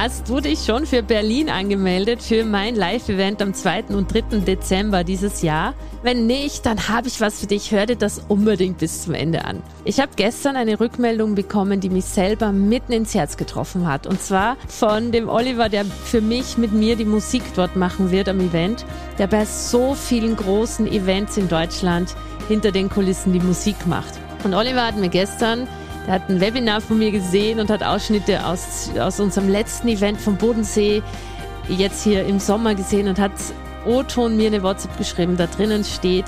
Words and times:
Hast 0.00 0.28
du 0.28 0.38
dich 0.38 0.60
schon 0.60 0.86
für 0.86 1.02
Berlin 1.02 1.50
angemeldet 1.50 2.22
für 2.22 2.44
mein 2.44 2.76
Live-Event 2.76 3.42
am 3.42 3.52
2. 3.52 3.86
und 3.88 4.14
3. 4.14 4.38
Dezember 4.38 5.02
dieses 5.02 5.42
Jahr? 5.42 5.74
Wenn 6.04 6.28
nicht, 6.28 6.64
dann 6.66 6.88
habe 6.88 7.08
ich 7.08 7.20
was 7.20 7.40
für 7.40 7.48
dich. 7.48 7.72
Hör 7.72 7.84
dir 7.84 7.96
das 7.96 8.22
unbedingt 8.28 8.78
bis 8.78 9.02
zum 9.02 9.14
Ende 9.14 9.44
an. 9.44 9.60
Ich 9.84 9.98
habe 9.98 10.12
gestern 10.14 10.54
eine 10.54 10.78
Rückmeldung 10.78 11.34
bekommen, 11.34 11.80
die 11.80 11.90
mich 11.90 12.04
selber 12.04 12.52
mitten 12.52 12.92
ins 12.92 13.12
Herz 13.12 13.36
getroffen 13.36 13.88
hat. 13.88 14.06
Und 14.06 14.22
zwar 14.22 14.56
von 14.68 15.10
dem 15.10 15.28
Oliver, 15.28 15.68
der 15.68 15.84
für 15.84 16.20
mich 16.20 16.56
mit 16.58 16.70
mir 16.70 16.94
die 16.94 17.04
Musik 17.04 17.42
dort 17.56 17.74
machen 17.74 18.12
wird 18.12 18.28
am 18.28 18.38
Event, 18.38 18.86
der 19.18 19.26
bei 19.26 19.44
so 19.46 19.94
vielen 19.94 20.36
großen 20.36 20.86
Events 20.86 21.36
in 21.36 21.48
Deutschland 21.48 22.14
hinter 22.46 22.70
den 22.70 22.88
Kulissen 22.88 23.32
die 23.32 23.40
Musik 23.40 23.84
macht. 23.88 24.14
Und 24.44 24.54
Oliver 24.54 24.86
hat 24.86 24.96
mir 24.96 25.08
gestern 25.08 25.66
er 26.08 26.14
hat 26.14 26.30
ein 26.30 26.40
Webinar 26.40 26.80
von 26.80 26.98
mir 26.98 27.10
gesehen 27.10 27.60
und 27.60 27.68
hat 27.68 27.82
Ausschnitte 27.82 28.46
aus, 28.46 28.90
aus 28.98 29.20
unserem 29.20 29.50
letzten 29.50 29.88
Event 29.88 30.18
vom 30.18 30.38
Bodensee 30.38 31.02
jetzt 31.68 32.02
hier 32.02 32.24
im 32.24 32.40
Sommer 32.40 32.74
gesehen 32.74 33.08
und 33.08 33.18
hat 33.18 33.32
O-Ton 33.84 34.34
mir 34.34 34.46
eine 34.46 34.62
WhatsApp 34.62 34.96
geschrieben. 34.96 35.36
Da 35.36 35.46
drinnen 35.46 35.84
steht, 35.84 36.24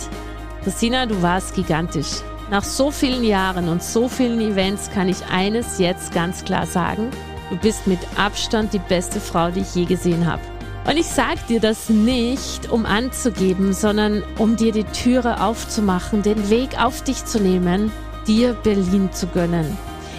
Christina, 0.65 1.07
du 1.07 1.23
warst 1.23 1.55
gigantisch. 1.55 2.21
Nach 2.51 2.63
so 2.63 2.91
vielen 2.91 3.25
Jahren 3.25 3.71
und 3.71 3.83
so 3.83 4.07
vielen 4.07 4.43
Events 4.43 4.91
kann 4.91 5.09
ich 5.09 5.25
eines 5.33 5.79
jetzt 5.79 6.13
ganz 6.13 6.45
klar 6.45 6.67
sagen. 6.67 7.09
Du 7.49 7.57
bist 7.57 7.87
mit 7.87 8.01
Abstand 8.19 8.75
die 8.75 8.81
beste 8.81 9.19
Frau, 9.19 9.51
die 9.51 9.61
ich 9.61 9.75
je 9.75 9.87
gesehen 9.87 10.31
habe. 10.31 10.43
Und 10.85 10.99
ich 10.99 11.07
sag 11.07 11.47
dir 11.47 11.61
das 11.61 11.89
nicht, 11.89 12.71
um 12.71 12.85
anzugeben, 12.85 13.73
sondern 13.73 14.25
um 14.37 14.57
dir 14.57 14.73
die 14.73 14.85
Türe 14.85 15.43
aufzumachen, 15.43 16.21
den 16.23 16.51
Weg 16.51 16.79
auf 16.79 17.03
dich 17.03 17.25
zu 17.25 17.41
nehmen 17.41 17.91
dir 18.31 18.55
Berlin 18.55 19.11
zu 19.13 19.27
gönnen. 19.27 19.77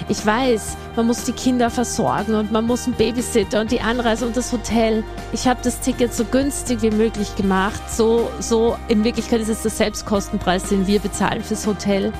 Ich 0.10 0.26
weiß, 0.26 0.76
man 0.98 1.08
muss 1.08 1.24
die 1.24 1.32
Kinder 1.32 1.70
versorgen 1.70 2.36
und 2.36 2.52
man 2.52 2.66
muss 2.66 2.86
einen 2.86 2.96
Babysitter 2.96 3.62
und 3.62 3.72
die 3.72 3.80
Anreise 3.80 4.26
und 4.26 4.36
das 4.36 4.52
Hotel. 4.52 5.06
Ich 5.32 5.48
habe 5.48 5.62
das 5.64 5.80
Ticket 5.80 6.14
so 6.14 6.26
günstig 6.26 6.82
wie 6.82 6.92
möglich 6.92 7.34
gemacht. 7.38 7.82
So, 7.90 8.30
so 8.40 8.76
in 8.90 9.06
Wirklichkeit 9.06 9.40
ist 9.40 9.48
es 9.48 9.62
der 9.62 9.72
Selbstkostenpreis, 9.72 10.64
den 10.64 10.88
wir 10.88 11.00
bezahlen 11.00 11.42
fürs 11.42 11.66
Hotel. 11.66 12.12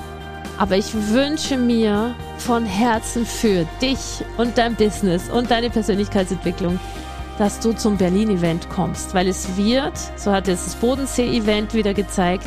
Aber 0.56 0.78
ich 0.78 0.94
wünsche 1.10 1.58
mir 1.58 2.14
von 2.38 2.64
Herzen 2.64 3.26
für 3.26 3.66
dich 3.82 4.24
und 4.38 4.56
dein 4.56 4.74
Business 4.76 5.28
und 5.28 5.50
deine 5.50 5.68
Persönlichkeitsentwicklung, 5.68 6.80
dass 7.36 7.60
du 7.60 7.74
zum 7.74 7.98
Berlin-Event 7.98 8.70
kommst, 8.70 9.12
weil 9.12 9.28
es 9.28 9.58
wird, 9.58 9.98
so 10.16 10.32
hat 10.32 10.48
es 10.48 10.64
das 10.64 10.74
Bodensee-Event 10.76 11.74
wieder 11.74 11.92
gezeigt, 11.92 12.46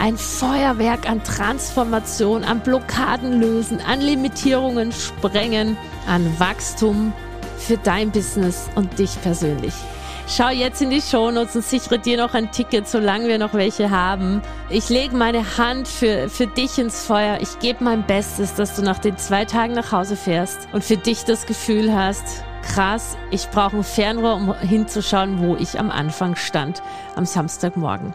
ein 0.00 0.16
Feuerwerk 0.16 1.08
an 1.08 1.22
Transformation, 1.22 2.42
an 2.42 2.60
Blockaden 2.60 3.38
lösen, 3.40 3.80
an 3.80 4.00
Limitierungen 4.00 4.92
sprengen, 4.92 5.76
an 6.08 6.26
Wachstum 6.38 7.12
für 7.58 7.76
dein 7.76 8.10
Business 8.10 8.70
und 8.74 8.98
dich 8.98 9.20
persönlich. 9.22 9.74
Schau 10.26 10.48
jetzt 10.48 10.80
in 10.80 10.90
die 10.90 11.02
Shownotes 11.02 11.56
und 11.56 11.64
sichere 11.64 11.98
dir 11.98 12.16
noch 12.16 12.34
ein 12.34 12.50
Ticket, 12.50 12.88
solange 12.88 13.28
wir 13.28 13.38
noch 13.38 13.52
welche 13.52 13.90
haben. 13.90 14.40
Ich 14.70 14.88
lege 14.88 15.14
meine 15.14 15.58
Hand 15.58 15.86
für, 15.86 16.30
für 16.30 16.46
dich 16.46 16.78
ins 16.78 17.04
Feuer. 17.04 17.38
Ich 17.40 17.58
gebe 17.58 17.84
mein 17.84 18.06
Bestes, 18.06 18.54
dass 18.54 18.76
du 18.76 18.82
nach 18.82 18.98
den 18.98 19.18
zwei 19.18 19.44
Tagen 19.44 19.74
nach 19.74 19.92
Hause 19.92 20.16
fährst 20.16 20.68
und 20.72 20.82
für 20.82 20.96
dich 20.96 21.24
das 21.24 21.46
Gefühl 21.46 21.94
hast, 21.94 22.44
krass, 22.62 23.18
ich 23.30 23.48
brauche 23.50 23.76
ein 23.76 23.84
Fernrohr, 23.84 24.36
um 24.36 24.54
hinzuschauen, 24.60 25.40
wo 25.40 25.56
ich 25.56 25.78
am 25.78 25.90
Anfang 25.90 26.36
stand, 26.36 26.80
am 27.16 27.26
Samstagmorgen. 27.26 28.14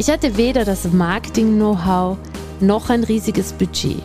Ich 0.00 0.10
hatte 0.10 0.38
weder 0.38 0.64
das 0.64 0.90
Marketing-Know-how 0.90 2.16
noch 2.60 2.88
ein 2.88 3.04
riesiges 3.04 3.52
Budget. 3.52 4.02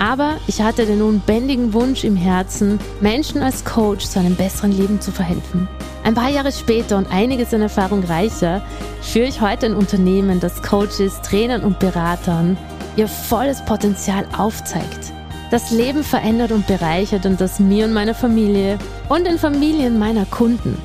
Aber 0.00 0.38
ich 0.48 0.60
hatte 0.60 0.86
den 0.86 1.00
unbändigen 1.00 1.72
Wunsch 1.72 2.02
im 2.02 2.16
Herzen, 2.16 2.80
Menschen 3.00 3.42
als 3.42 3.64
Coach 3.64 4.06
zu 4.06 4.18
einem 4.18 4.34
besseren 4.34 4.72
Leben 4.72 5.00
zu 5.00 5.12
verhelfen. 5.12 5.68
Ein 6.02 6.14
paar 6.14 6.30
Jahre 6.30 6.50
später 6.50 6.98
und 6.98 7.12
einiges 7.12 7.54
an 7.54 7.62
Erfahrung 7.62 8.02
reicher, 8.02 8.60
führe 9.02 9.28
ich 9.28 9.40
heute 9.40 9.66
ein 9.66 9.76
Unternehmen, 9.76 10.40
das 10.40 10.60
Coaches, 10.64 11.22
Trainern 11.22 11.62
und 11.62 11.78
Beratern 11.78 12.58
ihr 12.96 13.06
volles 13.06 13.64
Potenzial 13.64 14.26
aufzeigt. 14.36 15.12
Das 15.52 15.70
Leben 15.70 16.02
verändert 16.02 16.50
und 16.50 16.66
bereichert 16.66 17.24
und 17.24 17.40
das 17.40 17.60
mir 17.60 17.84
und 17.84 17.92
meiner 17.92 18.14
Familie 18.14 18.80
und 19.08 19.24
den 19.24 19.38
Familien 19.38 19.96
meiner 19.96 20.24
Kunden 20.24 20.76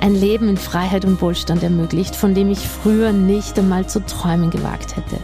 ein 0.00 0.14
Leben 0.14 0.48
in 0.48 0.56
Freiheit 0.56 1.04
und 1.04 1.20
Wohlstand 1.20 1.62
ermöglicht, 1.62 2.16
von 2.16 2.34
dem 2.34 2.50
ich 2.50 2.60
früher 2.60 3.12
nicht 3.12 3.58
einmal 3.58 3.86
zu 3.86 4.04
träumen 4.04 4.50
gewagt 4.50 4.96
hätte. 4.96 5.18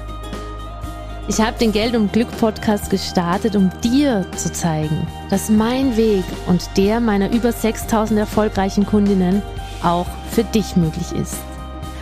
Ich 1.26 1.40
habe 1.40 1.58
den 1.58 1.72
Geld 1.72 1.96
und 1.96 2.12
Glück 2.12 2.28
Podcast 2.38 2.90
gestartet, 2.90 3.56
um 3.56 3.70
dir 3.82 4.26
zu 4.36 4.52
zeigen, 4.52 5.06
dass 5.30 5.48
mein 5.48 5.96
Weg 5.96 6.24
und 6.46 6.68
der 6.76 7.00
meiner 7.00 7.32
über 7.32 7.50
6000 7.50 8.20
erfolgreichen 8.20 8.84
Kundinnen 8.84 9.40
auch 9.82 10.06
für 10.30 10.44
dich 10.44 10.76
möglich 10.76 11.12
ist. 11.12 11.36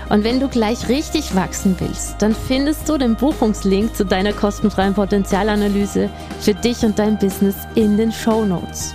Und 0.08 0.24
wenn 0.24 0.40
du 0.40 0.48
gleich 0.48 0.88
richtig 0.88 1.34
wachsen 1.36 1.76
willst, 1.78 2.20
dann 2.20 2.34
findest 2.34 2.88
du 2.88 2.98
den 2.98 3.14
Buchungslink 3.14 3.94
zu 3.94 4.04
deiner 4.04 4.32
kostenfreien 4.32 4.94
Potenzialanalyse 4.94 6.10
für 6.40 6.54
dich 6.54 6.84
und 6.84 6.98
dein 6.98 7.16
Business 7.18 7.56
in 7.76 7.96
den 7.96 8.12
Show 8.12 8.44
Notes. 8.44 8.94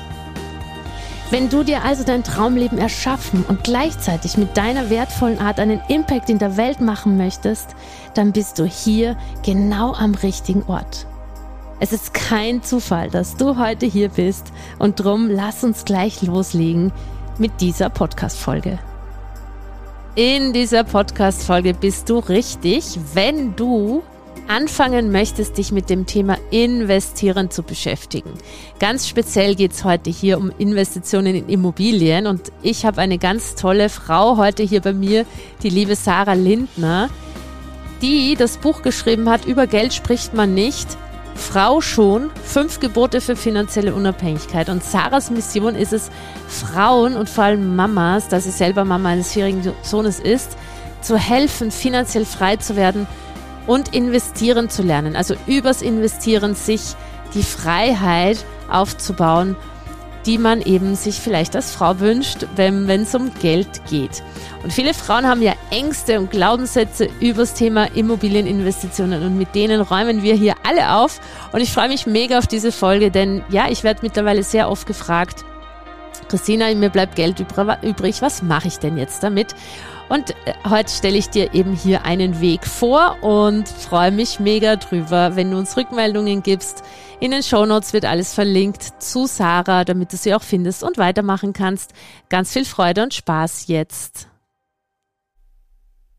Wenn 1.30 1.50
du 1.50 1.64
dir 1.64 1.84
also 1.84 2.06
dein 2.06 2.24
Traumleben 2.24 2.78
erschaffen 2.78 3.44
und 3.46 3.66
gleichzeitig 3.66 4.38
mit 4.38 4.56
deiner 4.56 4.90
wertvollen 4.90 5.40
Art 5.40 5.60
einen 5.60 5.82
Impact 5.90 6.30
in 6.30 6.40
der 6.40 6.56
Welt 6.56 6.80
machen 6.80 7.18
möchtest, 7.18 7.76
dann 8.14 8.32
bist 8.32 8.60
du 8.60 8.64
hier 8.64 9.18
genau 9.44 9.94
am 9.94 10.16
richtigen 10.16 10.64
Ort. 10.64 11.06
Es 11.82 11.92
ist 11.92 12.14
kein 12.14 12.64
Zufall, 12.64 13.10
dass 13.10 13.36
du 13.36 13.58
heute 13.58 13.86
hier 13.86 14.08
bist 14.08 14.54
und 14.80 15.02
drum 15.02 15.30
lass 15.30 15.66
uns 15.66 15.84
gleich 15.84 16.22
loslegen 16.22 16.94
mit 17.38 17.60
dieser 17.60 17.90
Podcast-Folge. 17.90 18.80
In 20.16 20.54
dieser 20.54 20.86
Podcast-Folge 20.86 21.74
bist 21.74 22.10
du 22.10 22.20
richtig, 22.20 22.98
wenn 23.14 23.54
du 23.58 24.02
anfangen 24.48 25.12
möchtest, 25.12 25.58
dich 25.58 25.72
mit 25.72 25.90
dem 25.90 26.06
Thema 26.06 26.38
Investieren 26.52 27.52
zu 27.52 27.64
beschäftigen. 27.64 28.32
Ganz 28.80 29.08
speziell 29.08 29.56
geht 29.56 29.74
es 29.74 29.84
heute 29.84 30.10
hier 30.10 30.38
um 30.38 30.52
Investitionen 30.58 31.36
in 31.36 31.50
Immobilien 31.50 32.28
und 32.28 32.52
ich 32.62 32.86
habe 32.86 33.02
eine 33.02 33.18
ganz 33.18 33.56
tolle 33.56 33.90
Frau 33.90 34.38
heute 34.38 34.64
hier 34.64 34.82
bei 34.82 34.94
mir, 34.94 35.26
die 35.64 35.70
liebe 35.70 35.96
Sarah 35.96 36.34
Lindner, 36.34 37.10
die 38.02 38.36
das 38.36 38.58
Buch 38.58 38.82
geschrieben 38.82 39.30
hat, 39.30 39.46
über 39.46 39.68
Geld 39.68 39.94
spricht 39.94 40.34
man 40.34 40.54
nicht. 40.54 40.88
Frau 41.36 41.82
schon, 41.82 42.32
fünf 42.44 42.80
Gebote 42.80 43.22
für 43.22 43.36
finanzielle 43.36 43.94
Unabhängigkeit. 43.94 44.70
Und 44.70 44.84
Sarahs 44.84 45.30
Mission 45.30 45.76
ist 45.76 45.94
es, 45.94 46.10
Frauen 46.48 47.16
und 47.16 47.30
vor 47.30 47.44
allem 47.44 47.76
Mamas, 47.76 48.28
da 48.28 48.40
sie 48.40 48.50
selber 48.50 48.86
Mama 48.86 49.10
eines 49.10 49.34
vierjährigen 49.34 49.74
Sohnes 49.84 50.20
ist, 50.20 50.58
zu 51.02 51.16
helfen, 51.16 51.70
finanziell 51.70 52.26
frei 52.26 52.56
zu 52.56 52.76
werden 52.76 53.06
und 53.68 53.94
investieren 53.94 54.70
zu 54.70 54.82
lernen. 54.82 55.16
Also 55.16 55.36
übers 55.46 55.82
Investieren 55.82 56.56
sich 56.56 56.96
die 57.34 57.44
Freiheit 57.44 58.44
aufzubauen, 58.72 59.56
die 60.26 60.38
man 60.38 60.62
eben 60.62 60.96
sich 60.96 61.22
vielleicht 61.22 61.56
als 61.56 61.72
Frau 61.72 62.00
wünscht, 62.00 62.46
wenn 62.56 62.90
es 62.90 63.16
um 63.16 63.34
Geld 63.36 63.86
geht. 63.90 64.24
Und 64.62 64.74
viele 64.74 64.94
Frauen 64.94 65.26
haben 65.26 65.42
ja 65.42 65.54
Ängste 65.72 66.20
und 66.20 66.32
Glaubenssätze 66.32 67.08
übers 67.22 67.54
Thema 67.54 67.86
Immobilieninvestitionen 67.96 69.24
und 69.24 69.38
mit 69.38 69.56
denen 69.56 69.80
räumen 69.80 70.24
wir 70.24 70.36
hier 70.36 70.56
alle 70.68 70.96
auf. 70.98 71.22
Und 71.54 71.62
ich 71.62 71.72
freue 71.72 71.88
mich 71.88 72.08
mega 72.08 72.40
auf 72.40 72.48
diese 72.48 72.74
Folge, 72.74 73.10
denn 73.10 73.42
ja, 73.50 73.70
ich 73.70 73.86
werde 73.86 74.02
mittlerweile 74.04 74.44
sehr 74.44 74.70
oft 74.70 74.86
gefragt, 74.86 75.46
Christina, 76.28 76.74
mir 76.76 76.90
bleibt 76.90 77.16
Geld 77.16 77.40
übrig, 77.40 78.22
was 78.22 78.42
mache 78.42 78.68
ich 78.68 78.80
denn 78.80 78.98
jetzt 78.98 79.24
damit? 79.24 79.56
Und 80.10 80.32
äh, 80.46 80.54
heute 80.70 80.90
stelle 80.90 81.18
ich 81.18 81.30
dir 81.30 81.54
eben 81.54 81.74
hier 81.74 82.06
einen 82.06 82.40
Weg 82.40 82.66
vor 82.66 83.22
und 83.22 83.68
freue 83.68 84.12
mich 84.12 84.40
mega 84.40 84.76
drüber, 84.78 85.36
wenn 85.36 85.52
du 85.52 85.58
uns 85.58 85.76
Rückmeldungen 85.76 86.44
gibst. 86.44 86.84
In 87.20 87.32
den 87.32 87.44
Show 87.44 87.66
Notes 87.66 87.94
wird 87.94 88.06
alles 88.06 88.34
verlinkt 88.34 89.02
zu 89.02 89.26
Sarah, 89.26 89.84
damit 89.84 90.14
du 90.14 90.18
sie 90.18 90.34
auch 90.34 90.44
findest 90.44 90.84
und 90.84 90.98
weitermachen 90.98 91.52
kannst. 91.54 91.94
Ganz 92.30 92.54
viel 92.54 92.66
Freude 92.66 93.04
und 93.04 93.14
Spaß 93.14 93.68
jetzt. 93.68 94.30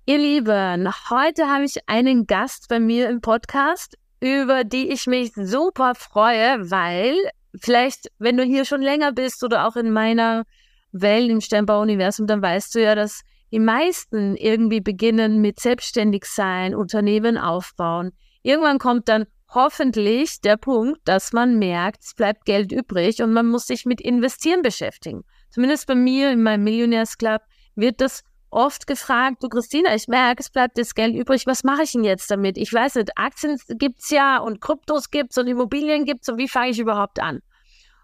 Ihr 0.06 0.18
Lieben, 0.18 0.88
heute 1.10 1.48
habe 1.48 1.64
ich 1.64 1.76
einen 1.86 2.26
Gast 2.26 2.68
bei 2.68 2.80
mir 2.80 3.08
im 3.10 3.20
Podcast, 3.20 3.96
über 4.20 4.64
die 4.64 4.88
ich 4.90 5.06
mich 5.06 5.32
super 5.34 5.94
freue, 5.94 6.70
weil 6.70 7.14
vielleicht, 7.60 8.10
wenn 8.18 8.36
du 8.36 8.44
hier 8.44 8.64
schon 8.64 8.82
länger 8.82 9.12
bist 9.12 9.42
oder 9.44 9.66
auch 9.66 9.76
in 9.76 9.92
meiner 9.92 10.44
Welt 10.92 11.30
im 11.30 11.40
Sternbau-Universum, 11.40 12.26
dann 12.26 12.42
weißt 12.42 12.74
du 12.74 12.82
ja, 12.82 12.94
dass 12.94 13.22
die 13.50 13.60
meisten 13.60 14.36
irgendwie 14.36 14.80
beginnen 14.80 15.40
mit 15.40 15.60
selbstständig 15.60 16.24
sein, 16.24 16.74
Unternehmen 16.74 17.38
aufbauen. 17.38 18.12
Irgendwann 18.42 18.78
kommt 18.78 19.08
dann 19.08 19.26
hoffentlich 19.48 20.40
der 20.42 20.56
Punkt, 20.56 21.00
dass 21.04 21.32
man 21.32 21.58
merkt, 21.58 22.02
es 22.02 22.14
bleibt 22.14 22.44
Geld 22.44 22.72
übrig 22.72 23.22
und 23.22 23.32
man 23.32 23.46
muss 23.46 23.66
sich 23.66 23.86
mit 23.86 24.00
Investieren 24.00 24.62
beschäftigen. 24.62 25.24
Zumindest 25.50 25.86
bei 25.86 25.94
mir 25.94 26.30
in 26.30 26.42
meinem 26.42 26.64
Millionärsclub 26.64 27.40
wird 27.74 28.00
das 28.00 28.22
oft 28.50 28.86
gefragt, 28.86 29.42
du 29.42 29.48
Christina, 29.48 29.94
ich 29.94 30.08
merke, 30.08 30.40
es 30.40 30.50
bleibt 30.50 30.78
das 30.78 30.94
Geld 30.94 31.14
übrig, 31.14 31.46
was 31.46 31.64
mache 31.64 31.82
ich 31.82 31.92
denn 31.92 32.04
jetzt 32.04 32.30
damit? 32.30 32.56
Ich 32.56 32.72
weiß 32.72 32.96
nicht, 32.96 33.16
Aktien 33.16 33.58
gibt 33.68 34.00
es 34.00 34.10
ja 34.10 34.38
und 34.38 34.60
Kryptos 34.60 35.10
gibt 35.10 35.32
es 35.32 35.38
und 35.38 35.46
Immobilien 35.46 36.04
gibt 36.04 36.22
es 36.22 36.28
und 36.28 36.38
wie 36.38 36.48
fange 36.48 36.70
ich 36.70 36.78
überhaupt 36.78 37.20
an? 37.20 37.40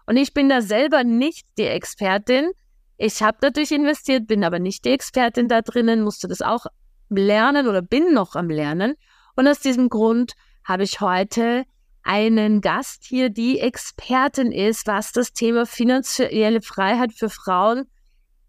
Und 0.05 0.17
ich 0.17 0.33
bin 0.33 0.49
da 0.49 0.61
selber 0.61 1.03
nicht 1.03 1.47
die 1.57 1.65
Expertin. 1.65 2.51
Ich 2.97 3.21
habe 3.23 3.37
natürlich 3.41 3.71
investiert, 3.71 4.27
bin 4.27 4.43
aber 4.43 4.59
nicht 4.59 4.85
die 4.85 4.91
Expertin 4.91 5.47
da 5.47 5.61
drinnen, 5.61 6.03
musste 6.03 6.27
das 6.27 6.41
auch 6.41 6.67
lernen 7.09 7.67
oder 7.67 7.81
bin 7.81 8.13
noch 8.13 8.35
am 8.35 8.49
Lernen. 8.49 8.95
Und 9.35 9.47
aus 9.47 9.59
diesem 9.59 9.89
Grund 9.89 10.33
habe 10.63 10.83
ich 10.83 11.01
heute 11.01 11.65
einen 12.03 12.61
Gast 12.61 13.03
hier, 13.03 13.29
die 13.29 13.59
Expertin 13.59 14.51
ist, 14.51 14.85
was 14.85 15.11
das 15.11 15.33
Thema 15.33 15.65
finanzielle 15.65 16.61
Freiheit 16.61 17.13
für 17.13 17.29
Frauen 17.29 17.87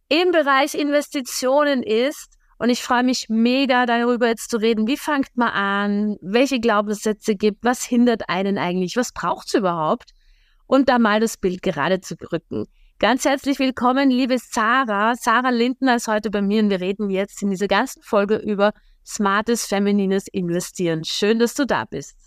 im 0.09 0.31
Bereich 0.31 0.75
Investitionen 0.75 1.83
ist. 1.83 2.33
Und 2.59 2.71
ich 2.71 2.83
freue 2.83 3.03
mich 3.03 3.29
mega 3.29 3.85
darüber 3.85 4.29
jetzt 4.29 4.51
zu 4.51 4.57
reden. 4.57 4.87
Wie 4.87 4.97
fangt 4.97 5.37
man 5.37 5.51
an? 5.51 6.17
Welche 6.23 6.59
Glaubenssätze 6.59 7.37
gibt? 7.37 7.65
Was 7.65 7.85
hindert 7.85 8.29
einen 8.29 8.57
eigentlich? 8.57 8.97
Was 8.97 9.13
braucht 9.13 9.49
es 9.49 9.55
überhaupt? 9.55 10.13
Und 10.67 10.89
da 10.89 10.99
mal 10.99 11.21
das 11.21 11.37
Bild 11.37 11.63
gerade 11.63 12.01
zu 12.01 12.15
rücken. 12.33 12.65
Ganz 12.99 13.27
herzlich 13.27 13.59
willkommen, 13.59 14.11
liebe 14.11 14.39
Sarah. 14.39 15.15
Sarah 15.17 15.51
Lindner 15.51 15.97
ist 15.97 16.09
heute 16.09 16.31
bei 16.31 16.41
mir 16.41 16.63
und 16.63 16.71
wir 16.71 16.81
reden 16.81 17.11
jetzt 17.11 17.43
in 17.43 17.51
dieser 17.51 17.69
ganzen 17.69 18.03
Folge 18.03 18.37
über 18.37 18.73
smartes 19.05 19.67
feminines 19.67 20.29
Investieren. 20.29 21.05
Schön, 21.05 21.39
dass 21.39 21.53
du 21.53 21.67
da 21.67 21.85
bist. 21.85 22.26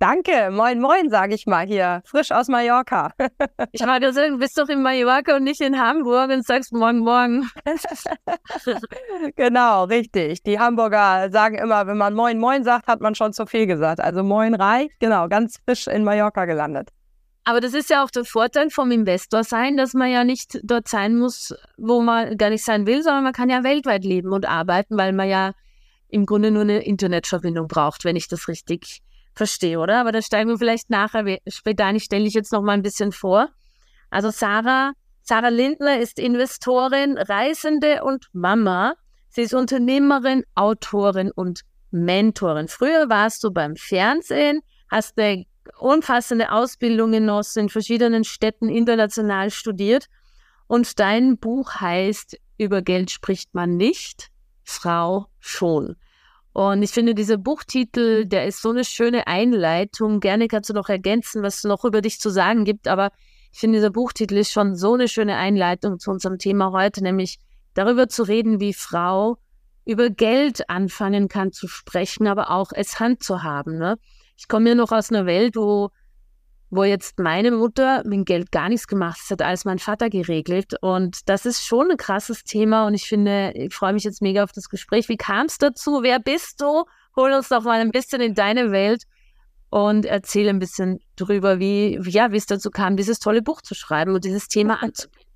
Danke, 0.00 0.50
moin 0.50 0.80
moin, 0.80 1.10
sage 1.10 1.34
ich 1.34 1.46
mal 1.46 1.66
hier, 1.66 2.00
frisch 2.06 2.32
aus 2.32 2.48
Mallorca. 2.48 3.12
ich 3.72 3.82
habe 3.82 4.00
gesagt, 4.00 4.30
du 4.30 4.38
bist 4.38 4.56
doch 4.56 4.70
in 4.70 4.80
Mallorca 4.80 5.36
und 5.36 5.44
nicht 5.44 5.60
in 5.60 5.78
Hamburg 5.78 6.30
und 6.30 6.46
sagst 6.46 6.72
morgen 6.72 7.00
morgen. 7.00 7.50
genau, 9.36 9.84
richtig. 9.84 10.42
Die 10.42 10.58
Hamburger 10.58 11.30
sagen 11.30 11.58
immer, 11.58 11.86
wenn 11.86 11.98
man 11.98 12.14
moin 12.14 12.38
moin 12.38 12.64
sagt, 12.64 12.86
hat 12.86 13.02
man 13.02 13.14
schon 13.14 13.34
zu 13.34 13.44
viel 13.44 13.66
gesagt. 13.66 14.00
Also 14.00 14.22
moin 14.22 14.54
reicht, 14.54 14.98
genau, 15.00 15.28
ganz 15.28 15.58
frisch 15.66 15.86
in 15.86 16.02
Mallorca 16.02 16.46
gelandet. 16.46 16.88
Aber 17.44 17.60
das 17.60 17.74
ist 17.74 17.90
ja 17.90 18.02
auch 18.02 18.10
der 18.10 18.24
Vorteil 18.24 18.70
vom 18.70 18.90
Investor 18.92 19.44
sein, 19.44 19.76
dass 19.76 19.92
man 19.92 20.10
ja 20.10 20.24
nicht 20.24 20.60
dort 20.62 20.88
sein 20.88 21.18
muss, 21.18 21.54
wo 21.76 22.00
man 22.00 22.38
gar 22.38 22.48
nicht 22.48 22.64
sein 22.64 22.86
will, 22.86 23.02
sondern 23.02 23.24
man 23.24 23.34
kann 23.34 23.50
ja 23.50 23.64
weltweit 23.64 24.04
leben 24.04 24.32
und 24.32 24.48
arbeiten, 24.48 24.96
weil 24.96 25.12
man 25.12 25.28
ja 25.28 25.52
im 26.08 26.24
Grunde 26.24 26.50
nur 26.50 26.62
eine 26.62 26.86
Internetverbindung 26.86 27.68
braucht, 27.68 28.06
wenn 28.06 28.16
ich 28.16 28.28
das 28.28 28.48
richtig 28.48 29.02
verstehe, 29.40 29.78
oder? 29.78 30.00
Aber 30.00 30.12
da 30.12 30.20
steigen 30.20 30.50
wir 30.50 30.58
vielleicht 30.58 30.90
nachher 30.90 31.38
später 31.48 31.86
ein. 31.86 31.96
Ich 31.96 32.04
stelle 32.04 32.24
dich 32.24 32.34
jetzt 32.34 32.52
noch 32.52 32.60
mal 32.60 32.72
ein 32.72 32.82
bisschen 32.82 33.10
vor. 33.10 33.48
Also 34.10 34.30
Sarah, 34.30 34.92
Sarah 35.22 35.48
Lindner 35.48 35.98
ist 35.98 36.18
Investorin, 36.18 37.16
Reisende 37.16 38.04
und 38.04 38.26
Mama. 38.34 38.96
Sie 39.30 39.40
ist 39.40 39.54
Unternehmerin, 39.54 40.44
Autorin 40.56 41.30
und 41.30 41.62
Mentorin. 41.90 42.68
Früher 42.68 43.08
warst 43.08 43.42
du 43.42 43.50
beim 43.50 43.76
Fernsehen, 43.76 44.60
hast 44.90 45.18
eine 45.18 45.46
umfassende 45.78 46.52
Ausbildung 46.52 47.12
genossen, 47.12 47.60
in 47.60 47.68
verschiedenen 47.70 48.24
Städten 48.24 48.68
international 48.68 49.50
studiert. 49.50 50.06
Und 50.66 51.00
dein 51.00 51.38
Buch 51.38 51.76
heißt 51.76 52.38
Über 52.58 52.82
Geld 52.82 53.10
spricht 53.10 53.54
man 53.54 53.78
nicht, 53.78 54.28
Frau 54.64 55.28
schon. 55.38 55.96
Und 56.52 56.82
ich 56.82 56.90
finde, 56.90 57.14
dieser 57.14 57.36
Buchtitel, 57.36 58.26
der 58.26 58.46
ist 58.46 58.60
so 58.60 58.70
eine 58.70 58.84
schöne 58.84 59.26
Einleitung. 59.26 60.20
Gerne 60.20 60.48
kannst 60.48 60.70
du 60.70 60.74
noch 60.74 60.88
ergänzen, 60.88 61.42
was 61.42 61.58
es 61.58 61.64
noch 61.64 61.84
über 61.84 62.00
dich 62.00 62.18
zu 62.18 62.30
sagen 62.30 62.64
gibt. 62.64 62.88
Aber 62.88 63.12
ich 63.52 63.60
finde, 63.60 63.78
dieser 63.78 63.90
Buchtitel 63.90 64.36
ist 64.36 64.50
schon 64.50 64.74
so 64.74 64.94
eine 64.94 65.08
schöne 65.08 65.36
Einleitung 65.36 65.98
zu 65.98 66.10
unserem 66.10 66.38
Thema 66.38 66.72
heute, 66.72 67.02
nämlich 67.02 67.38
darüber 67.74 68.08
zu 68.08 68.24
reden, 68.24 68.60
wie 68.60 68.74
Frau 68.74 69.38
über 69.84 70.10
Geld 70.10 70.68
anfangen 70.68 71.28
kann 71.28 71.52
zu 71.52 71.66
sprechen, 71.68 72.26
aber 72.26 72.50
auch 72.50 72.70
es 72.74 73.00
Hand 73.00 73.22
zu 73.22 73.42
haben. 73.42 73.78
Ne? 73.78 73.96
Ich 74.36 74.48
komme 74.48 74.70
ja 74.70 74.74
noch 74.74 74.92
aus 74.92 75.10
einer 75.10 75.26
Welt, 75.26 75.56
wo 75.56 75.90
wo 76.70 76.84
jetzt 76.84 77.18
meine 77.18 77.50
Mutter 77.50 78.02
mit 78.06 78.26
Geld 78.26 78.52
gar 78.52 78.68
nichts 78.68 78.86
gemacht 78.86 79.20
hat, 79.30 79.42
alles 79.42 79.64
mein 79.64 79.78
Vater 79.78 80.08
geregelt. 80.08 80.74
Und 80.80 81.28
das 81.28 81.44
ist 81.44 81.66
schon 81.66 81.90
ein 81.90 81.96
krasses 81.96 82.44
Thema 82.44 82.86
und 82.86 82.94
ich 82.94 83.08
finde, 83.08 83.52
ich 83.54 83.74
freue 83.74 83.92
mich 83.92 84.04
jetzt 84.04 84.22
mega 84.22 84.44
auf 84.44 84.52
das 84.52 84.68
Gespräch. 84.68 85.08
Wie 85.08 85.16
kam 85.16 85.46
es 85.46 85.58
dazu? 85.58 86.00
Wer 86.02 86.20
bist 86.20 86.60
du? 86.60 86.84
Hol 87.16 87.32
uns 87.32 87.48
doch 87.48 87.64
mal 87.64 87.80
ein 87.80 87.90
bisschen 87.90 88.20
in 88.20 88.34
deine 88.34 88.70
Welt 88.70 89.04
und 89.68 90.06
erzähl 90.06 90.48
ein 90.48 90.60
bisschen 90.60 91.00
drüber, 91.16 91.58
wie, 91.58 91.98
ja, 92.04 92.32
wie 92.32 92.36
es 92.36 92.46
dazu 92.46 92.70
kam, 92.70 92.96
dieses 92.96 93.18
tolle 93.18 93.42
Buch 93.42 93.62
zu 93.62 93.74
schreiben 93.74 94.14
und 94.14 94.24
dieses 94.24 94.48
Thema 94.48 94.82
anzugehen. 94.82 95.26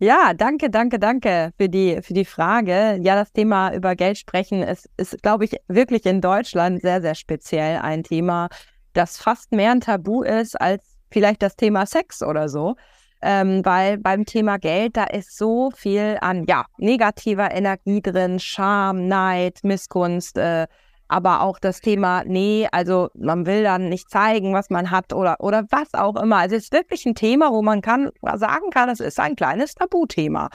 Ja, 0.00 0.34
danke, 0.34 0.70
danke, 0.70 0.98
danke 0.98 1.52
für 1.56 1.68
die, 1.68 2.00
für 2.02 2.14
die 2.14 2.24
Frage. 2.24 2.98
Ja, 3.00 3.14
das 3.14 3.32
Thema 3.32 3.72
über 3.72 3.94
Geld 3.94 4.18
sprechen 4.18 4.62
ist, 4.62 4.90
ist, 4.96 5.22
glaube 5.22 5.44
ich, 5.44 5.56
wirklich 5.68 6.04
in 6.04 6.20
Deutschland 6.20 6.82
sehr, 6.82 7.00
sehr 7.00 7.14
speziell 7.14 7.78
ein 7.78 8.02
Thema, 8.02 8.48
das 8.94 9.18
fast 9.18 9.52
mehr 9.52 9.72
ein 9.72 9.80
Tabu 9.80 10.22
ist 10.22 10.60
als 10.60 10.82
vielleicht 11.10 11.42
das 11.42 11.56
Thema 11.56 11.86
Sex 11.86 12.22
oder 12.22 12.48
so. 12.48 12.76
Ähm, 13.22 13.64
weil 13.64 13.96
beim 13.98 14.26
Thema 14.26 14.58
Geld, 14.58 14.98
da 14.98 15.04
ist 15.04 15.38
so 15.38 15.70
viel 15.70 16.18
an, 16.20 16.44
ja, 16.46 16.66
negativer 16.76 17.52
Energie 17.52 18.02
drin, 18.02 18.38
Scham, 18.38 19.08
Neid, 19.08 19.60
Missgunst, 19.62 20.36
äh, 20.36 20.66
aber 21.08 21.40
auch 21.40 21.58
das 21.58 21.80
Thema, 21.80 22.22
nee, 22.26 22.68
also 22.72 23.08
man 23.14 23.46
will 23.46 23.62
dann 23.62 23.88
nicht 23.88 24.10
zeigen, 24.10 24.52
was 24.52 24.68
man 24.68 24.90
hat 24.90 25.12
oder, 25.12 25.36
oder 25.40 25.64
was 25.70 25.94
auch 25.94 26.16
immer. 26.16 26.36
Also 26.36 26.56
es 26.56 26.64
ist 26.64 26.72
wirklich 26.72 27.06
ein 27.06 27.14
Thema, 27.14 27.50
wo 27.50 27.62
man 27.62 27.80
kann, 27.80 28.10
sagen 28.34 28.70
kann, 28.70 28.90
es 28.90 29.00
ist 29.00 29.18
ein 29.20 29.36
kleines 29.36 29.74
Tabuthema 29.74 30.50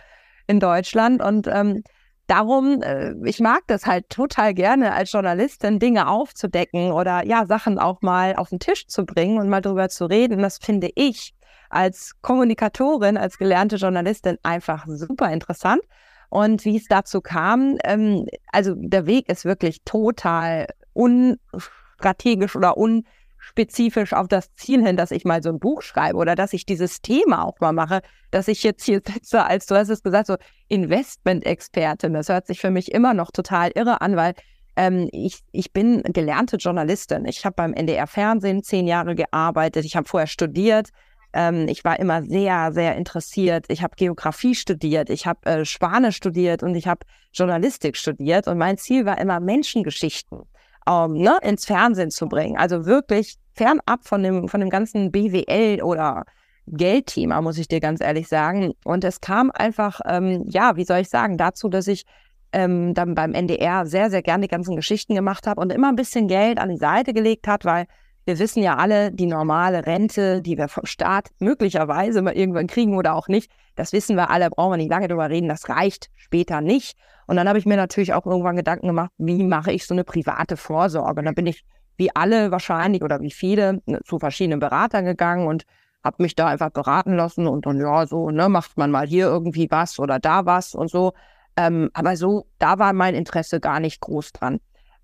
in 0.45 0.59
Deutschland 0.59 1.23
und 1.23 1.47
ähm, 1.47 1.83
darum, 2.29 2.81
äh, 2.81 3.13
ich 3.25 3.39
mag 3.39 3.63
das 3.67 3.85
halt 3.85 4.09
total 4.09 4.53
gerne 4.53 4.93
als 4.93 5.11
Journalistin, 5.11 5.79
Dinge 5.79 6.07
aufzudecken 6.07 6.91
oder 6.91 7.25
ja, 7.25 7.45
Sachen 7.45 7.79
auch 7.79 8.01
mal 8.01 8.35
auf 8.35 8.49
den 8.49 8.59
Tisch 8.59 8.87
zu 8.87 9.05
bringen 9.05 9.39
und 9.39 9.49
mal 9.49 9.61
drüber 9.61 9.89
zu 9.89 10.05
reden. 10.05 10.41
Das 10.41 10.57
finde 10.57 10.89
ich 10.95 11.33
als 11.69 12.13
Kommunikatorin, 12.21 13.17
als 13.17 13.37
gelernte 13.37 13.77
Journalistin 13.77 14.37
einfach 14.43 14.85
super 14.87 15.31
interessant. 15.31 15.81
Und 16.29 16.63
wie 16.65 16.77
es 16.77 16.85
dazu 16.85 17.21
kam, 17.21 17.77
ähm, 17.83 18.27
also 18.51 18.75
der 18.75 19.07
Weg 19.07 19.29
ist 19.29 19.45
wirklich 19.45 19.83
total 19.83 20.67
unstrategisch 20.93 22.55
oder 22.55 22.77
un 22.77 23.05
spezifisch 23.49 24.13
auf 24.13 24.27
das 24.27 24.53
Ziel 24.55 24.85
hin, 24.85 24.95
dass 24.95 25.09
ich 25.09 25.25
mal 25.25 25.41
so 25.41 25.49
ein 25.49 25.59
Buch 25.59 25.81
schreibe 25.81 26.17
oder 26.17 26.35
dass 26.35 26.53
ich 26.53 26.65
dieses 26.65 27.01
Thema 27.01 27.43
auch 27.43 27.59
mal 27.59 27.73
mache, 27.73 28.01
dass 28.29 28.47
ich 28.47 28.61
jetzt 28.61 28.83
hier 28.83 29.01
sitze 29.07 29.43
als, 29.43 29.65
du 29.65 29.75
hast 29.75 29.89
es 29.89 30.03
gesagt, 30.03 30.27
so 30.27 30.37
Investment-Expertin. 30.67 32.13
Das 32.13 32.29
hört 32.29 32.45
sich 32.45 32.59
für 32.59 32.69
mich 32.69 32.91
immer 32.91 33.13
noch 33.15 33.31
total 33.31 33.71
irre 33.73 34.01
an, 34.01 34.15
weil 34.15 34.35
ähm, 34.75 35.09
ich, 35.11 35.39
ich 35.51 35.73
bin 35.73 36.03
gelernte 36.03 36.57
Journalistin. 36.57 37.25
Ich 37.25 37.43
habe 37.43 37.55
beim 37.55 37.73
NDR 37.73 38.05
Fernsehen 38.05 38.63
zehn 38.63 38.87
Jahre 38.87 39.15
gearbeitet. 39.15 39.83
Ich 39.83 39.95
habe 39.95 40.07
vorher 40.07 40.27
studiert. 40.27 40.89
Ähm, 41.33 41.67
ich 41.67 41.83
war 41.83 41.99
immer 41.99 42.21
sehr, 42.23 42.71
sehr 42.71 42.95
interessiert. 42.95 43.65
Ich 43.69 43.81
habe 43.81 43.95
Geografie 43.95 44.53
studiert. 44.53 45.09
Ich 45.09 45.25
habe 45.25 45.43
äh, 45.49 45.65
Spanisch 45.65 46.17
studiert 46.17 46.61
und 46.61 46.75
ich 46.75 46.87
habe 46.87 46.99
Journalistik 47.33 47.97
studiert. 47.97 48.47
Und 48.47 48.59
mein 48.59 48.77
Ziel 48.77 49.05
war 49.05 49.17
immer 49.17 49.39
Menschengeschichten 49.39 50.43
ähm, 50.87 51.13
ne, 51.13 51.37
ins 51.41 51.65
Fernsehen 51.65 52.11
zu 52.11 52.27
bringen. 52.27 52.57
Also 52.57 52.85
wirklich 52.85 53.37
fernab 53.53 54.07
von 54.07 54.23
dem, 54.23 54.47
von 54.47 54.59
dem 54.59 54.69
ganzen 54.69 55.11
BWL 55.11 55.81
oder 55.83 56.25
Geldthema, 56.67 57.41
muss 57.41 57.57
ich 57.57 57.67
dir 57.67 57.79
ganz 57.79 58.01
ehrlich 58.01 58.27
sagen. 58.27 58.73
Und 58.83 59.03
es 59.03 59.21
kam 59.21 59.51
einfach, 59.51 60.01
ähm, 60.05 60.43
ja, 60.47 60.75
wie 60.75 60.85
soll 60.85 60.99
ich 60.99 61.09
sagen, 61.09 61.37
dazu, 61.37 61.69
dass 61.69 61.87
ich 61.87 62.05
ähm, 62.51 62.93
dann 62.93 63.15
beim 63.15 63.33
NDR 63.33 63.85
sehr, 63.85 64.09
sehr 64.09 64.21
gerne 64.21 64.43
die 64.43 64.49
ganzen 64.49 64.75
Geschichten 64.75 65.15
gemacht 65.15 65.47
habe 65.47 65.61
und 65.61 65.71
immer 65.71 65.89
ein 65.89 65.95
bisschen 65.95 66.27
Geld 66.27 66.59
an 66.59 66.69
die 66.69 66.77
Seite 66.77 67.13
gelegt 67.13 67.47
hat, 67.47 67.65
weil 67.65 67.85
wir 68.25 68.39
wissen 68.39 68.61
ja 68.61 68.77
alle, 68.77 69.11
die 69.11 69.25
normale 69.25 69.85
Rente, 69.85 70.41
die 70.41 70.57
wir 70.57 70.67
vom 70.67 70.85
Staat 70.85 71.29
möglicherweise 71.39 72.21
mal 72.21 72.33
irgendwann 72.33 72.67
kriegen 72.67 72.97
oder 72.97 73.15
auch 73.15 73.27
nicht, 73.27 73.51
das 73.75 73.93
wissen 73.93 74.15
wir 74.15 74.29
alle, 74.29 74.49
brauchen 74.49 74.73
wir 74.73 74.77
nicht 74.77 74.91
lange 74.91 75.07
drüber 75.07 75.29
reden, 75.29 75.47
das 75.47 75.69
reicht 75.69 76.09
später 76.15 76.61
nicht. 76.61 76.97
Und 77.27 77.37
dann 77.37 77.47
habe 77.47 77.59
ich 77.59 77.65
mir 77.65 77.77
natürlich 77.77 78.13
auch 78.13 78.25
irgendwann 78.25 78.55
Gedanken 78.55 78.87
gemacht, 78.87 79.11
wie 79.17 79.43
mache 79.43 79.71
ich 79.71 79.85
so 79.85 79.93
eine 79.93 80.03
private 80.03 80.57
Vorsorge? 80.57 81.19
Und 81.19 81.25
dann 81.25 81.35
bin 81.35 81.47
ich 81.47 81.63
wie 81.97 82.15
alle 82.15 82.51
wahrscheinlich 82.51 83.03
oder 83.03 83.19
wie 83.21 83.31
viele 83.31 83.81
ne, 83.85 83.99
zu 84.05 84.19
verschiedenen 84.19 84.59
Beratern 84.59 85.05
gegangen 85.05 85.47
und 85.47 85.65
habe 86.03 86.23
mich 86.23 86.33
da 86.33 86.47
einfach 86.47 86.69
beraten 86.69 87.15
lassen 87.15 87.45
und 87.45 87.65
dann, 87.65 87.79
ja, 87.79 88.07
so, 88.07 88.29
ne, 88.31 88.47
macht 88.47 88.77
man 88.77 88.89
mal 88.89 89.05
hier 89.05 89.25
irgendwie 89.25 89.69
was 89.69 89.99
oder 89.99 90.17
da 90.17 90.45
was 90.45 90.73
und 90.73 90.89
so. 90.89 91.13
Ähm, 91.57 91.89
aber 91.93 92.15
so, 92.15 92.47
da 92.57 92.79
war 92.79 92.93
mein 92.93 93.15
Interesse 93.15 93.59
gar 93.59 93.79
nicht 93.79 93.99
groß 93.99 94.31
dran. 94.31 94.59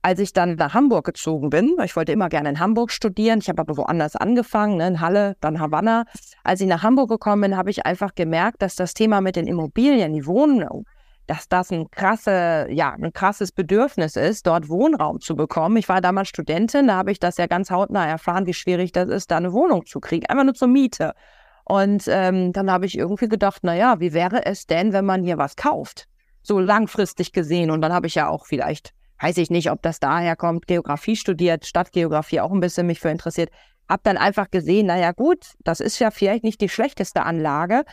Als 0.05 0.19
ich 0.19 0.33
dann 0.33 0.53
nach 0.53 0.75
Hamburg 0.75 1.03
gezogen 1.03 1.49
bin, 1.49 1.77
ich 1.83 1.95
wollte 1.95 2.11
immer 2.11 2.29
gerne 2.29 2.49
in 2.49 2.59
Hamburg 2.59 2.91
studieren, 2.91 3.39
ich 3.39 3.49
habe 3.49 3.61
aber 3.61 3.75
woanders 3.75 4.15
angefangen, 4.15 4.77
ne, 4.77 4.87
in 4.89 5.01
Halle, 5.01 5.35
dann 5.41 5.59
Havanna. 5.59 6.05
Als 6.43 6.61
ich 6.61 6.67
nach 6.67 6.83
Hamburg 6.83 7.09
gekommen 7.09 7.41
bin, 7.41 7.57
habe 7.57 7.71
ich 7.71 7.87
einfach 7.87 8.13
gemerkt, 8.13 8.61
dass 8.61 8.75
das 8.75 8.93
Thema 8.93 9.19
mit 9.19 9.35
den 9.35 9.47
Immobilien, 9.47 10.13
die 10.13 10.27
Wohnung, 10.27 10.85
dass 11.25 11.49
das 11.49 11.71
ein 11.71 11.89
krasse, 11.89 12.67
ja, 12.69 12.91
ein 12.91 13.13
krasses 13.13 13.51
Bedürfnis 13.51 14.15
ist, 14.15 14.45
dort 14.45 14.69
Wohnraum 14.69 15.21
zu 15.21 15.35
bekommen. 15.35 15.77
Ich 15.77 15.89
war 15.89 16.01
damals 16.01 16.29
Studentin, 16.29 16.85
da 16.85 16.97
habe 16.97 17.11
ich 17.11 17.19
das 17.19 17.37
ja 17.37 17.47
ganz 17.47 17.71
hautnah 17.71 18.05
erfahren, 18.05 18.45
wie 18.45 18.53
schwierig 18.53 18.91
das 18.91 19.09
ist, 19.09 19.31
da 19.31 19.37
eine 19.37 19.53
Wohnung 19.53 19.87
zu 19.87 19.99
kriegen, 19.99 20.27
einfach 20.27 20.43
nur 20.43 20.53
zur 20.53 20.67
Miete. 20.67 21.13
Und 21.63 22.03
ähm, 22.09 22.53
dann 22.53 22.69
habe 22.69 22.85
ich 22.85 22.95
irgendwie 22.95 23.27
gedacht, 23.27 23.61
na 23.63 23.73
ja, 23.73 23.99
wie 23.99 24.13
wäre 24.13 24.45
es 24.45 24.67
denn, 24.67 24.93
wenn 24.93 25.05
man 25.05 25.23
hier 25.23 25.39
was 25.39 25.55
kauft? 25.55 26.07
So 26.43 26.59
langfristig 26.59 27.31
gesehen. 27.31 27.71
Und 27.71 27.81
dann 27.81 27.91
habe 27.91 28.05
ich 28.05 28.13
ja 28.13 28.29
auch 28.29 28.45
vielleicht, 28.45 28.93
weiß 29.19 29.37
ich 29.37 29.49
nicht, 29.49 29.71
ob 29.71 29.81
das 29.81 29.99
daher 29.99 30.35
kommt, 30.35 30.67
Geografie 30.67 31.15
studiert, 31.15 31.65
Stadtgeografie 31.65 32.41
auch 32.41 32.51
ein 32.51 32.59
bisschen 32.59 32.87
mich 32.87 32.99
für 32.99 33.09
interessiert. 33.09 33.49
Hab 33.87 34.03
dann 34.03 34.17
einfach 34.17 34.49
gesehen, 34.49 34.87
naja 34.87 35.11
gut, 35.11 35.53
das 35.63 35.79
ist 35.79 35.99
ja 35.99 36.11
vielleicht 36.11 36.43
nicht 36.43 36.59
die 36.61 36.69
schlechteste 36.69 37.23
Anlage 37.23 37.83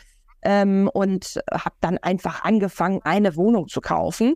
ähm, 0.43 0.91
und 0.93 1.41
habe 1.51 1.77
dann 1.81 1.99
einfach 1.99 2.45
angefangen, 2.45 3.01
eine 3.05 3.37
Wohnung 3.37 3.69
zu 3.69 3.81
kaufen. 3.81 4.35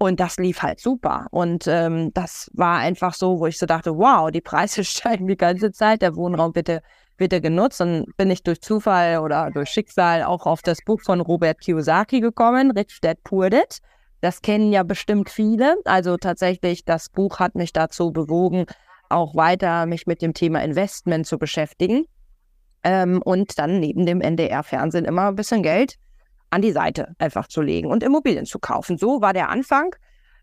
Und 0.00 0.20
das 0.20 0.36
lief 0.36 0.62
halt 0.62 0.78
super. 0.78 1.26
Und 1.32 1.66
ähm, 1.66 2.12
das 2.14 2.48
war 2.54 2.78
einfach 2.78 3.14
so, 3.14 3.40
wo 3.40 3.46
ich 3.46 3.58
so 3.58 3.66
dachte, 3.66 3.96
wow, 3.96 4.30
die 4.30 4.40
Preise 4.40 4.84
steigen 4.84 5.26
die 5.26 5.36
ganze 5.36 5.72
Zeit, 5.72 6.02
der 6.02 6.14
Wohnraum 6.14 6.52
bitte 6.52 6.82
wird 7.16 7.32
er 7.32 7.40
genutzt. 7.40 7.80
Und 7.80 8.06
bin 8.16 8.30
ich 8.30 8.44
durch 8.44 8.60
Zufall 8.60 9.18
oder 9.18 9.50
durch 9.50 9.68
Schicksal 9.70 10.22
auch 10.22 10.46
auf 10.46 10.62
das 10.62 10.78
Buch 10.84 11.00
von 11.00 11.20
Robert 11.20 11.60
Kiyosaki 11.60 12.20
gekommen, 12.20 12.70
Rich 12.70 13.00
Dad 13.00 13.18
Poor 13.24 13.50
Dad. 13.50 13.78
Das 14.20 14.42
kennen 14.42 14.72
ja 14.72 14.82
bestimmt 14.82 15.30
viele. 15.30 15.76
Also 15.84 16.16
tatsächlich, 16.16 16.84
das 16.84 17.08
Buch 17.08 17.38
hat 17.38 17.54
mich 17.54 17.72
dazu 17.72 18.12
bewogen, 18.12 18.66
auch 19.08 19.34
weiter 19.34 19.86
mich 19.86 20.06
mit 20.06 20.22
dem 20.22 20.34
Thema 20.34 20.62
Investment 20.62 21.26
zu 21.26 21.38
beschäftigen 21.38 22.04
ähm, 22.82 23.22
und 23.22 23.58
dann 23.58 23.80
neben 23.80 24.06
dem 24.06 24.20
NDR-Fernsehen 24.20 25.04
immer 25.04 25.28
ein 25.28 25.36
bisschen 25.36 25.62
Geld 25.62 25.96
an 26.50 26.62
die 26.62 26.72
Seite 26.72 27.14
einfach 27.18 27.46
zu 27.48 27.60
legen 27.60 27.90
und 27.90 28.02
Immobilien 28.02 28.46
zu 28.46 28.58
kaufen. 28.58 28.98
So 28.98 29.20
war 29.20 29.32
der 29.32 29.50
Anfang. 29.50 29.94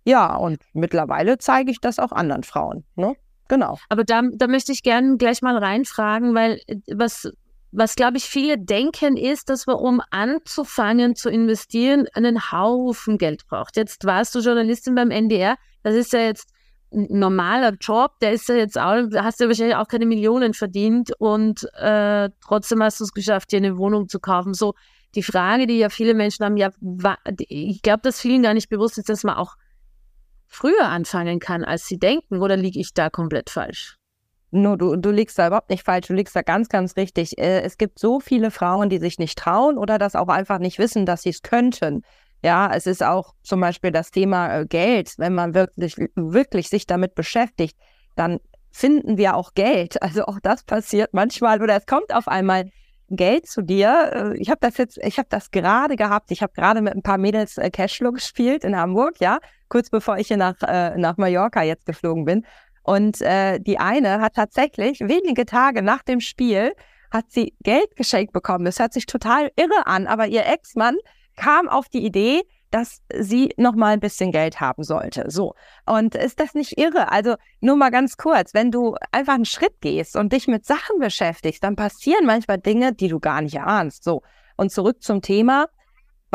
Ja, 0.04 0.36
und 0.36 0.60
mittlerweile 0.74 1.38
zeige 1.40 1.72
ich 1.72 1.80
das 1.82 1.98
auch 1.98 2.12
anderen 2.12 2.44
Frauen. 2.44 2.86
Ne? 2.96 3.16
Genau. 3.48 3.78
Aber 3.90 4.04
da, 4.04 4.22
da 4.34 4.48
möchte 4.48 4.72
ich 4.72 4.84
gerne 4.84 5.18
gleich 5.18 5.42
mal 5.42 5.58
reinfragen, 5.58 6.36
weil 6.36 6.60
äh, 6.68 6.78
was, 6.94 7.32
was 7.76 7.96
glaube 7.96 8.18
ich 8.18 8.26
viele 8.26 8.58
denken, 8.58 9.18
ist, 9.18 9.50
dass 9.50 9.68
man, 9.68 9.76
um 9.76 10.02
anzufangen 10.10 11.16
zu 11.16 11.30
investieren, 11.30 12.08
einen 12.14 12.52
Haufen 12.52 13.18
Geld 13.18 13.46
braucht. 13.48 13.76
Jetzt 13.76 14.06
warst 14.06 14.34
du 14.36 14.40
Journalistin 14.40 14.96
beim 14.96 15.12
NDR. 15.12 15.58
Das 15.84 15.96
ist 15.96 16.14
ja 16.14 16.20
jetzt 16.20 16.50
normaler 16.92 17.74
Job, 17.80 18.20
der 18.22 18.32
ist 18.32 18.48
ja 18.48 18.56
jetzt 18.56 18.78
auch, 18.78 18.96
hast 19.16 19.40
du 19.40 19.46
ja 19.46 19.50
wahrscheinlich 19.50 19.76
auch 19.76 19.88
keine 19.88 20.06
Millionen 20.06 20.54
verdient 20.54 21.12
und 21.18 21.68
äh, 21.74 22.30
trotzdem 22.42 22.82
hast 22.82 23.00
du 23.02 23.04
es 23.04 23.12
geschafft, 23.12 23.52
dir 23.52 23.58
eine 23.58 23.78
Wohnung 23.78 24.08
zu 24.08 24.20
kaufen. 24.20 24.54
So 24.54 24.76
die 25.14 25.24
Frage, 25.24 25.68
die 25.68 25.78
ja 25.78 25.90
viele 25.90 26.14
Menschen 26.14 26.46
haben, 26.46 26.58
ja, 26.58 26.70
ich 27.50 27.82
glaube, 27.82 28.02
dass 28.04 28.22
vielen 28.22 28.44
gar 28.44 28.54
nicht 28.54 28.70
bewusst 28.70 28.98
ist, 28.98 29.10
dass 29.10 29.24
man 29.24 29.36
auch 29.36 29.56
früher 30.48 30.88
anfangen 30.88 31.40
kann, 31.40 31.64
als 31.66 31.86
sie 31.86 31.98
denken, 31.98 32.42
oder 32.42 32.56
liege 32.56 32.80
ich 32.80 32.94
da 32.94 33.10
komplett 33.10 33.50
falsch? 33.50 33.98
No, 34.52 34.76
du, 34.76 34.96
du 34.96 35.12
liegst 35.12 35.38
da 35.38 35.48
überhaupt 35.48 35.70
nicht 35.70 35.84
falsch, 35.84 36.08
du 36.08 36.14
liegst 36.14 36.36
da 36.36 36.42
ganz, 36.42 36.70
ganz 36.70 36.96
richtig. 36.96 37.38
Äh, 37.38 37.62
es 37.62 37.78
gibt 37.78 38.00
so 38.00 38.20
viele 38.20 38.52
Frauen, 38.52 38.90
die 38.90 39.00
sich 39.00 39.20
nicht 39.20 39.38
trauen 39.38 39.78
oder 39.78 39.98
das 39.98 40.16
auch 40.16 40.30
einfach 40.30 40.60
nicht 40.60 40.80
wissen, 40.80 41.06
dass 41.06 41.24
sie 41.24 41.30
es 41.30 41.42
könnten. 41.42 42.04
Ja, 42.44 42.72
es 42.74 42.86
ist 42.86 43.04
auch 43.04 43.34
zum 43.44 43.60
Beispiel 43.60 43.92
das 43.92 44.12
Thema 44.12 44.60
äh, 44.60 44.66
Geld. 44.66 45.16
Wenn 45.18 45.34
man 45.34 45.56
wirklich, 45.56 45.96
wirklich 46.16 46.70
sich 46.70 46.86
damit 46.86 47.16
beschäftigt, 47.16 47.78
dann 48.16 48.40
finden 48.72 49.18
wir 49.18 49.36
auch 49.36 49.54
Geld. 49.56 49.98
Also 50.02 50.26
auch 50.26 50.40
das 50.42 50.64
passiert 50.64 51.10
manchmal 51.14 51.62
oder 51.62 51.76
es 51.76 51.86
kommt 51.86 52.14
auf 52.14 52.28
einmal 52.28 52.70
Geld 53.10 53.48
zu 53.48 53.62
dir. 53.62 54.12
Äh, 54.14 54.38
ich 54.38 54.50
habe 54.50 54.60
das 54.62 54.78
jetzt, 54.78 55.00
ich 55.00 55.18
habe 55.18 55.28
das 55.30 55.52
gerade 55.52 55.96
gehabt. 55.96 56.32
Ich 56.32 56.44
habe 56.44 56.54
gerade 56.54 56.82
mit 56.82 56.94
ein 56.94 57.02
paar 57.02 57.18
Mädels 57.18 57.56
Cashflow 57.56 58.12
gespielt 58.12 58.64
in 58.64 58.78
Hamburg, 58.78 59.20
ja, 59.20 59.40
kurz 59.70 59.90
bevor 59.90 60.18
ich 60.18 60.28
hier 60.28 60.38
nach, 60.38 60.56
nach 60.62 61.18
Mallorca 61.18 61.64
jetzt 61.64 61.86
geflogen 61.86 62.26
bin. 62.26 62.46
Und 62.86 63.20
äh, 63.22 63.60
die 63.60 63.80
eine 63.80 64.22
hat 64.22 64.36
tatsächlich 64.36 65.00
wenige 65.00 65.46
Tage 65.46 65.82
nach 65.82 66.04
dem 66.04 66.20
Spiel 66.20 66.74
hat 67.12 67.26
sie 67.30 67.56
Geld 67.64 67.96
geschenkt 67.96 68.32
bekommen. 68.32 68.66
Das 68.66 68.80
hört 68.80 68.94
sich 68.94 69.06
total 69.06 69.52
irre 69.56 69.88
an, 69.88 70.06
aber 70.06 70.28
ihr 70.28 70.46
Ex-Mann 70.46 70.98
kam 71.36 71.68
auf 71.68 71.90
die 71.90 72.06
Idee, 72.06 72.44
dass 72.70 73.02
sie 73.14 73.54
noch 73.58 73.74
mal 73.74 73.94
ein 73.94 74.00
bisschen 74.00 74.32
Geld 74.32 74.60
haben 74.60 74.84
sollte. 74.84 75.32
So. 75.32 75.56
Und 75.86 76.14
ist 76.14 76.40
das 76.40 76.54
nicht 76.54 76.78
irre? 76.78 77.12
Also 77.12 77.36
nur 77.60 77.76
mal 77.76 77.90
ganz 77.90 78.18
kurz, 78.18 78.54
wenn 78.54 78.70
du 78.70 78.96
einfach 79.12 79.34
einen 79.34 79.46
Schritt 79.46 79.82
gehst 79.82 80.16
und 80.16 80.32
dich 80.34 80.48
mit 80.48 80.66
Sachen 80.66 81.00
beschäftigst, 81.00 81.64
dann 81.64 81.76
passieren 81.76 82.26
manchmal 82.26 82.60
Dinge, 82.60 82.94
die 82.94 83.08
du 83.08 83.20
gar 83.20 83.42
nicht 83.42 83.56
erahnst. 83.56 84.04
So. 84.04 84.22
Und 84.58 84.72
zurück 84.72 85.02
zum 85.02 85.22
Thema. 85.22 85.68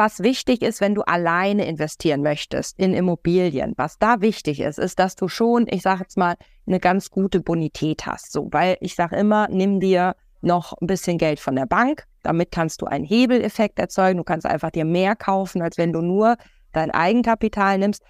Was 0.03 0.21
wichtig 0.21 0.63
ist, 0.63 0.81
wenn 0.81 0.95
du 0.95 1.03
alleine 1.03 1.67
investieren 1.67 2.23
möchtest 2.23 2.79
in 2.79 2.95
Immobilien, 2.95 3.75
was 3.77 3.99
da 3.99 4.23
wichtig 4.23 4.61
ist, 4.61 4.79
ist, 4.79 4.99
dass 4.99 5.15
du 5.15 5.29
schon, 5.29 5.67
ich 5.69 5.83
sage 5.83 6.01
jetzt 6.01 6.17
mal, 6.17 6.37
eine 6.67 6.81
ganz 6.81 7.11
gute 7.11 7.41
Bonität 7.41 8.07
hast. 8.07 8.33
So, 8.33 8.49
weil 8.51 8.79
ich 8.81 8.95
sage 8.95 9.17
immer, 9.17 9.47
nimm 9.51 9.79
dir 9.79 10.17
noch 10.41 10.73
ein 10.81 10.87
bisschen 10.87 11.19
Geld 11.19 11.39
von 11.39 11.55
der 11.55 11.67
Bank. 11.67 12.07
Damit 12.23 12.51
kannst 12.51 12.81
du 12.81 12.87
einen 12.87 13.05
Hebeleffekt 13.05 13.79
erzeugen. 13.79 14.17
Du 14.17 14.25
kannst 14.25 14.47
einfach 14.47 14.71
dir 14.71 14.87
mehr 14.87 15.17
kaufen, 15.17 15.61
als 15.61 15.77
wenn 15.77 15.93
du 15.93 16.01
nur 16.01 16.39
dein 16.73 16.91
Eigenkapital 16.93 17.77
nimmst. 17.77 18.03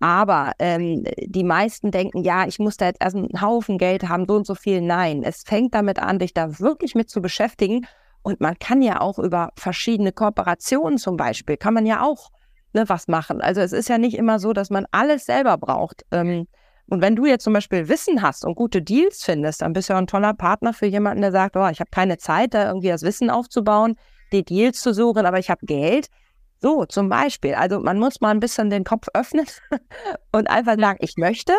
Aber 0.00 0.50
ähm, 0.58 1.04
die 1.26 1.44
meisten 1.44 1.92
denken, 1.92 2.24
ja, 2.24 2.48
ich 2.48 2.58
muss 2.58 2.76
da 2.76 2.86
jetzt 2.86 3.00
erst 3.00 3.14
einen 3.14 3.40
Haufen 3.40 3.78
Geld 3.78 4.08
haben, 4.08 4.26
so 4.26 4.34
und 4.34 4.48
so 4.48 4.56
viel. 4.56 4.80
Nein, 4.80 5.22
es 5.22 5.44
fängt 5.44 5.76
damit 5.76 6.00
an, 6.00 6.18
dich 6.18 6.34
da 6.34 6.58
wirklich 6.58 6.96
mit 6.96 7.08
zu 7.08 7.22
beschäftigen. 7.22 7.86
Und 8.26 8.40
man 8.40 8.58
kann 8.58 8.82
ja 8.82 9.00
auch 9.00 9.20
über 9.20 9.52
verschiedene 9.54 10.10
Kooperationen 10.10 10.98
zum 10.98 11.16
Beispiel, 11.16 11.56
kann 11.56 11.74
man 11.74 11.86
ja 11.86 12.02
auch 12.02 12.32
ne, 12.72 12.88
was 12.88 13.06
machen. 13.06 13.40
Also 13.40 13.60
es 13.60 13.72
ist 13.72 13.88
ja 13.88 13.98
nicht 13.98 14.16
immer 14.18 14.40
so, 14.40 14.52
dass 14.52 14.68
man 14.68 14.84
alles 14.90 15.26
selber 15.26 15.56
braucht. 15.56 16.04
Ähm, 16.10 16.48
und 16.88 17.02
wenn 17.02 17.14
du 17.14 17.26
jetzt 17.26 17.44
zum 17.44 17.52
Beispiel 17.52 17.88
Wissen 17.88 18.22
hast 18.22 18.44
und 18.44 18.56
gute 18.56 18.82
Deals 18.82 19.22
findest, 19.22 19.62
dann 19.62 19.72
bist 19.72 19.88
du 19.88 19.92
ja 19.92 20.00
ein 20.00 20.08
toller 20.08 20.34
Partner 20.34 20.72
für 20.72 20.86
jemanden, 20.86 21.22
der 21.22 21.30
sagt, 21.30 21.56
oh, 21.56 21.68
ich 21.68 21.78
habe 21.78 21.90
keine 21.92 22.18
Zeit, 22.18 22.52
da 22.52 22.66
irgendwie 22.66 22.88
das 22.88 23.02
Wissen 23.02 23.30
aufzubauen, 23.30 23.94
die 24.32 24.44
Deals 24.44 24.80
zu 24.80 24.92
suchen, 24.92 25.24
aber 25.24 25.38
ich 25.38 25.48
habe 25.48 25.64
Geld. 25.64 26.08
So, 26.60 26.84
zum 26.84 27.08
Beispiel. 27.08 27.54
Also 27.54 27.78
man 27.78 28.00
muss 28.00 28.20
mal 28.20 28.30
ein 28.30 28.40
bisschen 28.40 28.70
den 28.70 28.82
Kopf 28.82 29.06
öffnen 29.14 29.46
und 30.32 30.50
einfach 30.50 30.76
sagen, 30.80 30.98
ich 31.00 31.16
möchte. 31.16 31.52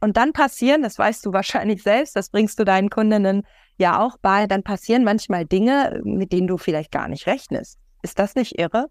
Und 0.00 0.16
dann 0.16 0.32
passieren, 0.32 0.82
das 0.82 1.00
weißt 1.00 1.26
du 1.26 1.32
wahrscheinlich 1.32 1.82
selbst, 1.82 2.14
das 2.14 2.30
bringst 2.30 2.60
du 2.60 2.64
deinen 2.64 2.90
Kundinnen 2.90 3.42
ja 3.82 4.00
auch 4.00 4.16
bei, 4.22 4.46
dann 4.46 4.62
passieren 4.62 5.04
manchmal 5.04 5.44
Dinge, 5.44 6.00
mit 6.04 6.32
denen 6.32 6.46
du 6.46 6.56
vielleicht 6.56 6.90
gar 6.90 7.08
nicht 7.08 7.26
rechnest. 7.26 7.78
Ist 8.02 8.18
das 8.18 8.34
nicht 8.34 8.58
irre? 8.58 8.86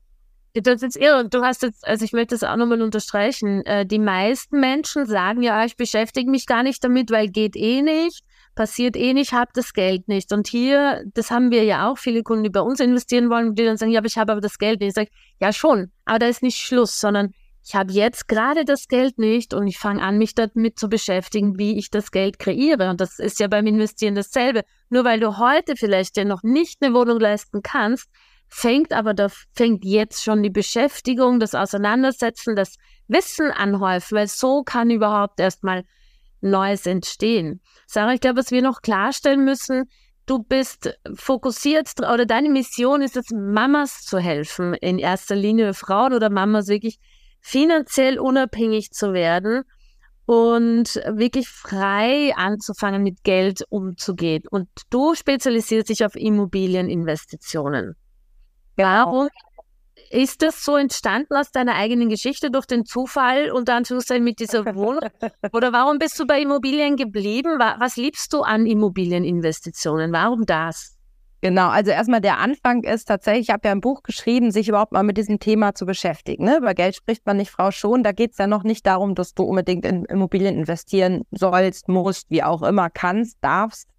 Das 0.53 0.83
ist 0.83 0.97
irre. 0.97 1.27
Du 1.29 1.43
hast 1.43 1.63
jetzt, 1.63 1.87
also 1.87 2.03
ich 2.03 2.11
möchte 2.11 2.35
das 2.35 2.43
auch 2.43 2.57
nochmal 2.57 2.81
unterstreichen. 2.81 3.65
Äh, 3.65 3.85
die 3.85 3.99
meisten 3.99 4.59
Menschen 4.59 5.05
sagen 5.05 5.41
ja, 5.41 5.63
ich 5.63 5.77
beschäftige 5.77 6.29
mich 6.29 6.45
gar 6.45 6.61
nicht 6.61 6.83
damit, 6.83 7.09
weil 7.09 7.29
geht 7.29 7.55
eh 7.55 7.81
nicht, 7.81 8.23
passiert 8.53 8.97
eh 8.97 9.13
nicht, 9.13 9.31
habe 9.31 9.51
das 9.53 9.71
Geld 9.73 10.09
nicht. 10.09 10.33
Und 10.33 10.47
hier, 10.47 11.03
das 11.13 11.31
haben 11.31 11.51
wir 11.51 11.63
ja 11.63 11.89
auch, 11.89 11.97
viele 11.97 12.21
Kunden, 12.21 12.43
die 12.43 12.49
bei 12.49 12.59
uns 12.59 12.81
investieren 12.81 13.29
wollen, 13.29 13.55
die 13.55 13.63
dann 13.63 13.77
sagen, 13.77 13.91
ja, 13.91 13.99
aber 13.99 14.07
ich 14.07 14.17
habe 14.17 14.33
aber 14.33 14.41
das 14.41 14.57
Geld 14.57 14.81
nicht. 14.81 14.89
Ich 14.89 14.95
sage, 14.95 15.09
ja 15.39 15.53
schon, 15.53 15.91
aber 16.03 16.19
da 16.19 16.27
ist 16.27 16.43
nicht 16.43 16.57
Schluss, 16.57 16.99
sondern 16.99 17.33
ich 17.63 17.75
habe 17.75 17.93
jetzt 17.93 18.27
gerade 18.27 18.65
das 18.65 18.87
Geld 18.87 19.19
nicht 19.19 19.53
und 19.53 19.67
ich 19.67 19.77
fange 19.77 20.01
an, 20.01 20.17
mich 20.17 20.33
damit 20.33 20.79
zu 20.79 20.89
beschäftigen, 20.89 21.59
wie 21.59 21.77
ich 21.77 21.91
das 21.91 22.11
Geld 22.11 22.39
kreiere. 22.39 22.89
Und 22.89 23.01
das 23.01 23.19
ist 23.19 23.39
ja 23.39 23.47
beim 23.47 23.67
Investieren 23.67 24.15
dasselbe. 24.15 24.63
Nur 24.89 25.05
weil 25.05 25.19
du 25.19 25.37
heute 25.37 25.75
vielleicht 25.75 26.15
dir 26.15 26.25
noch 26.25 26.41
nicht 26.41 26.81
eine 26.81 26.93
Wohnung 26.95 27.19
leisten 27.19 27.61
kannst, 27.61 28.07
fängt 28.47 28.93
aber 28.93 29.13
da 29.13 29.29
fängt 29.53 29.85
jetzt 29.85 30.23
schon 30.23 30.41
die 30.43 30.49
Beschäftigung, 30.49 31.39
das 31.39 31.55
Auseinandersetzen, 31.55 32.55
das 32.55 32.75
Wissen 33.07 33.51
anhäufen, 33.51 34.17
weil 34.17 34.27
so 34.27 34.63
kann 34.63 34.89
überhaupt 34.89 35.39
erstmal 35.39 35.83
Neues 36.41 36.87
entstehen. 36.87 37.61
Sarah, 37.85 38.13
ich 38.13 38.21
glaube, 38.21 38.39
was 38.39 38.51
wir 38.51 38.63
noch 38.63 38.81
klarstellen 38.81 39.45
müssen, 39.45 39.85
du 40.25 40.39
bist 40.39 40.97
fokussiert 41.13 41.91
oder 41.99 42.25
deine 42.25 42.49
Mission 42.49 43.03
ist 43.03 43.15
es, 43.15 43.25
Mamas 43.31 44.01
zu 44.01 44.17
helfen, 44.17 44.73
in 44.73 44.97
erster 44.97 45.35
Linie 45.35 45.73
Frauen 45.75 46.13
oder 46.13 46.29
Mamas 46.29 46.67
wirklich 46.67 46.99
finanziell 47.41 48.19
unabhängig 48.19 48.91
zu 48.91 49.13
werden 49.13 49.63
und 50.25 50.95
wirklich 51.07 51.49
frei 51.49 52.33
anzufangen, 52.35 53.03
mit 53.03 53.23
Geld 53.23 53.63
umzugehen. 53.69 54.43
Und 54.49 54.69
du 54.89 55.15
spezialisierst 55.15 55.89
dich 55.89 56.05
auf 56.05 56.15
Immobilieninvestitionen. 56.15 57.95
Warum 58.77 59.27
ist 60.09 60.41
das 60.41 60.63
so 60.63 60.77
entstanden 60.77 61.35
aus 61.35 61.51
deiner 61.51 61.75
eigenen 61.75 62.09
Geschichte 62.09 62.51
durch 62.51 62.65
den 62.65 62.85
Zufall 62.85 63.51
und 63.51 63.67
dann 63.67 63.77
Anführungszeichen 63.77 64.23
mit 64.23 64.39
dieser 64.39 64.63
Wohnung? 64.75 65.01
Oder 65.53 65.73
warum 65.73 65.99
bist 65.99 66.19
du 66.19 66.25
bei 66.25 66.41
Immobilien 66.41 66.95
geblieben? 66.95 67.59
Was 67.59 67.95
liebst 67.97 68.31
du 68.33 68.41
an 68.41 68.65
Immobilieninvestitionen? 68.65 70.11
Warum 70.11 70.45
das? 70.45 70.97
Genau, 71.41 71.69
also 71.69 71.89
erstmal 71.89 72.21
der 72.21 72.37
Anfang 72.37 72.83
ist 72.83 73.05
tatsächlich, 73.05 73.47
ich 73.47 73.53
habe 73.53 73.67
ja 73.67 73.71
ein 73.71 73.81
Buch 73.81 74.03
geschrieben, 74.03 74.51
sich 74.51 74.69
überhaupt 74.69 74.91
mal 74.91 75.01
mit 75.01 75.17
diesem 75.17 75.39
Thema 75.39 75.73
zu 75.73 75.87
beschäftigen. 75.87 76.45
Ne? 76.45 76.57
Über 76.57 76.75
Geld 76.75 76.95
spricht 76.95 77.25
man 77.25 77.37
nicht, 77.37 77.49
Frau 77.49 77.71
schon. 77.71 78.03
Da 78.03 78.11
geht 78.11 78.33
es 78.33 78.37
ja 78.37 78.45
noch 78.45 78.63
nicht 78.63 78.85
darum, 78.85 79.15
dass 79.15 79.33
du 79.33 79.43
unbedingt 79.43 79.83
in 79.83 80.05
Immobilien 80.05 80.55
investieren 80.55 81.23
sollst, 81.31 81.87
musst, 81.87 82.29
wie 82.29 82.43
auch 82.43 82.61
immer, 82.61 82.91
kannst, 82.91 83.39
darfst, 83.41 83.89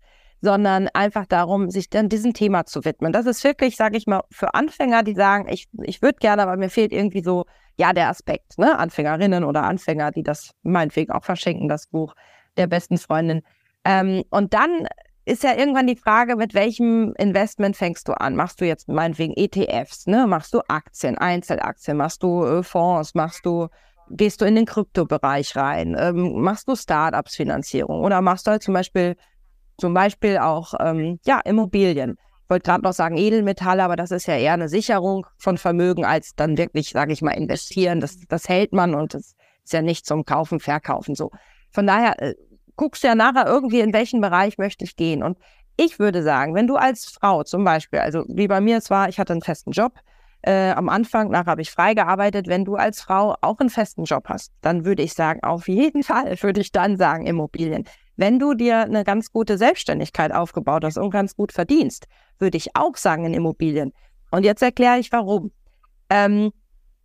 sondern 0.41 0.89
einfach 0.95 1.27
darum, 1.27 1.69
sich 1.69 1.91
dann 1.91 2.09
diesem 2.09 2.33
Thema 2.33 2.65
zu 2.65 2.85
widmen. 2.85 3.13
Das 3.13 3.27
ist 3.27 3.43
wirklich, 3.43 3.75
sage 3.75 3.97
ich 3.97 4.07
mal, 4.07 4.23
für 4.31 4.55
Anfänger, 4.55 5.03
die 5.03 5.15
sagen, 5.15 5.49
ich, 5.49 5.67
ich 5.83 6.01
würde 6.01 6.19
gerne, 6.21 6.43
aber 6.43 6.57
mir 6.57 6.71
fehlt 6.71 6.93
irgendwie 6.93 7.25
so, 7.25 7.47
ja, 7.77 7.93
der 7.93 8.09
Aspekt, 8.09 8.57
ne? 8.57 8.79
Anfängerinnen 8.79 9.43
oder 9.43 9.65
Anfänger, 9.65 10.13
die 10.13 10.23
das 10.23 10.53
meinetwegen 10.63 11.11
auch 11.11 11.25
verschenken, 11.25 11.69
das 11.69 11.89
Buch 11.89 12.15
der 12.57 12.69
besten 12.69 12.99
Freundin. 12.99 13.43
Ähm, 13.85 14.23
und 14.31 14.55
dann 14.55 14.87
ist 15.25 15.45
ja 15.45 15.55
irgendwann 15.55 15.87
die 15.87 15.97
Frage, 15.97 16.37
mit 16.37 16.55
welchem 16.55 17.15
Investment 17.17 17.77
fängst 17.77 18.09
du 18.09 18.13
an? 18.13 18.35
Machst 18.35 18.61
du 18.61 18.67
jetzt 18.67 18.89
meinetwegen 18.89 19.35
ETFs, 19.37 20.07
ne? 20.07 20.27
Machst 20.27 20.53
du 20.53 20.61
Aktien, 20.69 21.17
Einzelaktien, 21.17 21.97
machst 21.97 22.23
du 22.23 22.45
äh, 22.45 22.63
Fonds, 22.63 23.15
machst 23.15 23.47
du, 23.47 23.69
gehst 24.11 24.41
du 24.41 24.45
in 24.45 24.57
den 24.57 24.67
Kryptobereich 24.67 25.55
rein, 25.57 25.97
ähm, 25.99 26.41
machst 26.41 26.67
du 26.69 26.75
Startups 26.75 27.37
Finanzierung 27.37 28.01
oder 28.03 28.21
machst 28.21 28.47
du 28.47 28.51
halt 28.51 28.63
zum 28.63 28.75
Beispiel 28.75 29.17
zum 29.79 29.95
Beispiel 29.95 30.39
auch 30.39 30.75
ähm, 30.81 31.19
ja, 31.25 31.41
Immobilien. 31.41 32.17
Ich 32.45 32.51
wollte 32.51 32.65
gerade 32.71 32.85
noch 32.85 32.93
sagen 32.93 33.17
Edelmetalle, 33.17 33.83
aber 33.83 33.97
das 33.97 34.11
ist 34.11 34.27
ja 34.27 34.37
eher 34.37 34.53
eine 34.53 34.69
Sicherung 34.69 35.27
von 35.39 35.57
Vermögen 35.57 36.05
als 36.05 36.35
dann 36.37 36.59
wirklich, 36.59 36.91
sage 36.91 37.13
ich 37.13 37.23
mal, 37.23 37.33
investieren. 37.33 38.01
Das, 38.01 38.19
das 38.29 38.49
hält 38.49 38.73
man 38.73 38.95
und 38.95 39.15
das 39.15 39.35
ist 39.65 39.73
ja 39.73 39.83
nicht 39.83 40.05
zum 40.05 40.25
Kaufen, 40.25 40.61
Verkaufen 40.61 41.15
so. 41.15 41.31
Von 41.71 41.87
daher 41.87 42.21
äh, 42.21 42.35
guckst 42.83 43.05
ja 43.05 43.15
nachher 43.15 43.47
irgendwie, 43.47 43.79
in 43.79 43.93
welchen 43.93 44.21
Bereich 44.21 44.59
möchte 44.59 44.85
ich 44.85 44.97
gehen. 44.97 45.23
Und 45.23 45.39
ich 45.77 46.01
würde 46.01 46.25
sagen, 46.25 46.53
wenn 46.57 46.67
du 46.67 46.75
als 46.75 47.05
Frau 47.05 47.45
zum 47.45 47.63
Beispiel, 47.63 48.01
also 48.01 48.25
wie 48.27 48.49
bei 48.49 48.61
mir 48.61 48.79
es 48.79 48.91
war, 48.91 49.09
ich 49.09 49.21
hatte 49.21 49.33
einen 49.33 49.41
festen 49.41 49.71
Job, 49.71 49.95
äh, 50.43 50.73
am 50.73 50.89
Anfang, 50.89 51.31
nachher 51.31 51.53
habe 51.53 51.63
ich 51.63 51.71
frei 51.71 51.95
gearbeitet. 51.95 52.49
Wenn 52.49 52.65
du 52.65 52.75
als 52.75 53.01
Frau 53.01 53.37
auch 53.41 53.61
einen 53.61 53.71
festen 53.71 54.03
Job 54.03 54.25
hast, 54.29 54.51
dann 54.63 54.85
würde 54.85 55.05
ich 55.05 55.15
sagen, 55.15 55.45
auf 55.45 55.69
jeden 55.69 56.03
Fall 56.11 56.37
würde 56.43 56.61
ich 56.61 56.73
dann 56.73 56.97
sagen 56.97 57.25
Immobilien. 57.25 57.85
Wenn 58.17 58.41
du 58.41 58.55
dir 58.55 58.81
eine 58.81 59.05
ganz 59.05 59.31
gute 59.31 59.59
Selbstständigkeit 59.59 60.33
aufgebaut 60.33 60.85
hast 60.85 60.99
und 60.99 61.11
ganz 61.11 61.37
gut 61.37 61.53
verdienst, 61.53 62.09
würde 62.41 62.57
ich 62.57 62.75
auch 62.75 62.97
sagen 62.97 63.25
in 63.27 63.33
Immobilien. 63.33 63.93
Und 64.33 64.43
jetzt 64.43 64.61
erkläre 64.61 64.99
ich 64.99 65.13
warum. 65.13 65.53
Ähm, 66.11 66.51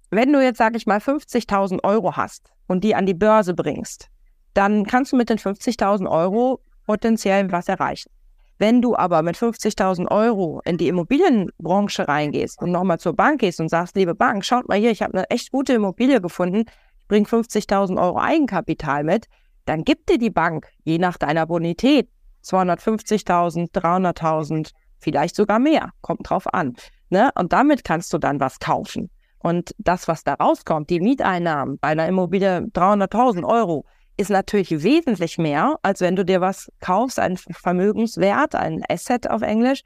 wenn 0.10 0.34
du 0.34 0.44
jetzt, 0.44 0.58
sage 0.58 0.78
ich 0.78 0.88
mal, 0.88 0.98
50.000 0.98 1.84
Euro 1.84 2.16
hast 2.16 2.52
und 2.66 2.84
die 2.84 2.96
an 2.96 3.06
die 3.06 3.14
Börse 3.14 3.54
bringst, 3.54 4.10
dann 4.58 4.88
kannst 4.88 5.12
du 5.12 5.18
mit 5.18 5.30
den 5.30 5.38
50.000 5.38 6.10
Euro 6.10 6.62
potenziell 6.88 7.52
was 7.52 7.68
erreichen. 7.68 8.10
Wenn 8.58 8.82
du 8.82 8.96
aber 8.96 9.22
mit 9.22 9.38
50.000 9.38 10.10
Euro 10.10 10.62
in 10.66 10.78
die 10.78 10.88
Immobilienbranche 10.88 12.08
reingehst 12.08 12.60
und 12.60 12.72
nochmal 12.72 13.00
zur 13.00 13.16
Bank 13.16 13.42
gehst 13.42 13.60
und 13.60 13.70
sagst, 13.70 13.96
liebe 13.96 14.16
Bank, 14.16 14.44
schaut 14.44 14.68
mal 14.68 14.80
hier, 14.80 14.90
ich 14.90 15.04
habe 15.04 15.14
eine 15.14 15.30
echt 15.30 15.52
gute 15.52 15.74
Immobilie 15.74 16.20
gefunden, 16.22 16.64
ich 17.00 17.08
bringe 17.08 17.28
50.000 17.28 18.02
Euro 18.02 18.20
Eigenkapital 18.20 19.04
mit, 19.04 19.28
dann 19.66 19.84
gibt 19.84 20.10
dir 20.10 20.18
die 20.18 20.32
Bank, 20.32 20.70
je 20.84 20.98
nach 20.98 21.18
deiner 21.18 21.46
Bonität, 21.46 22.10
250.000, 22.44 23.72
300.000, 23.72 24.72
vielleicht 24.98 25.36
sogar 25.36 25.60
mehr, 25.60 25.92
kommt 26.02 26.28
drauf 26.28 26.52
an. 26.52 26.74
Ne? 27.10 27.30
Und 27.36 27.54
damit 27.54 27.84
kannst 27.84 28.12
du 28.12 28.18
dann 28.18 28.40
was 28.40 28.60
kaufen. 28.60 29.12
Und 29.38 29.76
das, 29.78 30.08
was 30.08 30.24
da 30.24 30.34
rauskommt, 30.34 30.90
die 30.90 31.00
Mieteinnahmen 31.00 31.78
bei 31.78 31.90
einer 31.90 32.08
Immobilie 32.08 32.62
300.000 32.74 33.46
Euro, 33.46 33.86
ist 34.18 34.30
natürlich 34.30 34.84
wesentlich 34.84 35.38
mehr, 35.38 35.78
als 35.84 36.02
wenn 36.02 36.16
du 36.16 36.26
dir 36.26 36.42
was 36.42 36.72
kaufst, 36.80 37.20
ein 37.20 37.38
Vermögenswert, 37.38 38.56
ein 38.56 38.84
Asset 38.90 39.30
auf 39.30 39.44
Englisch, 39.44 39.82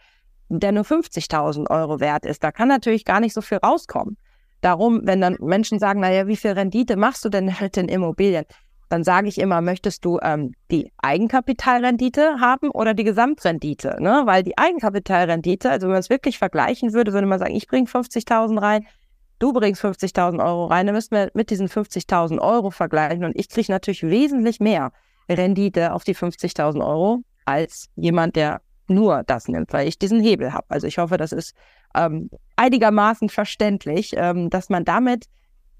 der 0.49 0.71
nur 0.71 0.83
50.000 0.83 1.69
Euro 1.69 1.99
wert 1.99 2.25
ist. 2.25 2.43
Da 2.43 2.51
kann 2.51 2.67
natürlich 2.67 3.05
gar 3.05 3.19
nicht 3.19 3.33
so 3.33 3.41
viel 3.41 3.57
rauskommen. 3.57 4.17
Darum, 4.61 5.01
wenn 5.03 5.21
dann 5.21 5.37
Menschen 5.39 5.79
sagen, 5.79 5.99
naja, 5.99 6.27
wie 6.27 6.35
viel 6.35 6.51
Rendite 6.51 6.95
machst 6.95 7.25
du 7.25 7.29
denn 7.29 7.53
mit 7.59 7.75
den 7.75 7.89
Immobilien? 7.89 8.45
Dann 8.89 9.03
sage 9.03 9.27
ich 9.29 9.37
immer, 9.39 9.61
möchtest 9.61 10.03
du 10.03 10.19
ähm, 10.21 10.53
die 10.69 10.91
Eigenkapitalrendite 10.97 12.41
haben 12.41 12.69
oder 12.71 12.93
die 12.93 13.05
Gesamtrendite? 13.05 13.97
Ne? 13.99 14.23
Weil 14.25 14.43
die 14.43 14.57
Eigenkapitalrendite, 14.57 15.69
also 15.69 15.87
wenn 15.87 15.93
man 15.93 16.01
es 16.01 16.09
wirklich 16.09 16.37
vergleichen 16.37 16.93
würde, 16.93 17.13
würde 17.13 17.25
man 17.25 17.39
sagen, 17.39 17.55
ich 17.55 17.67
bringe 17.67 17.87
50.000 17.87 18.61
rein, 18.61 18.85
du 19.41 19.53
bringst 19.53 19.83
50.000 19.83 20.43
Euro 20.43 20.65
rein, 20.65 20.85
dann 20.85 20.95
müssen 20.95 21.15
wir 21.15 21.31
mit 21.33 21.49
diesen 21.49 21.67
50.000 21.67 22.39
Euro 22.39 22.69
vergleichen 22.69 23.25
und 23.25 23.35
ich 23.35 23.49
kriege 23.49 23.71
natürlich 23.71 24.03
wesentlich 24.03 24.59
mehr 24.59 24.91
Rendite 25.29 25.93
auf 25.93 26.03
die 26.03 26.15
50.000 26.15 26.85
Euro 26.85 27.23
als 27.45 27.89
jemand, 27.95 28.35
der 28.35 28.61
nur 28.87 29.23
das 29.23 29.47
nimmt, 29.47 29.73
weil 29.73 29.87
ich 29.87 29.97
diesen 29.97 30.21
Hebel 30.21 30.53
habe. 30.53 30.65
Also 30.69 30.85
ich 30.85 30.97
hoffe, 30.97 31.17
das 31.17 31.31
ist 31.31 31.55
ähm, 31.95 32.29
einigermaßen 32.55 33.29
verständlich, 33.29 34.13
ähm, 34.15 34.49
dass 34.49 34.69
man 34.69 34.85
damit 34.85 35.25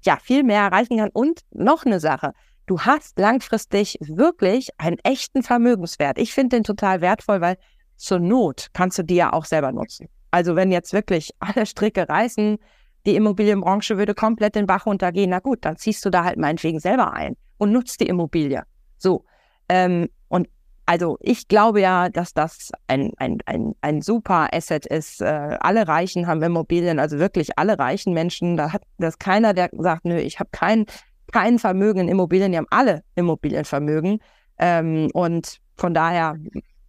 ja 0.04 0.16
viel 0.16 0.42
mehr 0.42 0.62
erreichen 0.62 0.98
kann. 0.98 1.10
Und 1.12 1.40
noch 1.50 1.84
eine 1.84 2.00
Sache, 2.00 2.32
du 2.66 2.80
hast 2.80 3.18
langfristig 3.18 3.98
wirklich 4.00 4.70
einen 4.78 4.98
echten 5.04 5.42
Vermögenswert. 5.42 6.18
Ich 6.18 6.32
finde 6.32 6.56
den 6.56 6.64
total 6.64 7.00
wertvoll, 7.00 7.40
weil 7.40 7.58
zur 7.96 8.18
Not 8.18 8.68
kannst 8.72 8.98
du 8.98 9.04
die 9.04 9.16
ja 9.16 9.32
auch 9.32 9.44
selber 9.44 9.72
nutzen. 9.72 10.08
Also 10.30 10.56
wenn 10.56 10.72
jetzt 10.72 10.92
wirklich 10.92 11.30
alle 11.38 11.66
Stricke 11.66 12.08
reißen, 12.08 12.58
die 13.06 13.16
Immobilienbranche 13.16 13.98
würde 13.98 14.14
komplett 14.14 14.54
den 14.54 14.66
Bach 14.66 14.86
runtergehen. 14.86 15.30
Na 15.30 15.40
gut, 15.40 15.64
dann 15.64 15.76
ziehst 15.76 16.04
du 16.04 16.10
da 16.10 16.24
halt 16.24 16.38
meinetwegen 16.38 16.80
selber 16.80 17.12
ein 17.12 17.36
und 17.58 17.72
nutzt 17.72 18.00
die 18.00 18.06
Immobilie. 18.06 18.62
So. 18.98 19.24
Ähm, 19.68 20.08
und 20.28 20.48
also 20.86 21.16
ich 21.20 21.48
glaube 21.48 21.80
ja, 21.80 22.08
dass 22.08 22.34
das 22.34 22.70
ein, 22.86 23.12
ein, 23.16 23.38
ein, 23.46 23.74
ein 23.80 24.02
super 24.02 24.48
Asset 24.52 24.86
ist. 24.86 25.20
Äh, 25.20 25.56
alle 25.60 25.86
Reichen 25.86 26.26
haben 26.26 26.42
Immobilien, 26.42 26.98
also 26.98 27.18
wirklich 27.18 27.58
alle 27.58 27.78
reichen 27.78 28.14
Menschen. 28.14 28.56
Da 28.56 28.72
hat 28.72 28.82
das 28.98 29.18
keiner, 29.18 29.54
der 29.54 29.70
sagt, 29.72 30.04
nö, 30.04 30.16
ich 30.18 30.40
habe 30.40 30.50
kein, 30.52 30.86
kein 31.32 31.58
Vermögen 31.58 32.00
in 32.00 32.08
Immobilien. 32.08 32.52
Die 32.52 32.58
haben 32.58 32.66
alle 32.70 33.02
Immobilienvermögen. 33.14 34.18
Ähm, 34.58 35.08
und 35.14 35.58
von 35.76 35.94
daher, 35.94 36.36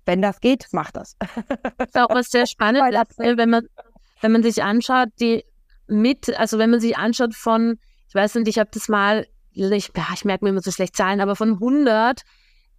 wenn 0.06 0.22
das 0.22 0.40
geht, 0.42 0.68
macht 0.72 0.96
das. 0.96 1.16
Das 1.78 1.88
ist 1.88 1.98
auch 1.98 2.10
was 2.10 2.30
sehr 2.30 2.46
spannend, 2.46 2.84
wenn 3.18 3.50
man, 3.50 3.68
wenn 4.22 4.32
man 4.32 4.44
sich 4.44 4.62
anschaut, 4.64 5.10
die 5.20 5.44
mit, 5.88 6.38
also 6.38 6.58
wenn 6.58 6.70
man 6.70 6.80
sich 6.80 6.98
anschaut 6.98 7.36
von, 7.36 7.78
ich 8.08 8.16
weiß 8.16 8.36
nicht, 8.36 8.48
ich 8.48 8.60
habe 8.60 8.70
das 8.74 8.90
mal, 8.90 9.28
ich, 9.52 9.92
ich 10.14 10.26
merke 10.26 10.46
mir 10.46 10.50
immer 10.50 10.62
so 10.62 10.72
schlecht 10.72 10.96
Zahlen, 10.96 11.22
aber 11.22 11.36
von 11.36 11.54
100 11.54 12.22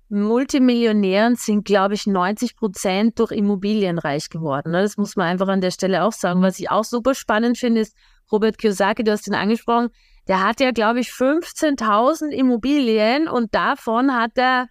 Multimillionären 0.09 1.37
sind, 1.37 1.65
glaube 1.65 1.95
ich, 1.95 2.07
90 2.07 2.57
Prozent 2.57 3.19
durch 3.19 3.33
Immobilien 3.33 3.99
reich 3.99 4.29
geworden. 4.29 4.73
Ne? 4.73 4.83
Das 4.83 4.97
muss 4.97 5.17
man 5.17 5.27
einfach 5.27 5.49
an 5.49 5.61
der 5.61 5.71
Stelle 5.71 6.05
auch 6.05 6.13
sagen. 6.13 6.43
Was 6.43 6.59
ich 6.59 6.71
auch 6.71 6.85
super 6.85 7.15
spannend 7.15 7.59
finde, 7.59 7.81
ist, 7.81 7.97
Robert 8.31 8.59
Kiyosaki, 8.59 9.05
du 9.05 9.13
hast 9.13 9.27
ihn 9.27 9.35
angesprochen, 9.35 9.89
der 10.29 10.43
hat 10.43 10.61
ja, 10.61 10.71
glaube 10.71 11.01
ich, 11.01 11.09
15.000 11.09 12.31
Immobilien 12.31 13.29
und 13.29 13.55
davon 13.55 14.15
hat 14.15 14.33
er 14.37 14.69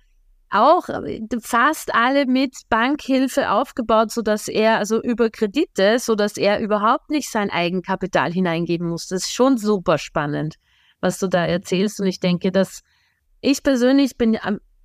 auch 0.53 0.89
äh, 0.89 1.21
fast 1.41 1.93
alle 1.93 2.25
mit 2.25 2.55
Bankhilfe 2.69 3.51
aufgebaut, 3.51 4.11
so 4.11 4.21
dass 4.21 4.47
er 4.47 4.77
also 4.77 5.01
über 5.01 5.29
Kredite, 5.29 5.99
so 5.99 6.15
dass 6.15 6.37
er 6.37 6.59
überhaupt 6.59 7.09
nicht 7.09 7.29
sein 7.29 7.49
Eigenkapital 7.49 8.31
hineingeben 8.31 8.89
muss. 8.89 9.07
Das 9.07 9.23
ist 9.23 9.33
schon 9.33 9.57
super 9.57 9.97
spannend, 9.97 10.55
was 11.01 11.19
du 11.19 11.27
da 11.27 11.45
erzählst. 11.45 11.99
Und 11.99 12.07
ich 12.07 12.19
denke, 12.19 12.51
dass 12.51 12.81
ich 13.41 13.63
persönlich 13.63 14.17
bin, 14.17 14.37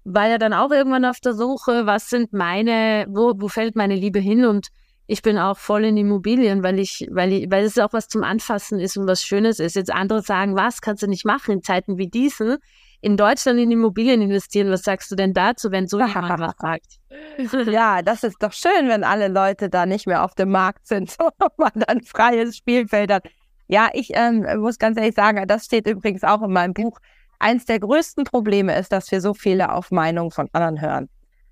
war 0.04 0.28
ja 0.28 0.38
dann 0.38 0.52
auch 0.52 0.70
irgendwann 0.70 1.04
auf 1.04 1.20
der 1.20 1.34
Suche, 1.34 1.86
was 1.86 2.10
sind 2.10 2.32
meine, 2.32 3.06
wo, 3.08 3.34
wo 3.36 3.48
fällt 3.48 3.76
meine 3.76 3.94
Liebe 3.94 4.18
hin? 4.18 4.44
Und 4.44 4.68
ich 5.06 5.22
bin 5.22 5.38
auch 5.38 5.56
voll 5.56 5.84
in 5.84 5.96
Immobilien, 5.96 6.62
weil 6.62 6.78
ich, 6.78 7.06
weil 7.10 7.32
ich, 7.32 7.50
weil 7.50 7.64
es 7.64 7.78
auch 7.78 7.92
was 7.92 8.08
zum 8.08 8.24
Anfassen 8.24 8.78
ist 8.78 8.96
und 8.96 9.06
was 9.06 9.22
Schönes 9.22 9.58
ist. 9.58 9.76
Jetzt 9.76 9.92
andere 9.92 10.22
sagen, 10.22 10.56
was 10.56 10.80
kannst 10.80 11.02
du 11.02 11.06
nicht 11.06 11.24
machen 11.24 11.52
in 11.52 11.62
Zeiten 11.62 11.98
wie 11.98 12.08
diesen? 12.08 12.58
In 13.00 13.16
Deutschland 13.16 13.58
in 13.58 13.70
Immobilien 13.70 14.22
investieren. 14.22 14.70
Was 14.70 14.82
sagst 14.82 15.10
du 15.10 15.16
denn 15.16 15.32
dazu, 15.32 15.70
wenn 15.70 15.86
so 15.86 15.98
jemand 16.06 16.40
was 16.40 16.56
sagt? 16.58 17.68
Ja, 17.68 18.02
das 18.02 18.24
ist 18.24 18.42
doch 18.42 18.52
schön, 18.52 18.88
wenn 18.88 19.04
alle 19.04 19.28
Leute 19.28 19.68
da 19.68 19.86
nicht 19.86 20.06
mehr 20.06 20.24
auf 20.24 20.34
dem 20.34 20.50
Markt 20.50 20.86
sind 20.86 21.16
und 21.20 21.58
man 21.58 21.72
dann 21.74 22.02
freies 22.02 22.56
Spielfeld 22.56 23.12
hat. 23.12 23.28
Ja, 23.68 23.90
ich 23.92 24.10
ähm, 24.14 24.46
muss 24.60 24.78
ganz 24.78 24.98
ehrlich 24.98 25.14
sagen, 25.14 25.46
das 25.46 25.66
steht 25.66 25.86
übrigens 25.86 26.24
auch 26.24 26.42
in 26.42 26.52
meinem 26.52 26.72
Buch. 26.72 26.98
Eins 27.38 27.66
der 27.66 27.78
größten 27.78 28.24
Probleme 28.24 28.76
ist, 28.76 28.90
dass 28.90 29.10
wir 29.12 29.20
so 29.20 29.34
viele 29.34 29.72
auf 29.72 29.90
Meinungen 29.90 30.30
von 30.30 30.48
anderen 30.52 30.80
hören. 30.80 31.08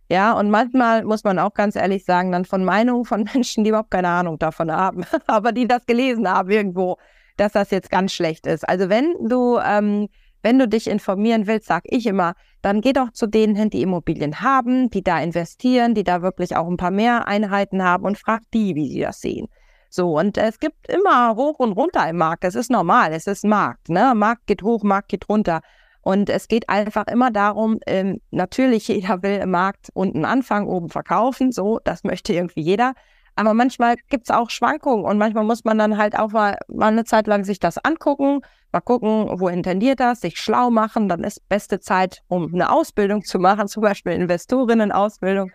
Ja, 0.09 0.33
und 0.33 0.51
manchmal 0.51 1.05
muss 1.05 1.25
man 1.25 1.39
auch 1.39 1.53
ganz 1.53 1.75
ehrlich 1.75 2.05
sagen, 2.05 2.33
dann 2.33 2.45
von 2.45 2.65
Meinungen 2.65 3.05
von 3.05 3.25
Menschen, 3.35 3.65
die 3.65 3.71
überhaupt 3.71 3.91
keine 3.91 4.09
Ahnung 4.09 4.39
davon 4.39 4.73
haben, 4.73 5.05
aber 5.27 5.53
die 5.53 5.69
das 5.69 5.85
gelesen 5.87 6.29
haben 6.29 6.51
irgendwo, 6.51 6.97
dass 7.37 7.53
das 7.53 7.71
jetzt 7.71 7.91
ganz 7.91 8.13
schlecht 8.13 8.47
ist. 8.47 8.69
Also 8.69 8.89
wenn 8.89 9.15
du 9.29 9.59
ähm, 9.59 10.09
wenn 10.43 10.59
du 10.59 10.69
dich 10.69 10.89
informieren 10.89 11.47
willst, 11.47 11.67
sag 11.67 11.83
ich 11.87 12.07
immer, 12.07 12.35
dann 12.63 12.81
geh 12.81 12.93
doch 12.93 13.13
zu 13.13 13.27
denen 13.27 13.57
hin, 13.57 13.71
die 13.71 13.83
Immobilien 13.83 14.41
haben, 14.41 14.91
die 14.91 15.03
da 15.03 15.21
investieren, 15.21 15.95
die 15.95 16.05
da 16.05 16.23
wirklich 16.23 16.57
auch 16.57 16.69
ein 16.69 16.77
paar 16.77 16.91
mehr 16.91 17.27
Einheiten 17.27 17.83
haben 17.83 18.05
und 18.05 18.19
frag 18.19 18.43
die, 18.53 18.75
wie 18.75 18.89
sie 18.89 19.01
das 19.01 19.21
sehen. 19.21 19.49
So, 19.89 20.19
und 20.19 20.37
es 20.37 20.59
gibt 20.59 20.89
immer 20.89 21.37
hoch 21.37 21.59
und 21.59 21.73
runter 21.73 22.09
im 22.09 22.19
Markt. 22.19 22.45
Das 22.45 22.55
ist 22.55 22.71
normal, 22.71 23.13
es 23.13 23.27
ist 23.27 23.45
Markt. 23.45 23.89
Ne? 23.89 24.13
Markt 24.15 24.47
geht 24.47 24.63
hoch, 24.63 24.83
Markt 24.83 25.09
geht 25.09 25.29
runter. 25.29 25.61
Und 26.03 26.29
es 26.29 26.49
geht 26.49 26.69
einfach 26.69 27.07
immer 27.09 27.31
darum, 27.31 27.79
ähm, 27.87 28.21
natürlich, 28.31 28.89
jeder 28.89 29.23
will 29.23 29.39
im 29.39 29.51
Markt 29.51 29.89
unten 29.95 30.25
anfangen, 30.25 30.69
oben 30.69 30.89
verkaufen. 30.89 31.51
So, 31.51 31.81
das 31.83 32.05
möchte 32.05 32.33
irgendwie 32.33 32.61
jeder. 32.61 32.95
Aber 33.37 33.53
manchmal 33.53 33.97
gibt 34.09 34.29
es 34.29 34.35
auch 34.35 34.49
Schwankungen 34.49 35.05
und 35.05 35.19
manchmal 35.19 35.45
muss 35.45 35.65
man 35.65 35.79
dann 35.79 35.99
halt 35.99 36.19
auch 36.19 36.33
mal, 36.33 36.59
mal 36.69 36.89
eine 36.89 37.05
Zeit 37.05 37.27
lang 37.27 37.45
sich 37.45 37.61
das 37.61 37.77
angucken, 37.79 38.41
mal 38.73 38.81
gucken, 38.81 39.29
wohin 39.39 39.63
tendiert 39.63 40.01
das, 40.01 40.23
sich 40.23 40.39
schlau 40.39 40.71
machen. 40.71 41.09
Dann 41.09 41.23
ist 41.23 41.47
beste 41.49 41.79
Zeit, 41.79 42.23
um 42.29 42.53
eine 42.53 42.73
Ausbildung 42.73 43.23
zu 43.23 43.39
machen, 43.39 43.69
zum 43.69 43.83
Beispiel 43.83 44.13
Investorinnenausbildung. 44.13 45.51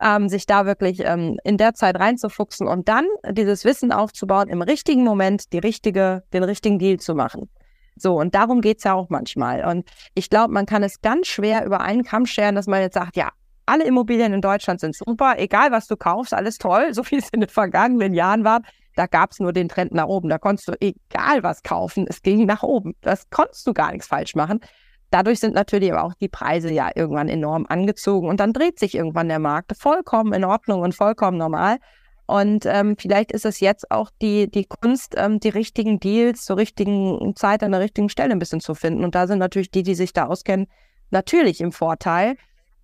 ähm, 0.00 0.28
sich 0.28 0.44
da 0.46 0.66
wirklich 0.66 1.00
ähm, 1.04 1.38
in 1.44 1.56
der 1.56 1.72
Zeit 1.74 1.98
reinzufuchsen 1.98 2.66
und 2.66 2.88
dann 2.88 3.06
dieses 3.30 3.64
Wissen 3.64 3.92
aufzubauen, 3.92 4.48
im 4.48 4.60
richtigen 4.60 5.04
Moment 5.04 5.52
die 5.54 5.58
richtige, 5.58 6.22
den 6.34 6.44
richtigen 6.44 6.78
Deal 6.78 6.98
zu 6.98 7.14
machen. 7.14 7.48
So, 7.96 8.18
und 8.18 8.34
darum 8.34 8.60
geht's 8.60 8.84
ja 8.84 8.92
auch 8.92 9.08
manchmal. 9.08 9.64
Und 9.64 9.88
ich 10.14 10.28
glaube, 10.28 10.52
man 10.52 10.66
kann 10.66 10.82
es 10.82 11.00
ganz 11.00 11.28
schwer 11.28 11.64
über 11.64 11.80
einen 11.80 12.04
Kamm 12.04 12.26
scheren, 12.26 12.54
dass 12.54 12.66
man 12.66 12.82
jetzt 12.82 12.94
sagt, 12.94 13.16
ja, 13.16 13.30
alle 13.66 13.84
Immobilien 13.84 14.32
in 14.32 14.40
Deutschland 14.40 14.80
sind 14.80 14.94
super, 14.94 15.34
egal 15.38 15.72
was 15.72 15.86
du 15.86 15.96
kaufst, 15.96 16.32
alles 16.32 16.58
toll, 16.58 16.94
so 16.94 17.02
wie 17.10 17.16
es 17.16 17.28
in 17.30 17.40
den 17.40 17.48
vergangenen 17.48 18.14
Jahren 18.14 18.44
war. 18.44 18.62
Da 18.94 19.06
gab's 19.06 19.40
nur 19.40 19.52
den 19.52 19.68
Trend 19.68 19.92
nach 19.92 20.06
oben. 20.06 20.28
Da 20.28 20.38
konntest 20.38 20.68
du 20.68 20.72
egal 20.80 21.42
was 21.42 21.62
kaufen, 21.62 22.06
es 22.08 22.22
ging 22.22 22.46
nach 22.46 22.62
oben. 22.62 22.94
Das 23.02 23.28
konntest 23.30 23.66
du 23.66 23.74
gar 23.74 23.92
nichts 23.92 24.06
falsch 24.06 24.34
machen. 24.34 24.60
Dadurch 25.10 25.38
sind 25.40 25.54
natürlich 25.54 25.92
aber 25.92 26.04
auch 26.04 26.14
die 26.14 26.28
Preise 26.28 26.72
ja 26.72 26.90
irgendwann 26.94 27.28
enorm 27.28 27.66
angezogen 27.68 28.28
und 28.28 28.40
dann 28.40 28.52
dreht 28.52 28.78
sich 28.78 28.94
irgendwann 28.94 29.28
der 29.28 29.38
Markt 29.38 29.76
vollkommen 29.76 30.32
in 30.32 30.44
Ordnung 30.44 30.80
und 30.80 30.94
vollkommen 30.94 31.38
normal. 31.38 31.78
Und 32.26 32.66
ähm, 32.66 32.96
vielleicht 32.98 33.30
ist 33.30 33.46
es 33.46 33.60
jetzt 33.60 33.90
auch 33.90 34.10
die, 34.20 34.50
die 34.50 34.64
Kunst, 34.64 35.14
ähm, 35.16 35.38
die 35.38 35.48
richtigen 35.48 36.00
Deals 36.00 36.44
zur 36.44 36.56
richtigen 36.56 37.36
Zeit 37.36 37.62
an 37.62 37.70
der 37.70 37.80
richtigen 37.80 38.08
Stelle 38.08 38.32
ein 38.32 38.40
bisschen 38.40 38.60
zu 38.60 38.74
finden. 38.74 39.04
Und 39.04 39.14
da 39.14 39.28
sind 39.28 39.38
natürlich 39.38 39.70
die, 39.70 39.84
die 39.84 39.94
sich 39.94 40.12
da 40.12 40.26
auskennen, 40.26 40.66
natürlich 41.10 41.60
im 41.60 41.70
Vorteil. 41.70 42.36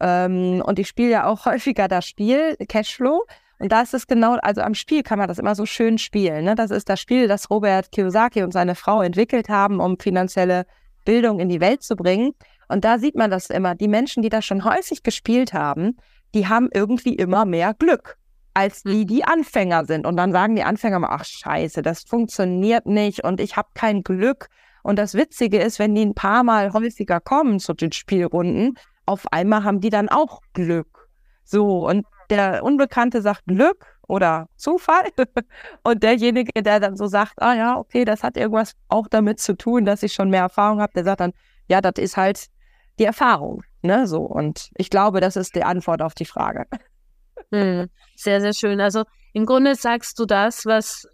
Ähm, 0.02 0.62
und 0.66 0.78
ich 0.78 0.88
spiele 0.88 1.10
ja 1.10 1.26
auch 1.26 1.46
häufiger 1.46 1.88
das 1.88 2.06
Spiel, 2.06 2.56
Cashflow. 2.68 3.24
Und 3.58 3.70
da 3.70 3.82
ist 3.82 3.94
es 3.94 4.08
genau, 4.08 4.34
also 4.42 4.60
am 4.60 4.74
Spiel 4.74 5.04
kann 5.04 5.18
man 5.18 5.28
das 5.28 5.38
immer 5.38 5.54
so 5.54 5.66
schön 5.66 5.96
spielen. 5.96 6.44
Ne? 6.44 6.56
Das 6.56 6.72
ist 6.72 6.88
das 6.88 7.00
Spiel, 7.00 7.28
das 7.28 7.48
Robert 7.48 7.92
Kiyosaki 7.92 8.42
und 8.42 8.52
seine 8.52 8.74
Frau 8.74 9.02
entwickelt 9.02 9.48
haben, 9.48 9.78
um 9.78 9.98
finanzielle 9.98 10.66
Bildung 11.04 11.38
in 11.38 11.48
die 11.48 11.60
Welt 11.60 11.82
zu 11.82 11.94
bringen. 11.94 12.32
Und 12.68 12.84
da 12.84 12.98
sieht 12.98 13.14
man 13.14 13.30
das 13.30 13.50
immer. 13.50 13.76
Die 13.76 13.86
Menschen, 13.86 14.22
die 14.22 14.30
das 14.30 14.44
schon 14.44 14.64
häufig 14.64 15.04
gespielt 15.04 15.52
haben, 15.52 15.96
die 16.34 16.48
haben 16.48 16.70
irgendwie 16.72 17.14
immer 17.14 17.44
mehr 17.44 17.74
Glück 17.74 18.16
als 18.54 18.82
die, 18.82 19.06
die 19.06 19.24
Anfänger 19.24 19.84
sind. 19.84 20.06
Und 20.06 20.16
dann 20.16 20.32
sagen 20.32 20.56
die 20.56 20.62
Anfänger 20.62 20.98
mal, 20.98 21.10
ach 21.10 21.24
scheiße, 21.24 21.82
das 21.82 22.02
funktioniert 22.02 22.86
nicht 22.86 23.24
und 23.24 23.40
ich 23.40 23.56
habe 23.56 23.68
kein 23.74 24.02
Glück. 24.02 24.48
Und 24.82 24.98
das 24.98 25.14
Witzige 25.14 25.58
ist, 25.58 25.78
wenn 25.78 25.94
die 25.94 26.04
ein 26.04 26.14
paar 26.14 26.42
Mal 26.42 26.72
häufiger 26.72 27.20
kommen 27.20 27.60
zu 27.60 27.72
den 27.72 27.92
Spielrunden, 27.92 28.74
auf 29.06 29.26
einmal 29.32 29.64
haben 29.64 29.80
die 29.80 29.90
dann 29.90 30.08
auch 30.08 30.40
Glück. 30.52 31.08
So, 31.44 31.88
und 31.88 32.06
der 32.30 32.62
Unbekannte 32.64 33.20
sagt 33.20 33.44
Glück 33.46 33.86
oder 34.08 34.48
Zufall. 34.56 35.08
Und 35.82 36.02
derjenige, 36.02 36.62
der 36.62 36.80
dann 36.80 36.96
so 36.96 37.06
sagt, 37.06 37.34
ah 37.42 37.54
ja, 37.54 37.76
okay, 37.76 38.04
das 38.04 38.22
hat 38.22 38.36
irgendwas 38.36 38.74
auch 38.88 39.08
damit 39.08 39.40
zu 39.40 39.56
tun, 39.56 39.84
dass 39.84 40.02
ich 40.02 40.12
schon 40.12 40.30
mehr 40.30 40.42
Erfahrung 40.42 40.80
habe, 40.80 40.92
der 40.94 41.04
sagt 41.04 41.20
dann, 41.20 41.32
ja, 41.68 41.80
das 41.80 41.94
ist 41.98 42.16
halt 42.16 42.46
die 42.98 43.04
Erfahrung. 43.04 43.62
Ne, 43.82 44.06
so. 44.06 44.20
Und 44.20 44.70
ich 44.76 44.90
glaube, 44.90 45.20
das 45.20 45.36
ist 45.36 45.54
die 45.56 45.64
Antwort 45.64 46.02
auf 46.02 46.14
die 46.14 46.24
Frage. 46.24 46.66
Hm, 47.52 47.88
sehr, 48.16 48.40
sehr 48.40 48.54
schön. 48.54 48.80
Also 48.80 49.04
im 49.32 49.46
Grunde 49.46 49.74
sagst 49.74 50.18
du 50.18 50.24
das, 50.24 50.66
was 50.66 51.06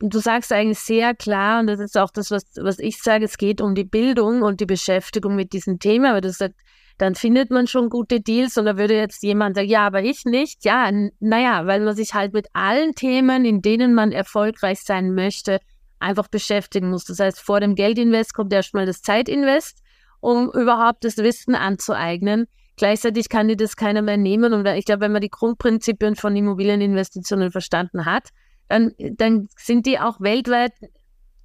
du 0.00 0.18
sagst 0.18 0.52
eigentlich 0.52 0.80
sehr 0.80 1.14
klar, 1.14 1.60
und 1.60 1.66
das 1.66 1.80
ist 1.80 1.96
auch 1.96 2.10
das, 2.10 2.30
was, 2.30 2.44
was 2.56 2.78
ich 2.78 3.00
sage, 3.00 3.24
es 3.24 3.38
geht 3.38 3.60
um 3.60 3.74
die 3.74 3.84
Bildung 3.84 4.42
und 4.42 4.60
die 4.60 4.66
Beschäftigung 4.66 5.34
mit 5.34 5.52
diesem 5.52 5.78
Thema, 5.78 6.14
weil 6.14 6.20
du 6.20 6.30
sagst, 6.30 6.58
dann 6.98 7.14
findet 7.14 7.50
man 7.50 7.66
schon 7.66 7.90
gute 7.90 8.20
Deals 8.20 8.54
da 8.54 8.76
würde 8.76 8.94
jetzt 8.94 9.22
jemand 9.22 9.56
sagen, 9.56 9.68
ja, 9.68 9.86
aber 9.86 10.02
ich 10.02 10.24
nicht. 10.24 10.64
Ja, 10.64 10.90
naja, 11.18 11.66
weil 11.66 11.80
man 11.80 11.96
sich 11.96 12.14
halt 12.14 12.32
mit 12.32 12.46
allen 12.52 12.94
Themen, 12.94 13.44
in 13.44 13.62
denen 13.62 13.94
man 13.94 14.12
erfolgreich 14.12 14.80
sein 14.80 15.14
möchte, 15.14 15.60
einfach 15.98 16.28
beschäftigen 16.28 16.90
muss. 16.90 17.04
Das 17.04 17.18
heißt, 17.18 17.40
vor 17.40 17.60
dem 17.60 17.74
Geldinvest 17.74 18.34
kommt 18.34 18.52
erstmal 18.52 18.86
das 18.86 19.02
Zeitinvest, 19.02 19.82
um 20.20 20.50
überhaupt 20.52 21.04
das 21.04 21.16
Wissen 21.16 21.54
anzueignen. 21.54 22.46
Gleichzeitig 22.76 23.28
kann 23.28 23.48
dir 23.48 23.56
das 23.56 23.76
keiner 23.76 24.02
mehr 24.02 24.16
nehmen. 24.16 24.52
Und 24.52 24.66
ich 24.66 24.84
glaube, 24.84 25.02
wenn 25.02 25.12
man 25.12 25.20
die 25.20 25.30
Grundprinzipien 25.30 26.16
von 26.16 26.36
Immobilieninvestitionen 26.36 27.50
verstanden 27.50 28.04
hat, 28.04 28.28
dann, 28.68 28.92
dann 28.98 29.48
sind 29.56 29.86
die 29.86 29.98
auch 29.98 30.20
weltweit 30.20 30.72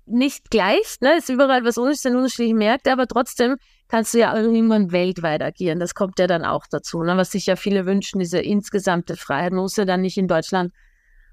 nicht 0.05 0.49
gleich. 0.49 0.97
Ne? 1.01 1.13
Es 1.17 1.25
ist 1.25 1.29
überall 1.29 1.63
was 1.63 1.77
unterschiedliches, 1.77 2.17
unterschiedliche 2.17 2.55
Märkte, 2.55 2.91
aber 2.91 3.07
trotzdem 3.07 3.57
kannst 3.89 4.13
du 4.13 4.19
ja 4.19 4.35
irgendwann 4.37 4.91
weltweit 4.91 5.41
agieren. 5.41 5.79
Das 5.79 5.95
kommt 5.95 6.19
ja 6.19 6.27
dann 6.27 6.45
auch 6.45 6.65
dazu. 6.69 7.03
Ne? 7.03 7.17
Was 7.17 7.31
sich 7.31 7.47
ja 7.47 7.55
viele 7.55 7.85
wünschen, 7.85 8.19
diese 8.19 8.39
insgesamte 8.39 9.17
Freiheit 9.17 9.51
muss 9.51 9.75
ja 9.75 9.85
dann 9.85 10.01
nicht 10.01 10.17
in 10.17 10.27
Deutschland 10.27 10.73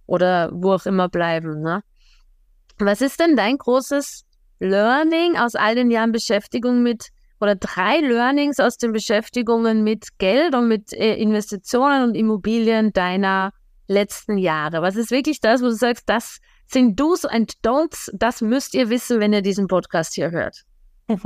oder 0.06 0.50
wo 0.52 0.72
auch 0.72 0.86
immer 0.86 1.08
bleiben. 1.08 1.60
Ne? 1.60 1.82
Was 2.78 3.00
ist 3.00 3.20
denn 3.20 3.36
dein 3.36 3.58
großes 3.58 4.24
Learning 4.58 5.36
aus 5.36 5.54
all 5.54 5.74
den 5.74 5.90
Jahren 5.90 6.12
Beschäftigung 6.12 6.82
mit 6.82 7.08
oder 7.40 7.54
drei 7.54 8.00
Learnings 8.00 8.58
aus 8.58 8.78
den 8.78 8.92
Beschäftigungen 8.92 9.84
mit 9.84 10.18
Geld 10.18 10.54
und 10.54 10.68
mit 10.68 10.94
äh, 10.94 11.14
Investitionen 11.16 12.04
und 12.04 12.14
Immobilien 12.14 12.94
deiner 12.94 13.52
letzten 13.86 14.38
Jahre? 14.38 14.80
Was 14.80 14.96
ist 14.96 15.10
wirklich 15.10 15.40
das, 15.40 15.60
wo 15.60 15.66
du 15.66 15.74
sagst, 15.74 16.08
das 16.08 16.38
sind 16.66 16.98
Do's 16.98 17.26
and 17.26 17.52
Don'ts, 17.62 18.10
das 18.14 18.40
müsst 18.40 18.74
ihr 18.74 18.88
wissen, 18.88 19.20
wenn 19.20 19.34
ihr 19.34 19.42
diesen 19.42 19.66
Podcast 19.66 20.14
hier 20.14 20.30
hört? 20.30 20.64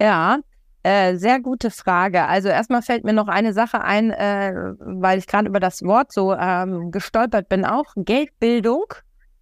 Ja, 0.00 0.38
äh, 0.82 1.16
sehr 1.16 1.40
gute 1.40 1.70
Frage. 1.70 2.26
Also 2.26 2.48
erstmal 2.48 2.82
fällt 2.82 3.04
mir 3.04 3.12
noch 3.12 3.28
eine 3.28 3.52
Sache 3.52 3.82
ein, 3.82 4.10
äh, 4.10 4.52
weil 4.78 5.18
ich 5.18 5.26
gerade 5.26 5.48
über 5.48 5.60
das 5.60 5.82
Wort 5.82 6.12
so 6.12 6.34
ähm, 6.34 6.90
gestolpert 6.90 7.48
bin 7.48 7.64
auch. 7.64 7.92
Geldbildung 7.96 8.84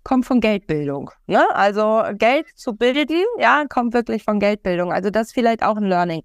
kommt 0.02 0.24
von 0.24 0.40
Geldbildung. 0.40 1.10
Ne? 1.26 1.44
Also 1.54 2.04
Geld 2.14 2.46
zu 2.54 2.74
bilden, 2.74 3.22
ja, 3.38 3.64
kommt 3.68 3.92
wirklich 3.92 4.24
von 4.24 4.38
Geldbildung. 4.38 4.92
Also 4.92 5.10
das 5.10 5.28
ist 5.28 5.32
vielleicht 5.34 5.62
auch 5.62 5.76
ein 5.76 5.84
Learning. 5.84 6.22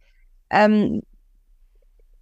Ähm, 0.49 1.01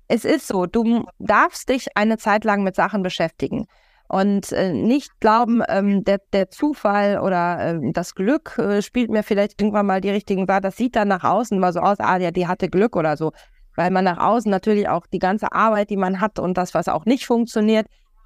es 0.07 0.25
ist 0.25 0.47
so, 0.47 0.65
du 0.65 1.05
darfst 1.19 1.69
dich 1.69 1.87
eine 1.95 2.17
Zeit 2.17 2.43
lang 2.43 2.63
mit 2.63 2.75
Sachen 2.75 3.03
beschäftigen. 3.03 3.67
Und 4.09 4.51
äh, 4.53 4.73
nicht 4.73 5.19
glauben, 5.19 5.61
ähm, 5.69 6.03
der, 6.03 6.19
der 6.33 6.49
Zufall 6.49 7.19
oder 7.19 7.75
äh, 7.75 7.91
das 7.93 8.15
Glück 8.15 8.57
äh, 8.57 8.81
spielt 8.81 9.11
mir 9.11 9.21
vielleicht 9.21 9.61
irgendwann 9.61 9.85
mal 9.85 10.01
die 10.01 10.09
richtigen 10.09 10.47
Sachen. 10.47 10.63
Das 10.63 10.77
sieht 10.77 10.95
dann 10.95 11.09
nach 11.09 11.23
außen 11.23 11.59
mal 11.59 11.71
so 11.71 11.79
aus, 11.79 11.99
ah, 11.99 12.17
ja, 12.17 12.31
die 12.31 12.47
hatte 12.47 12.69
Glück 12.69 12.95
oder 12.95 13.17
so. 13.17 13.33
Weil 13.75 13.91
man 13.91 14.03
nach 14.05 14.17
außen 14.17 14.49
natürlich 14.49 14.89
auch 14.89 15.05
die 15.05 15.19
ganze 15.19 15.51
Arbeit, 15.51 15.91
die 15.91 15.95
man 15.95 16.21
hat 16.21 16.39
und 16.39 16.57
das, 16.57 16.73
was 16.73 16.87
auch 16.87 17.05
nicht 17.05 17.27
funktioniert, 17.27 17.85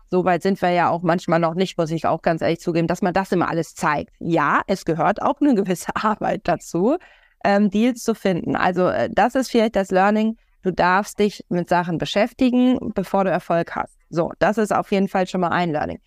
so 0.10 0.24
weit 0.24 0.41
sind 0.41 0.62
wir 0.62 0.69
ja 0.69 0.89
auch 0.89 1.02
manchmal 1.02 1.39
noch 1.39 1.54
nicht, 1.54 1.78
muss 1.78 1.91
ich 1.91 2.06
auch 2.06 2.22
ganz 2.22 2.41
ehrlich 2.41 2.62
zugeben, 2.62 2.88
dass 2.88 3.02
man 3.02 3.13
das 3.13 3.34
immer 3.34 3.50
alles 3.50 3.76
zeigt. 3.76 4.13
Ja, 4.19 4.62
es 4.67 4.86
gehört 4.86 5.22
auch 5.22 5.41
eine 5.41 5.54
gewisse 5.54 5.93
Arbeit 6.02 6.41
dazu, 6.46 6.98
ähm, 7.43 7.69
Deals 7.69 8.04
zu 8.04 8.15
finden. 8.15 8.56
Also 8.56 8.88
äh, 8.88 9.10
das 9.12 9.36
ist 9.36 9.52
vielleicht 9.52 9.76
das 9.76 9.91
Learning. 9.91 10.38
Du 10.62 10.72
darfst 10.72 11.19
dich 11.19 11.43
mit 11.50 11.67
Sachen 11.67 11.98
beschäftigen, 11.98 12.93
bevor 12.93 13.26
du 13.26 13.32
Erfolg 13.32 13.76
hast. 13.76 13.98
So, 14.13 14.32
das 14.38 14.60
ist 14.60 14.71
auf 14.71 14.91
jeden 14.91 15.08
Fall 15.08 15.26
schon 15.26 15.41
mal 15.41 15.49
ein 15.49 15.71
Learning. 15.71 15.99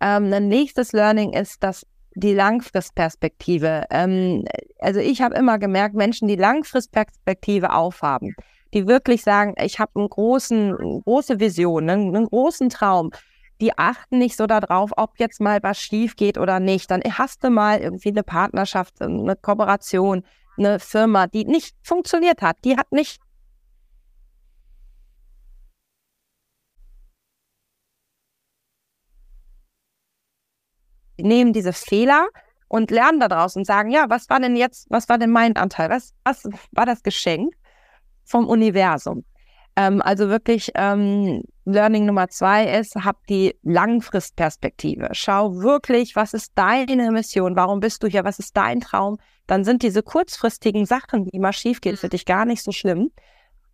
Ähm, 0.00 0.32
ein 0.32 0.48
nächstes 0.48 0.90
Learning 0.92 1.32
ist, 1.32 1.62
dass 1.62 1.86
die 2.16 2.34
Langfristperspektive. 2.34 3.84
Ähm, 3.90 4.44
also 4.80 4.98
ich 4.98 5.22
habe 5.22 5.36
immer 5.36 5.60
gemerkt, 5.60 5.94
Menschen, 5.94 6.26
die 6.26 6.34
Langfristperspektive 6.34 7.72
aufhaben, 7.72 8.34
die 8.72 8.88
wirklich 8.88 9.22
sagen, 9.22 9.54
ich 9.62 9.78
habe 9.78 9.92
einen 9.94 10.08
großen, 10.08 11.02
große 11.04 11.38
Vision, 11.38 11.88
einen, 11.88 12.16
einen 12.16 12.26
großen 12.26 12.70
Traum, 12.70 13.12
die 13.60 13.78
achten 13.78 14.18
nicht 14.18 14.36
so 14.36 14.48
darauf, 14.48 14.90
ob 14.96 15.12
jetzt 15.20 15.40
mal 15.40 15.62
was 15.62 15.80
schief 15.80 16.16
geht 16.16 16.38
oder 16.38 16.58
nicht. 16.58 16.90
Dann 16.90 17.02
hast 17.08 17.44
du 17.44 17.50
mal 17.50 17.78
irgendwie 17.78 18.08
eine 18.08 18.24
Partnerschaft, 18.24 19.00
eine 19.00 19.36
Kooperation, 19.36 20.24
eine 20.58 20.80
Firma, 20.80 21.28
die 21.28 21.44
nicht 21.44 21.76
funktioniert 21.84 22.42
hat, 22.42 22.56
die 22.64 22.76
hat 22.76 22.90
nicht 22.90 23.20
nehmen 31.24 31.52
diese 31.52 31.72
Fehler 31.72 32.28
und 32.68 32.90
lernen 32.90 33.20
daraus 33.20 33.56
und 33.56 33.66
sagen, 33.66 33.90
ja, 33.90 34.06
was 34.08 34.28
war 34.28 34.40
denn 34.40 34.56
jetzt, 34.56 34.86
was 34.90 35.08
war 35.08 35.18
denn 35.18 35.30
mein 35.30 35.56
Anteil? 35.56 35.90
Was, 35.90 36.12
was 36.24 36.44
war 36.72 36.86
das 36.86 37.02
Geschenk 37.02 37.54
vom 38.24 38.48
Universum? 38.48 39.24
Ähm, 39.76 40.02
also 40.02 40.28
wirklich, 40.28 40.70
ähm, 40.74 41.42
Learning 41.64 42.06
Nummer 42.06 42.28
zwei 42.28 42.78
ist, 42.78 42.94
hab 42.96 43.26
die 43.26 43.56
Langfristperspektive. 43.62 45.08
Schau 45.12 45.56
wirklich, 45.56 46.14
was 46.14 46.34
ist 46.34 46.52
deine 46.54 47.10
Mission? 47.10 47.56
Warum 47.56 47.80
bist 47.80 48.02
du 48.02 48.06
hier? 48.06 48.24
Was 48.24 48.38
ist 48.38 48.56
dein 48.56 48.80
Traum? 48.80 49.18
Dann 49.46 49.64
sind 49.64 49.82
diese 49.82 50.02
kurzfristigen 50.02 50.86
Sachen, 50.86 51.24
die 51.26 51.38
mal 51.38 51.52
schief 51.52 51.80
gehen, 51.80 51.96
für 51.96 52.08
dich 52.08 52.26
gar 52.26 52.44
nicht 52.44 52.62
so 52.62 52.72
schlimm. 52.72 53.10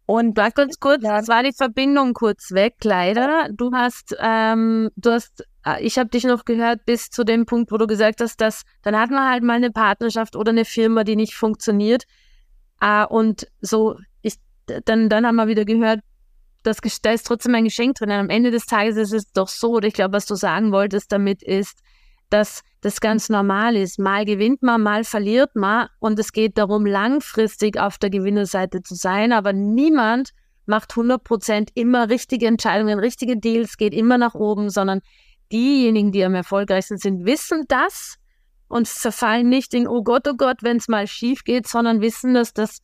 Und 0.07 0.35
bleib 0.35 0.55
ganz 0.57 0.81
kurz, 0.81 1.05
es 1.05 1.29
war 1.29 1.43
die 1.43 1.53
Verbindung 1.53 2.15
kurz 2.15 2.51
weg, 2.51 2.77
leider. 2.83 3.49
Du 3.53 3.71
hast, 3.73 4.17
ähm, 4.21 4.91
du 4.97 5.13
hast, 5.13 5.45
ich 5.81 5.99
habe 5.99 6.09
dich 6.09 6.25
noch 6.25 6.45
gehört 6.45 6.85
bis 6.87 7.11
zu 7.11 7.25
dem 7.25 7.47
Punkt, 7.47 7.71
wo 7.71 7.77
du 7.77 7.87
gesagt 7.87 8.21
hast, 8.21 8.41
dass 8.41 8.63
dann 8.83 8.99
hat 8.99 9.11
man 9.11 9.29
halt 9.29 9.43
mal 9.43 9.57
eine 9.57 9.71
Partnerschaft 9.71 10.37
oder 10.37 10.51
eine 10.51 10.65
Firma, 10.65 11.05
die 11.05 11.17
nicht 11.17 11.35
funktioniert. 11.35 12.05
Äh, 12.81 13.05
und 13.07 13.47
so, 13.61 13.99
ich, 14.23 14.37
dann, 14.85 15.09
dann 15.09 15.27
haben 15.27 15.37
wir 15.37 15.49
wieder 15.49 15.65
gehört, 15.65 16.01
das, 16.63 16.79
da 17.03 17.13
ist 17.13 17.27
trotzdem 17.27 17.55
ein 17.55 17.65
Geschenk 17.65 17.97
drin. 17.97 18.11
Und 18.11 18.17
am 18.17 18.31
Ende 18.31 18.51
des 18.51 18.67
Tages 18.67 18.97
ist 18.97 19.13
es 19.13 19.33
doch 19.33 19.49
so, 19.49 19.73
oder 19.73 19.89
ich 19.89 19.95
glaube, 19.95 20.15
was 20.15 20.27
du 20.27 20.35
sagen 20.35 20.73
wolltest 20.73 21.13
damit 21.13 21.43
ist, 21.43 21.79
dass 22.31 22.63
das 22.81 23.01
ganz 23.01 23.29
normal 23.29 23.77
ist. 23.77 23.99
Mal 23.99 24.25
gewinnt 24.25 24.63
man, 24.63 24.83
mal 24.83 25.05
verliert 25.05 25.57
man 25.57 25.89
und 25.99 26.19
es 26.19 26.33
geht 26.33 26.57
darum, 26.57 26.87
langfristig 26.87 27.79
auf 27.79 27.99
der 27.99 28.11
Gewinnerseite 28.11 28.83
zu 28.83 28.95
sein, 28.95 29.33
aber 29.33 29.53
niemand 29.53 30.31
macht 30.67 30.93
100 30.93 31.23
Prozent 31.23 31.71
immer 31.75 32.09
richtige 32.09 32.47
Entscheidungen, 32.47 32.99
richtige 32.99 33.37
Deals, 33.37 33.77
geht 33.77 33.93
immer 33.93 34.19
nach 34.19 34.35
oben, 34.35 34.71
sondern 34.71 35.01
diejenigen, 35.53 36.13
die 36.13 36.25
am 36.25 36.35
erfolgreichsten 36.35 36.99
sind, 36.99 37.25
wissen 37.25 37.65
das 37.69 38.17
und 38.69 38.89
verfallen 38.89 39.49
nicht 39.49 39.75
in, 39.75 39.89
oh 39.89 40.03
Gott, 40.03 40.27
oh 40.29 40.35
Gott, 40.37 40.63
wenn 40.63 40.77
es 40.77 40.89
mal 40.89 41.07
schief 41.07 41.45
geht, 41.45 41.67
sondern 41.67 42.01
wissen, 42.01 42.35
dass 42.35 42.53
das 42.53 42.79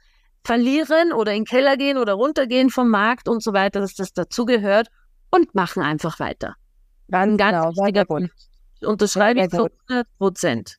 Verlieren 0.44 1.12
oder 1.12 1.32
in 1.32 1.40
den 1.40 1.44
Keller 1.44 1.76
gehen 1.76 1.98
oder 1.98 2.14
runtergehen 2.14 2.70
vom 2.70 2.88
Markt 2.88 3.28
und 3.28 3.42
so 3.42 3.52
weiter, 3.52 3.80
dass 3.80 3.94
das 3.94 4.12
dazugehört 4.12 4.88
und 5.30 5.54
machen 5.54 5.82
einfach 5.82 6.20
weiter. 6.20 6.54
Ganz, 7.10 7.36
ganz 7.36 7.50
genau, 7.50 7.84
wichtiger 7.84 8.04
Punkt. 8.04 8.30
Unterschreibe 8.80 9.40
ich 9.40 9.50
zu 9.50 9.68
100 9.88 10.06
Prozent. 10.18 10.76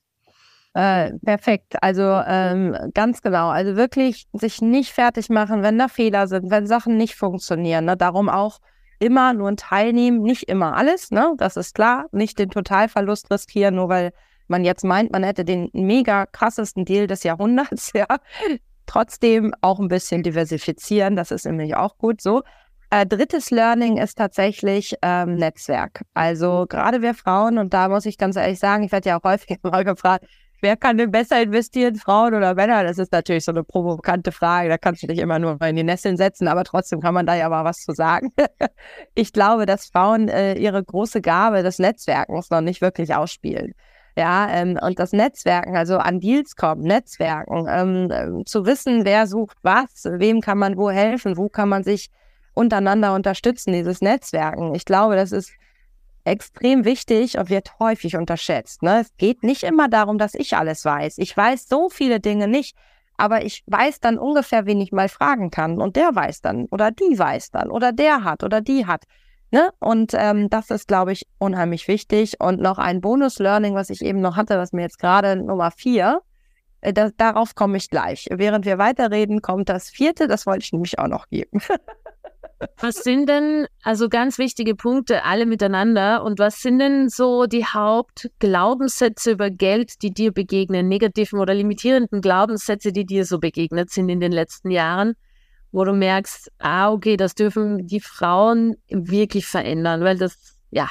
Äh, 0.74 1.14
perfekt. 1.26 1.76
Also 1.82 2.04
ähm, 2.04 2.78
ganz 2.94 3.22
genau. 3.22 3.50
Also 3.50 3.76
wirklich 3.76 4.28
sich 4.34 4.62
nicht 4.62 4.92
fertig 4.92 5.30
machen, 5.30 5.64
wenn 5.64 5.78
da 5.78 5.88
Fehler 5.88 6.28
sind, 6.28 6.52
wenn 6.52 6.68
Sachen 6.68 6.98
nicht 6.98 7.16
funktionieren. 7.16 7.86
Ne? 7.86 7.98
Darum 7.98 8.30
auch 8.30 8.60
immer 9.00 9.34
nur 9.34 9.50
ein 9.50 9.58
Teilnehmen, 9.58 10.22
nicht 10.22 10.44
immer 10.44 10.76
alles. 10.76 11.12
Ne? 11.12 11.34
Das 11.38 11.58
ist 11.58 11.76
klar. 11.76 12.06
Nicht 12.12 12.40
den 12.40 12.50
Totalverlust 12.50 13.32
riskieren, 13.32 13.76
nur 13.76 13.90
weil 13.90 14.12
man 14.48 14.64
jetzt 14.64 14.84
meint, 14.84 15.12
man 15.12 15.24
hätte 15.24 15.46
den 15.46 15.70
mega 15.74 16.26
krassesten 16.26 16.86
Deal 16.86 17.08
des 17.08 17.24
Jahrhunderts. 17.24 17.92
Ja. 17.98 18.08
Trotzdem 18.86 19.54
auch 19.60 19.80
ein 19.80 19.90
bisschen 19.90 20.24
diversifizieren. 20.24 21.18
Das 21.18 21.32
ist 21.32 21.46
nämlich 21.46 21.76
auch 21.76 21.98
gut 21.98 22.22
so. 22.22 22.44
Äh, 22.90 23.06
drittes 23.06 23.52
Learning 23.52 23.98
ist 23.98 24.18
tatsächlich 24.18 24.96
ähm, 25.02 25.36
Netzwerk. 25.36 26.04
Also 26.14 26.66
gerade 26.70 27.02
wir 27.02 27.14
Frauen, 27.14 27.58
und 27.58 27.74
da 27.74 27.90
muss 27.90 28.06
ich 28.06 28.18
ganz 28.18 28.38
ehrlich 28.38 28.60
sagen, 28.60 28.84
ich 28.84 28.94
werde 28.94 29.10
ja 29.10 29.20
auch 29.20 29.24
häufig 29.26 29.58
mal 29.64 29.84
gefragt, 29.84 30.26
wer 30.62 30.78
kann 30.78 30.98
denn 30.98 31.12
besser 31.12 31.42
investieren, 31.42 31.96
Frauen 31.96 32.34
oder 32.34 32.56
Männer? 32.56 32.84
Das 32.84 32.98
ist 32.98 33.12
natürlich 33.12 33.46
so 33.46 33.52
eine 33.52 33.64
provokante 33.64 34.32
Frage, 34.32 34.70
da 34.70 34.78
kannst 34.78 35.04
du 35.04 35.08
dich 35.08 35.20
immer 35.20 35.40
nur 35.40 35.62
in 35.62 35.76
die 35.76 35.84
Nesseln 35.84 36.18
setzen, 36.18 36.48
aber 36.48 36.64
trotzdem 36.64 37.00
kann 37.00 37.14
man 37.14 37.26
da 37.26 37.36
ja 37.36 37.50
mal 37.50 37.66
was 37.66 37.80
zu 37.80 37.94
sagen. 37.94 38.32
ich 39.16 39.34
glaube, 39.34 39.66
dass 39.66 39.88
Frauen 39.88 40.30
äh, 40.30 40.54
ihre 40.56 40.84
große 40.84 41.22
Gabe 41.22 41.64
des 41.64 41.80
Netzwerkens 41.80 42.50
noch 42.50 42.62
nicht 42.62 42.82
wirklich 42.82 43.16
ausspielen. 43.16 43.74
Ja, 44.18 44.50
ähm, 44.50 44.80
und 44.82 44.98
das 44.98 45.14
Netzwerken, 45.14 45.78
also 45.78 46.00
an 46.00 46.20
Deals 46.20 46.56
kommen, 46.56 46.82
Netzwerken, 46.82 47.68
ähm, 47.70 48.12
äh, 48.12 48.44
zu 48.46 48.66
wissen, 48.66 49.06
wer 49.06 49.28
sucht 49.28 49.58
was, 49.62 50.06
wem 50.06 50.42
kann 50.42 50.58
man 50.58 50.76
wo 50.76 50.90
helfen, 50.90 51.38
wo 51.38 51.50
kann 51.50 51.70
man 51.70 51.84
sich 51.84 52.10
untereinander 52.56 53.14
unterstützen, 53.14 53.74
dieses 53.74 54.02
Netzwerken. 54.02 54.74
Ich 54.74 54.86
glaube, 54.86 55.16
das 55.16 55.32
ist 55.32 55.52
extrem 56.28 56.86
wichtig 56.86 57.38
und 57.38 57.50
wird 57.50 57.80
häufig 57.80 58.16
unterschätzt. 58.16 58.84
Ne? 58.84 59.02
Es 59.02 59.16
geht 59.18 59.44
nicht 59.44 59.64
immer 59.64 59.88
darum, 59.88 60.18
dass 60.18 60.34
ich 60.36 60.56
alles 60.56 60.86
weiß. 60.86 61.18
Ich 61.18 61.36
weiß 61.36 61.68
so 61.68 61.90
viele 61.90 62.20
Dinge 62.20 62.48
nicht, 62.48 62.76
aber 63.18 63.44
ich 63.44 63.64
weiß 63.68 64.00
dann 64.00 64.20
ungefähr, 64.20 64.66
wen 64.66 64.82
ich 64.82 64.92
mal 64.92 65.10
fragen 65.10 65.50
kann. 65.50 65.82
Und 65.82 65.96
der 65.96 66.14
weiß 66.14 66.42
dann 66.42 66.66
oder 66.66 66.92
die 66.92 67.18
weiß 67.18 67.52
dann 67.52 67.72
oder 67.72 67.92
der 67.92 68.24
hat 68.24 68.44
oder 68.44 68.62
die 68.62 68.86
hat. 68.86 69.06
Ne? 69.52 69.72
Und 69.80 70.14
ähm, 70.14 70.50
das 70.50 70.70
ist, 70.70 70.88
glaube 70.88 71.14
ich, 71.14 71.26
unheimlich 71.40 71.88
wichtig. 71.88 72.40
Und 72.40 72.60
noch 72.60 72.78
ein 72.78 73.02
Bonus-Learning, 73.02 73.76
was 73.76 73.90
ich 73.90 74.04
eben 74.04 74.20
noch 74.20 74.36
hatte, 74.36 74.58
was 74.58 74.74
mir 74.74 74.82
jetzt 74.82 75.00
gerade 75.00 75.38
Nummer 75.38 75.72
vier, 75.72 76.22
äh, 76.82 76.92
da, 76.92 77.10
darauf 77.16 77.56
komme 77.56 77.78
ich 77.78 77.90
gleich. 77.90 78.28
Während 78.30 78.66
wir 78.66 78.78
weiterreden, 78.78 79.42
kommt 79.42 79.70
das 79.70 79.90
vierte, 79.90 80.28
das 80.28 80.46
wollte 80.46 80.66
ich 80.66 80.74
nämlich 80.74 81.00
auch 81.00 81.08
noch 81.08 81.30
geben. 81.30 81.62
Was 82.80 82.98
sind 82.98 83.28
denn, 83.28 83.68
also 83.84 84.10
ganz 84.10 84.38
wichtige 84.38 84.76
Punkte, 84.76 85.24
alle 85.24 85.46
miteinander, 85.46 86.24
und 86.24 86.40
was 86.40 86.62
sind 86.62 86.80
denn 86.80 87.10
so 87.10 87.46
die 87.46 87.66
Hauptglaubenssätze 87.66 89.32
über 89.32 89.50
Geld, 89.50 90.02
die 90.02 90.14
dir 90.14 90.32
begegnen, 90.32 90.88
negativen 90.88 91.40
oder 91.40 91.54
limitierenden 91.54 92.22
Glaubenssätze, 92.22 92.92
die 92.92 93.06
dir 93.06 93.26
so 93.26 93.40
begegnet 93.40 93.90
sind 93.90 94.10
in 94.10 94.20
den 94.20 94.32
letzten 94.32 94.72
Jahren, 94.72 95.16
wo 95.72 95.84
du 95.84 95.94
merkst, 95.94 96.52
ah, 96.60 96.92
okay, 96.92 97.18
das 97.18 97.36
dürfen 97.36 97.88
die 97.88 98.00
Frauen 98.00 98.76
wirklich 98.90 99.46
verändern, 99.46 100.02
weil 100.02 100.18
das, 100.18 100.58
ja. 100.72 100.90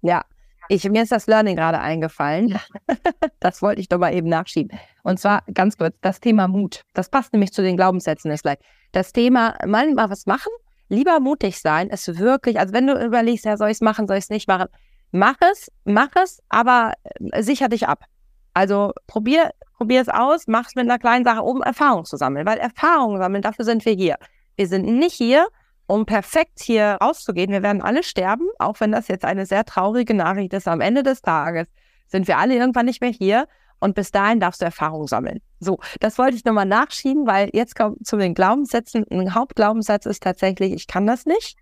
Ja, 0.00 0.24
ich, 0.68 0.88
mir 0.88 1.02
ist 1.02 1.12
das 1.12 1.26
Learning 1.26 1.56
gerade 1.56 1.80
eingefallen. 1.80 2.48
Ja. 2.48 2.60
Das 3.40 3.60
wollte 3.60 3.80
ich 3.80 3.88
doch 3.88 3.98
mal 3.98 4.14
eben 4.14 4.28
nachschieben. 4.28 4.78
Und 5.02 5.18
zwar 5.18 5.42
ganz 5.52 5.76
kurz, 5.76 5.96
das 6.00 6.20
Thema 6.20 6.46
Mut. 6.46 6.82
Das 6.94 7.08
passt 7.08 7.32
nämlich 7.32 7.52
zu 7.52 7.60
den 7.60 7.76
Glaubenssätzen 7.76 8.30
ist 8.30 8.42
gleich. 8.42 8.58
Das 8.92 9.12
Thema, 9.12 9.56
mal, 9.66 9.92
mal 9.94 10.08
was 10.10 10.26
machen 10.26 10.52
lieber 10.92 11.20
mutig 11.20 11.58
sein, 11.58 11.88
es 11.90 12.18
wirklich, 12.18 12.60
also 12.60 12.72
wenn 12.72 12.86
du 12.86 12.94
überlegst, 12.94 13.44
ja, 13.44 13.56
soll 13.56 13.68
ich 13.68 13.78
es 13.78 13.80
machen, 13.80 14.06
soll 14.06 14.18
ich 14.18 14.24
es 14.24 14.30
nicht 14.30 14.46
machen, 14.46 14.68
mach 15.10 15.36
es, 15.50 15.72
mach 15.84 16.10
es, 16.22 16.40
aber 16.48 16.92
äh, 17.32 17.42
sicher 17.42 17.68
dich 17.68 17.88
ab. 17.88 18.04
Also 18.54 18.92
probier, 19.06 19.50
probier 19.76 20.02
es 20.02 20.08
aus, 20.08 20.46
mach 20.46 20.66
es 20.66 20.74
mit 20.74 20.84
einer 20.84 20.98
kleinen 20.98 21.24
Sache, 21.24 21.42
um 21.42 21.62
Erfahrung 21.62 22.04
zu 22.04 22.16
sammeln, 22.16 22.46
weil 22.46 22.58
Erfahrung 22.58 23.16
sammeln, 23.18 23.42
dafür 23.42 23.64
sind 23.64 23.84
wir 23.86 23.94
hier. 23.94 24.16
Wir 24.56 24.66
sind 24.66 24.84
nicht 24.84 25.14
hier, 25.14 25.48
um 25.86 26.04
perfekt 26.04 26.60
hier 26.60 26.98
rauszugehen. 27.00 27.50
Wir 27.50 27.62
werden 27.62 27.82
alle 27.82 28.02
sterben, 28.02 28.48
auch 28.58 28.78
wenn 28.80 28.92
das 28.92 29.08
jetzt 29.08 29.24
eine 29.24 29.46
sehr 29.46 29.64
traurige 29.64 30.14
Nachricht 30.14 30.52
ist. 30.52 30.68
Am 30.68 30.82
Ende 30.82 31.02
des 31.02 31.22
Tages 31.22 31.68
sind 32.06 32.28
wir 32.28 32.36
alle 32.36 32.54
irgendwann 32.54 32.86
nicht 32.86 33.00
mehr 33.00 33.10
hier 33.10 33.48
und 33.82 33.94
bis 33.96 34.12
dahin 34.12 34.38
darfst 34.38 34.60
du 34.60 34.64
Erfahrung 34.64 35.08
sammeln. 35.08 35.40
So, 35.58 35.80
das 35.98 36.16
wollte 36.16 36.36
ich 36.36 36.44
nochmal 36.44 36.66
nachschieben, 36.66 37.26
weil 37.26 37.50
jetzt 37.52 37.74
kommt 37.74 38.06
zu 38.06 38.16
den 38.16 38.32
Glaubenssätzen. 38.32 39.04
Ein 39.10 39.34
Hauptglaubenssatz 39.34 40.06
ist 40.06 40.22
tatsächlich, 40.22 40.72
ich 40.72 40.86
kann 40.86 41.04
das 41.06 41.26
nicht. 41.26 41.56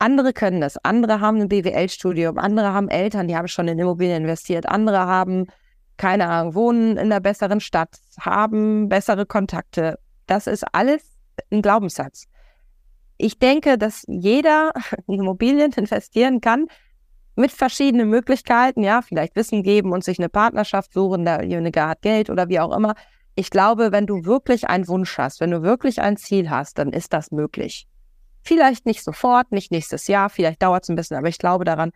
Andere 0.00 0.32
können 0.32 0.60
das. 0.60 0.76
Andere 0.84 1.20
haben 1.20 1.40
ein 1.40 1.48
BWL-Studium. 1.48 2.38
Andere 2.38 2.72
haben 2.72 2.88
Eltern, 2.88 3.28
die 3.28 3.36
haben 3.36 3.46
schon 3.46 3.68
in 3.68 3.78
Immobilien 3.78 4.24
investiert. 4.24 4.66
Andere 4.66 4.98
haben, 4.98 5.46
keine 5.96 6.28
Ahnung, 6.28 6.54
wohnen 6.56 6.92
in 6.92 6.98
einer 6.98 7.20
besseren 7.20 7.60
Stadt, 7.60 8.00
haben 8.18 8.88
bessere 8.88 9.24
Kontakte. 9.24 10.00
Das 10.26 10.48
ist 10.48 10.64
alles 10.72 11.02
ein 11.52 11.62
Glaubenssatz. 11.62 12.24
Ich 13.16 13.38
denke, 13.38 13.78
dass 13.78 14.02
jeder 14.08 14.72
in 15.06 15.20
Immobilien 15.20 15.70
investieren 15.72 16.40
kann, 16.40 16.66
mit 17.36 17.52
verschiedenen 17.52 18.08
Möglichkeiten, 18.08 18.82
ja, 18.82 19.02
vielleicht 19.02 19.36
Wissen 19.36 19.62
geben 19.62 19.92
und 19.92 20.04
sich 20.04 20.18
eine 20.18 20.28
Partnerschaft 20.28 20.92
suchen, 20.92 21.24
derjenige 21.24 21.86
hat 21.86 22.02
Geld 22.02 22.30
oder 22.30 22.48
wie 22.48 22.60
auch 22.60 22.74
immer. 22.76 22.94
Ich 23.34 23.50
glaube, 23.50 23.90
wenn 23.90 24.06
du 24.06 24.24
wirklich 24.24 24.68
einen 24.68 24.86
Wunsch 24.86 25.18
hast, 25.18 25.40
wenn 25.40 25.50
du 25.50 25.62
wirklich 25.62 26.00
ein 26.00 26.16
Ziel 26.16 26.50
hast, 26.50 26.78
dann 26.78 26.92
ist 26.92 27.12
das 27.12 27.32
möglich. 27.32 27.86
Vielleicht 28.42 28.86
nicht 28.86 29.02
sofort, 29.02 29.50
nicht 29.50 29.72
nächstes 29.72 30.06
Jahr, 30.06 30.30
vielleicht 30.30 30.62
dauert 30.62 30.84
es 30.84 30.88
ein 30.88 30.96
bisschen, 30.96 31.16
aber 31.16 31.28
ich 31.28 31.38
glaube 31.38 31.64
daran, 31.64 31.90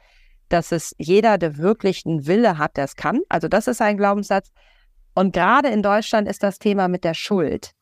dass 0.48 0.72
es 0.72 0.94
jeder, 0.98 1.38
der 1.38 1.59
wirklich 1.59 2.05
einen 2.07 2.27
Wille 2.27 2.59
hat, 2.59 2.77
der 2.77 2.85
es 2.85 2.96
kann. 2.96 3.20
Also 3.29 3.48
das 3.48 3.68
ist 3.68 3.83
ein 3.83 3.98
Glaubenssatz. 3.98 4.51
Und 5.14 5.33
gerade 5.33 5.68
in 5.68 5.83
Deutschland 5.83 6.29
ist 6.29 6.42
das 6.42 6.59
Thema 6.59 6.88
mit 6.88 7.05
der 7.05 7.14
Schuld, 7.14 7.72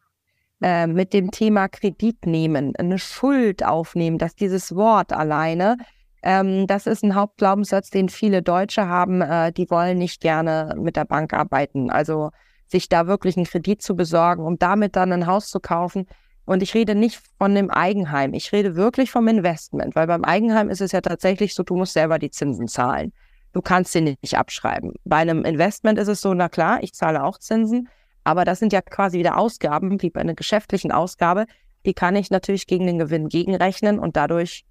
äh, 0.60 0.86
mit 0.86 1.12
dem 1.12 1.30
Thema 1.30 1.68
Kredit 1.68 2.26
nehmen, 2.26 2.74
eine 2.76 2.98
Schuld 2.98 3.64
aufnehmen, 3.64 4.18
dass 4.18 4.34
dieses 4.34 4.74
Wort 4.74 5.12
alleine 5.12 5.76
ähm, 6.26 6.66
das 6.66 6.88
ist 6.88 7.04
ein 7.04 7.14
Hauptglaubenssatz, 7.14 7.90
den 7.90 8.08
viele 8.08 8.42
Deutsche 8.42 8.88
haben. 8.88 9.22
Äh, 9.22 9.52
die 9.52 9.70
wollen 9.70 9.96
nicht 9.98 10.20
gerne 10.20 10.74
mit 10.76 10.96
der 10.96 11.04
Bank 11.04 11.32
arbeiten. 11.32 11.88
Also 11.88 12.30
sich 12.66 12.88
da 12.88 13.06
wirklich 13.06 13.36
einen 13.36 13.46
Kredit 13.46 13.80
zu 13.80 13.94
besorgen, 13.94 14.44
um 14.44 14.58
damit 14.58 14.96
dann 14.96 15.12
ein 15.12 15.28
Haus 15.28 15.48
zu 15.48 15.60
kaufen. 15.60 16.06
Und 16.44 16.64
ich 16.64 16.74
rede 16.74 16.96
nicht 16.96 17.22
von 17.38 17.54
dem 17.54 17.70
Eigenheim. 17.70 18.34
Ich 18.34 18.50
rede 18.50 18.74
wirklich 18.74 19.12
vom 19.12 19.28
Investment, 19.28 19.94
weil 19.94 20.08
beim 20.08 20.24
Eigenheim 20.24 20.68
ist 20.68 20.80
es 20.80 20.90
ja 20.90 21.00
tatsächlich 21.00 21.54
so, 21.54 21.62
du 21.62 21.76
musst 21.76 21.92
selber 21.92 22.18
die 22.18 22.30
Zinsen 22.30 22.66
zahlen. 22.66 23.12
Du 23.52 23.62
kannst 23.62 23.92
sie 23.92 24.00
nicht 24.00 24.36
abschreiben. 24.36 24.94
Bei 25.04 25.18
einem 25.18 25.44
Investment 25.44 25.96
ist 25.96 26.08
es 26.08 26.20
so, 26.20 26.34
na 26.34 26.48
klar, 26.48 26.82
ich 26.82 26.92
zahle 26.92 27.22
auch 27.22 27.38
Zinsen, 27.38 27.88
aber 28.24 28.44
das 28.44 28.58
sind 28.58 28.72
ja 28.72 28.82
quasi 28.82 29.18
wieder 29.20 29.38
Ausgaben, 29.38 30.02
wie 30.02 30.10
bei 30.10 30.20
einer 30.20 30.34
geschäftlichen 30.34 30.90
Ausgabe. 30.90 31.46
Die 31.84 31.94
kann 31.94 32.16
ich 32.16 32.30
natürlich 32.30 32.66
gegen 32.66 32.86
den 32.86 32.98
Gewinn 32.98 33.28
gegenrechnen 33.28 34.00
und 34.00 34.16
dadurch 34.16 34.64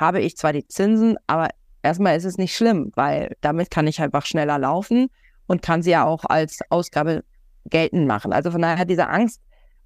habe 0.00 0.20
ich 0.20 0.36
zwar 0.36 0.52
die 0.52 0.66
Zinsen, 0.66 1.16
aber 1.26 1.50
erstmal 1.82 2.16
ist 2.16 2.24
es 2.24 2.38
nicht 2.38 2.56
schlimm, 2.56 2.90
weil 2.94 3.36
damit 3.42 3.70
kann 3.70 3.86
ich 3.86 4.00
einfach 4.00 4.24
schneller 4.24 4.58
laufen 4.58 5.10
und 5.46 5.62
kann 5.62 5.82
sie 5.82 5.90
ja 5.90 6.04
auch 6.04 6.24
als 6.24 6.60
Ausgabe 6.70 7.22
geltend 7.66 8.06
machen. 8.06 8.32
Also 8.32 8.50
von 8.50 8.62
daher 8.62 8.84
diese 8.84 9.08
Angst, 9.08 9.40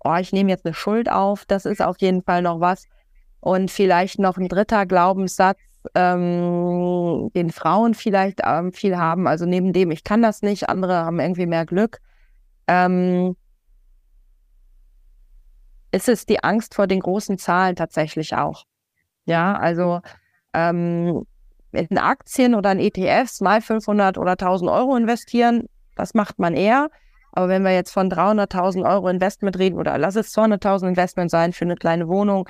oh, 0.05 0.15
ich 0.15 0.33
nehme 0.33 0.51
jetzt 0.51 0.65
eine 0.65 0.75
Schuld 0.75 1.11
auf, 1.11 1.45
das 1.47 1.65
ist 1.67 1.83
auf 1.83 1.97
jeden 1.99 2.23
Fall 2.23 2.43
noch 2.43 2.61
was. 2.61 2.87
Und 3.41 3.71
vielleicht 3.71 4.19
noch 4.19 4.39
ein 4.39 4.49
dritter 4.49 4.87
Glaubenssatz, 4.87 5.59
ähm, 5.95 7.31
den 7.35 7.51
Frauen 7.51 7.95
vielleicht 7.95 8.41
ähm, 8.45 8.73
viel 8.73 8.97
haben. 8.97 9.27
Also 9.27 9.45
neben 9.45 9.73
dem, 9.73 9.91
ich 9.91 10.05
kann 10.05 10.23
das 10.23 10.43
nicht, 10.43 10.69
andere 10.69 11.05
haben 11.05 11.21
irgendwie 11.21 11.47
mehr 11.47 11.67
Glück. 11.67 12.01
Ähm, 12.67 13.37
ist 15.93 16.09
es 16.09 16.25
die 16.25 16.43
Angst 16.43 16.75
vor 16.75 16.87
den 16.87 17.01
großen 17.01 17.39
Zahlen 17.39 17.77
tatsächlich 17.77 18.35
auch. 18.35 18.65
Ja, 19.27 19.55
also 19.55 20.01
ähm, 20.53 21.27
in 21.73 21.99
Aktien 21.99 22.55
oder 22.55 22.73
in 22.73 22.79
ETFs 22.79 23.41
mal 23.41 23.61
500 23.61 24.19
oder 24.19 24.33
1000 24.33 24.71
Euro 24.71 24.97
investieren, 24.97 25.69
das 25.97 26.15
macht 26.15 26.39
man 26.39 26.55
eher. 26.55 26.89
Aber 27.33 27.49
wenn 27.49 27.65
wir 27.65 27.73
jetzt 27.73 27.91
von 27.91 28.11
300.000 28.11 28.89
Euro 28.89 29.09
Investment 29.09 29.59
reden 29.59 29.79
oder 29.79 29.99
lass 29.99 30.15
es 30.15 30.33
200.000 30.37 30.89
Investment 30.89 31.31
sein 31.31 31.53
für 31.53 31.65
eine 31.65 31.75
kleine 31.75 32.07
Wohnung, 32.07 32.49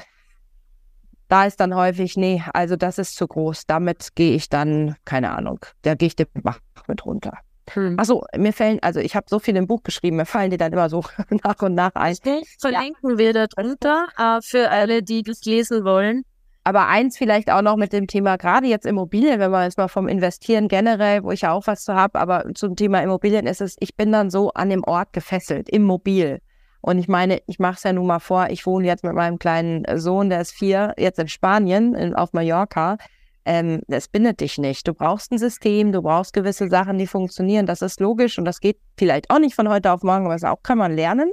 da 1.29 1.47
ist 1.47 1.59
dann 1.59 1.75
häufig, 1.75 2.19
nee, 2.19 2.43
also 2.53 2.77
das 2.77 2.99
ist 2.99 3.17
zu 3.17 3.27
groß. 3.27 3.65
Damit 3.67 4.15
gehe 4.15 4.35
ich 4.35 4.51
dann, 4.51 4.97
keine 5.07 5.31
Ahnung, 5.31 5.61
da 5.83 5.95
gehe 5.95 6.09
ich 6.09 6.17
den 6.17 6.27
Bach 6.35 6.61
mit 6.87 7.07
runter. 7.07 7.39
Hm. 7.71 7.99
Achso, 7.99 8.27
mir 8.37 8.53
fällen, 8.53 8.79
also 8.83 9.01
ich 9.01 9.17
habe 9.17 9.25
so 9.29 9.39
viel 9.39 9.57
im 9.57 9.67
Buch 9.67 9.83
geschrieben, 9.83 10.17
mir 10.17 10.27
fallen 10.27 10.51
die 10.51 10.59
dann 10.59 10.73
immer 10.73 10.91
so 10.91 11.03
nach 11.45 11.63
und 11.63 11.75
nach 11.75 11.95
ein. 11.95 12.15
verlinken 12.61 13.13
ja. 13.13 13.19
wir 13.19 13.33
da 13.33 13.47
drunter 13.47 14.09
äh, 14.19 14.41
für 14.43 14.71
alle, 14.71 15.03
die 15.03 15.23
das 15.23 15.43
lesen 15.45 15.85
wollen. 15.85 16.25
Aber 16.67 16.89
eins 16.89 17.19
vielleicht 17.19 17.51
auch 17.51 17.61
noch 17.61 17.77
mit 17.77 17.93
dem 17.93 18.07
Thema, 18.07 18.37
gerade 18.37 18.67
jetzt 18.67 18.87
Immobilien, 18.87 19.39
wenn 19.39 19.51
man 19.51 19.65
jetzt 19.65 19.77
mal 19.77 19.89
vom 19.89 20.09
Investieren 20.09 20.67
generell, 20.69 21.23
wo 21.23 21.31
ich 21.31 21.43
ja 21.43 21.53
auch 21.53 21.67
was 21.67 21.85
zu 21.85 21.95
habe, 21.95 22.19
aber 22.19 22.47
zum 22.55 22.75
Thema 22.75 23.03
Immobilien 23.03 23.47
ist 23.47 23.61
es, 23.61 23.77
ich 23.81 23.95
bin 23.97 24.11
dann 24.11 24.31
so 24.31 24.51
an 24.55 24.71
dem 24.71 24.83
Ort 24.83 25.13
gefesselt, 25.13 25.69
immobil. 25.69 26.41
Und 26.81 26.99
ich 26.99 27.09
meine, 27.09 27.41
ich 27.47 27.59
mache 27.59 27.77
es 27.77 27.83
ja 27.83 27.93
nun 27.93 28.07
mal 28.07 28.19
vor, 28.19 28.49
ich 28.49 28.65
wohne 28.65 28.87
jetzt 28.87 29.05
mit 29.05 29.15
meinem 29.15 29.39
kleinen 29.39 29.85
Sohn, 29.99 30.31
der 30.31 30.41
ist 30.41 30.53
vier, 30.53 30.95
jetzt 30.97 31.19
in 31.19 31.29
Spanien, 31.29 31.95
in, 31.95 32.15
auf 32.15 32.33
Mallorca. 32.33 32.97
Ähm, 33.45 33.83
das 33.87 34.09
bindet 34.09 34.41
dich 34.41 34.57
nicht. 34.57 34.89
Du 34.89 34.95
brauchst 34.95 35.33
ein 35.33 35.39
System, 35.39 35.93
du 35.93 36.01
brauchst 36.01 36.33
gewisse 36.33 36.69
Sachen, 36.69 36.97
die 36.97 37.07
funktionieren. 37.07 37.67
Das 37.67 37.83
ist 37.83 38.01
logisch 38.01 38.39
und 38.39 38.47
das 38.47 38.61
geht 38.61 38.79
vielleicht 38.97 39.31
auch 39.31 39.39
nicht 39.39 39.55
von 39.55 39.69
heute 39.69 39.93
auf 39.93 40.03
morgen, 40.03 40.25
aber 40.25 40.35
das 40.35 40.45
auch 40.45 40.63
kann 40.63 40.79
man 40.79 40.95
lernen. 40.95 41.31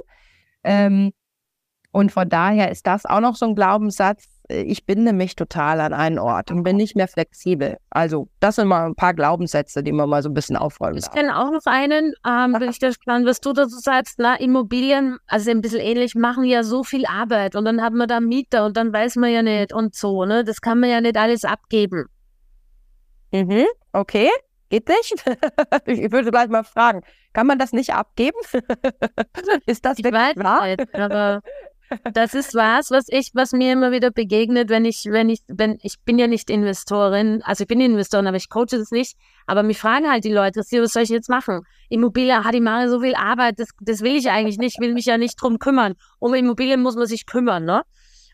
Ähm, 0.64 1.12
und 1.90 2.12
von 2.12 2.28
daher 2.28 2.70
ist 2.70 2.86
das 2.86 3.04
auch 3.04 3.20
noch 3.20 3.36
so 3.36 3.46
ein 3.46 3.54
Glaubenssatz, 3.54 4.24
ich 4.52 4.86
binde 4.86 5.12
mich 5.12 5.36
total 5.36 5.80
an 5.80 5.92
einen 5.92 6.18
Ort 6.18 6.50
und 6.50 6.62
bin 6.62 6.76
nicht 6.76 6.96
mehr 6.96 7.08
flexibel. 7.08 7.76
Also, 7.90 8.28
das 8.40 8.56
sind 8.56 8.68
mal 8.68 8.86
ein 8.86 8.94
paar 8.94 9.14
Glaubenssätze, 9.14 9.82
die 9.82 9.92
man 9.92 10.08
mal 10.08 10.22
so 10.22 10.28
ein 10.28 10.34
bisschen 10.34 10.56
aufräumen 10.56 10.98
Ich 10.98 11.10
kenne 11.10 11.36
auch 11.38 11.50
noch 11.50 11.64
einen, 11.64 12.12
ähm, 12.26 12.52
bin 12.52 12.70
ich 12.70 12.80
gespannt, 12.80 13.26
was 13.26 13.40
du 13.40 13.52
dazu 13.52 13.78
sagst. 13.78 14.18
Na, 14.18 14.36
Immobilien, 14.36 15.18
also 15.26 15.50
ein 15.50 15.60
bisschen 15.60 15.80
ähnlich, 15.80 16.14
machen 16.14 16.44
ja 16.44 16.62
so 16.62 16.84
viel 16.84 17.06
Arbeit 17.06 17.56
und 17.56 17.64
dann 17.64 17.82
hat 17.82 17.92
man 17.92 18.08
da 18.08 18.20
Mieter 18.20 18.66
und 18.66 18.76
dann 18.76 18.92
weiß 18.92 19.16
man 19.16 19.30
ja 19.30 19.42
nicht 19.42 19.72
und 19.72 19.94
so, 19.94 20.24
ne? 20.24 20.44
Das 20.44 20.60
kann 20.60 20.80
man 20.80 20.90
ja 20.90 21.00
nicht 21.00 21.16
alles 21.16 21.44
abgeben. 21.44 22.06
Mhm, 23.32 23.64
okay. 23.92 24.28
Geht 24.72 24.88
nicht? 24.88 25.14
ich 25.86 26.10
würde 26.12 26.30
gleich 26.30 26.48
mal 26.48 26.64
fragen, 26.64 27.02
kann 27.34 27.46
man 27.46 27.58
das 27.58 27.72
nicht 27.72 27.92
abgeben? 27.92 28.38
ist 29.66 29.84
das 29.84 29.98
ich 29.98 30.04
wirklich 30.04 30.42
wahr? 30.42 30.66
Nicht, 30.66 30.94
aber 30.94 31.42
das 32.12 32.34
ist 32.34 32.54
was, 32.54 32.90
was 32.90 33.06
ich, 33.08 33.30
was 33.34 33.52
mir 33.52 33.72
immer 33.72 33.92
wieder 33.92 34.10
begegnet, 34.10 34.68
wenn 34.68 34.84
ich, 34.84 35.06
wenn 35.08 35.28
ich, 35.28 35.40
wenn 35.48 35.78
ich 35.82 36.00
bin 36.04 36.18
ja 36.18 36.26
nicht 36.26 36.50
Investorin, 36.50 37.42
also 37.44 37.62
ich 37.62 37.68
bin 37.68 37.80
Investorin, 37.80 38.26
aber 38.26 38.36
ich 38.36 38.48
coache 38.48 38.78
das 38.78 38.90
nicht. 38.90 39.16
Aber 39.46 39.62
mich 39.62 39.78
fragen 39.78 40.10
halt 40.10 40.24
die 40.24 40.32
Leute, 40.32 40.60
was 40.60 40.92
soll 40.92 41.02
ich 41.02 41.08
jetzt 41.08 41.28
machen? 41.28 41.62
Immobilie, 41.88 42.44
hat 42.44 42.54
die 42.54 42.60
mache 42.60 42.88
so 42.88 43.00
viel 43.00 43.14
Arbeit, 43.14 43.58
das, 43.58 43.68
das 43.80 44.00
will 44.00 44.16
ich 44.16 44.30
eigentlich 44.30 44.58
nicht, 44.58 44.80
will 44.80 44.94
mich 44.94 45.06
ja 45.06 45.18
nicht 45.18 45.40
drum 45.40 45.58
kümmern. 45.58 45.94
Um 46.18 46.34
Immobilien 46.34 46.82
muss 46.82 46.96
man 46.96 47.06
sich 47.06 47.26
kümmern, 47.26 47.64
ne? 47.64 47.82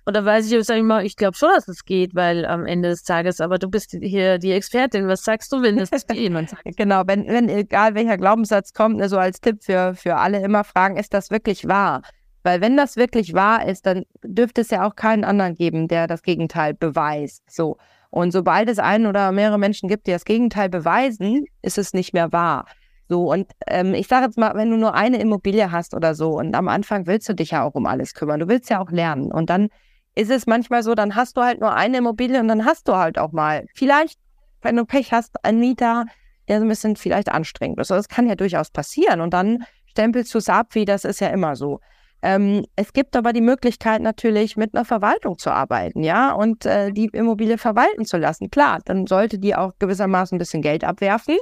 Und 0.08 0.14
da 0.14 0.24
weiß 0.24 0.50
ich, 0.50 0.64
sag 0.64 0.78
ich 0.78 0.82
mal, 0.82 1.04
ich 1.04 1.16
glaube 1.16 1.36
schon, 1.36 1.50
dass 1.54 1.68
es 1.68 1.84
geht, 1.84 2.14
weil 2.14 2.46
am 2.46 2.64
Ende 2.64 2.88
des 2.88 3.02
Tages, 3.02 3.42
aber 3.42 3.58
du 3.58 3.68
bist 3.68 3.90
hier 3.90 4.38
die 4.38 4.52
Expertin. 4.52 5.06
Was 5.06 5.22
sagst 5.22 5.52
du, 5.52 5.60
wenn 5.60 5.76
das 5.76 5.90
jemand 6.10 6.48
sagt? 6.48 6.62
genau, 6.78 7.02
wenn, 7.04 7.26
wenn 7.26 7.50
egal 7.50 7.94
welcher 7.94 8.16
Glaubenssatz 8.16 8.72
kommt, 8.72 9.02
also 9.02 9.18
als 9.18 9.42
Tipp 9.42 9.62
für, 9.62 9.94
für 9.94 10.16
alle 10.16 10.40
immer 10.40 10.64
fragen, 10.64 10.96
ist 10.96 11.12
das 11.12 11.30
wirklich 11.30 11.68
wahr? 11.68 12.00
Weil 12.42 12.60
wenn 12.60 12.76
das 12.76 12.96
wirklich 12.96 13.34
wahr 13.34 13.66
ist, 13.66 13.86
dann 13.86 14.04
dürfte 14.22 14.60
es 14.60 14.70
ja 14.70 14.86
auch 14.86 14.96
keinen 14.96 15.24
anderen 15.24 15.54
geben, 15.54 15.88
der 15.88 16.06
das 16.06 16.22
Gegenteil 16.22 16.74
beweist. 16.74 17.42
So. 17.50 17.76
Und 18.10 18.32
sobald 18.32 18.68
es 18.68 18.78
einen 18.78 19.06
oder 19.06 19.32
mehrere 19.32 19.58
Menschen 19.58 19.88
gibt, 19.88 20.06
die 20.06 20.12
das 20.12 20.24
Gegenteil 20.24 20.68
beweisen, 20.68 21.44
ist 21.62 21.78
es 21.78 21.92
nicht 21.92 22.14
mehr 22.14 22.32
wahr. 22.32 22.66
So, 23.08 23.32
und 23.32 23.50
ähm, 23.66 23.94
ich 23.94 24.06
sage 24.06 24.26
jetzt 24.26 24.38
mal, 24.38 24.54
wenn 24.54 24.70
du 24.70 24.76
nur 24.76 24.94
eine 24.94 25.18
Immobilie 25.18 25.72
hast 25.72 25.94
oder 25.94 26.14
so, 26.14 26.38
und 26.38 26.54
am 26.54 26.68
Anfang 26.68 27.06
willst 27.06 27.28
du 27.28 27.34
dich 27.34 27.52
ja 27.52 27.64
auch 27.64 27.74
um 27.74 27.86
alles 27.86 28.14
kümmern, 28.14 28.40
du 28.40 28.48
willst 28.48 28.68
ja 28.70 28.80
auch 28.80 28.90
lernen. 28.90 29.32
Und 29.32 29.48
dann 29.50 29.68
ist 30.14 30.30
es 30.30 30.46
manchmal 30.46 30.82
so, 30.82 30.94
dann 30.94 31.14
hast 31.14 31.36
du 31.36 31.42
halt 31.42 31.60
nur 31.60 31.74
eine 31.74 31.98
Immobilie 31.98 32.40
und 32.40 32.48
dann 32.48 32.64
hast 32.64 32.88
du 32.88 32.96
halt 32.96 33.18
auch 33.18 33.32
mal, 33.32 33.66
vielleicht, 33.74 34.18
wenn 34.62 34.76
du 34.76 34.84
Pech 34.84 35.12
hast, 35.12 35.42
einen 35.44 35.60
Mieter, 35.60 36.04
der 36.48 36.58
so 36.58 36.64
ein 36.64 36.68
bisschen 36.68 36.96
vielleicht 36.96 37.30
anstrengend 37.30 37.80
ist. 37.80 37.90
Das 37.90 38.08
kann 38.08 38.28
ja 38.28 38.34
durchaus 38.34 38.70
passieren. 38.70 39.20
Und 39.20 39.32
dann 39.32 39.64
stempelst 39.86 40.34
du 40.34 40.38
es 40.38 40.48
ab, 40.48 40.74
wie 40.74 40.84
das 40.84 41.04
ist 41.04 41.20
ja 41.20 41.28
immer 41.28 41.56
so. 41.56 41.80
Ähm, 42.20 42.64
es 42.74 42.92
gibt 42.92 43.14
aber 43.14 43.32
die 43.32 43.40
Möglichkeit 43.40 44.02
natürlich, 44.02 44.56
mit 44.56 44.74
einer 44.74 44.84
Verwaltung 44.84 45.38
zu 45.38 45.50
arbeiten, 45.50 46.02
ja, 46.02 46.32
und 46.32 46.66
äh, 46.66 46.90
die 46.90 47.06
Immobilie 47.12 47.58
verwalten 47.58 48.04
zu 48.04 48.16
lassen. 48.16 48.50
Klar, 48.50 48.80
dann 48.84 49.06
sollte 49.06 49.38
die 49.38 49.54
auch 49.54 49.72
gewissermaßen 49.78 50.36
ein 50.36 50.38
bisschen 50.38 50.62
Geld 50.62 50.82
abwerfen. 50.82 51.36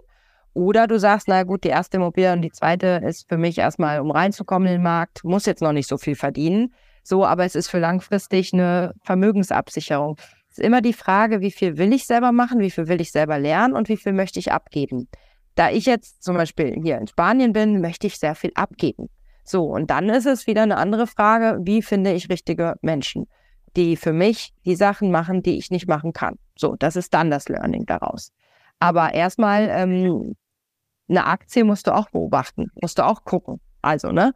Oder 0.52 0.86
du 0.86 0.98
sagst, 0.98 1.28
na 1.28 1.42
gut, 1.42 1.64
die 1.64 1.68
erste 1.68 1.98
Immobilie 1.98 2.32
und 2.32 2.42
die 2.42 2.50
zweite 2.50 3.02
ist 3.06 3.28
für 3.28 3.36
mich 3.36 3.58
erstmal, 3.58 4.00
um 4.00 4.10
reinzukommen 4.10 4.66
in 4.68 4.74
den 4.76 4.82
Markt, 4.82 5.22
muss 5.24 5.44
jetzt 5.44 5.60
noch 5.60 5.72
nicht 5.72 5.88
so 5.88 5.98
viel 5.98 6.14
verdienen. 6.14 6.72
So, 7.02 7.24
aber 7.24 7.44
es 7.44 7.54
ist 7.54 7.68
für 7.68 7.78
langfristig 7.78 8.52
eine 8.52 8.94
Vermögensabsicherung. 9.02 10.16
Es 10.50 10.58
ist 10.58 10.64
immer 10.64 10.80
die 10.80 10.94
Frage, 10.94 11.40
wie 11.40 11.50
viel 11.50 11.76
will 11.76 11.92
ich 11.92 12.06
selber 12.06 12.32
machen, 12.32 12.58
wie 12.60 12.70
viel 12.70 12.88
will 12.88 13.00
ich 13.00 13.12
selber 13.12 13.38
lernen 13.38 13.74
und 13.74 13.88
wie 13.88 13.96
viel 13.98 14.12
möchte 14.12 14.38
ich 14.40 14.50
abgeben. 14.50 15.08
Da 15.56 15.70
ich 15.70 15.86
jetzt 15.86 16.22
zum 16.22 16.36
Beispiel 16.36 16.74
hier 16.82 16.98
in 16.98 17.06
Spanien 17.06 17.52
bin, 17.52 17.80
möchte 17.80 18.06
ich 18.06 18.18
sehr 18.18 18.34
viel 18.34 18.52
abgeben. 18.54 19.08
So, 19.46 19.64
und 19.64 19.90
dann 19.90 20.08
ist 20.08 20.26
es 20.26 20.46
wieder 20.46 20.62
eine 20.62 20.76
andere 20.76 21.06
Frage, 21.06 21.60
wie 21.62 21.80
finde 21.80 22.12
ich 22.12 22.28
richtige 22.28 22.74
Menschen, 22.82 23.28
die 23.76 23.96
für 23.96 24.12
mich 24.12 24.52
die 24.64 24.74
Sachen 24.74 25.10
machen, 25.10 25.42
die 25.42 25.56
ich 25.56 25.70
nicht 25.70 25.86
machen 25.86 26.12
kann. 26.12 26.36
So, 26.58 26.74
das 26.76 26.96
ist 26.96 27.14
dann 27.14 27.30
das 27.30 27.48
Learning 27.48 27.86
daraus. 27.86 28.32
Aber 28.80 29.14
erstmal, 29.14 29.68
ähm, 29.70 30.34
eine 31.08 31.26
Aktie 31.26 31.64
musst 31.64 31.86
du 31.86 31.94
auch 31.94 32.10
beobachten, 32.10 32.70
musst 32.82 32.98
du 32.98 33.04
auch 33.04 33.24
gucken. 33.24 33.60
Also, 33.82 34.10
ne? 34.10 34.32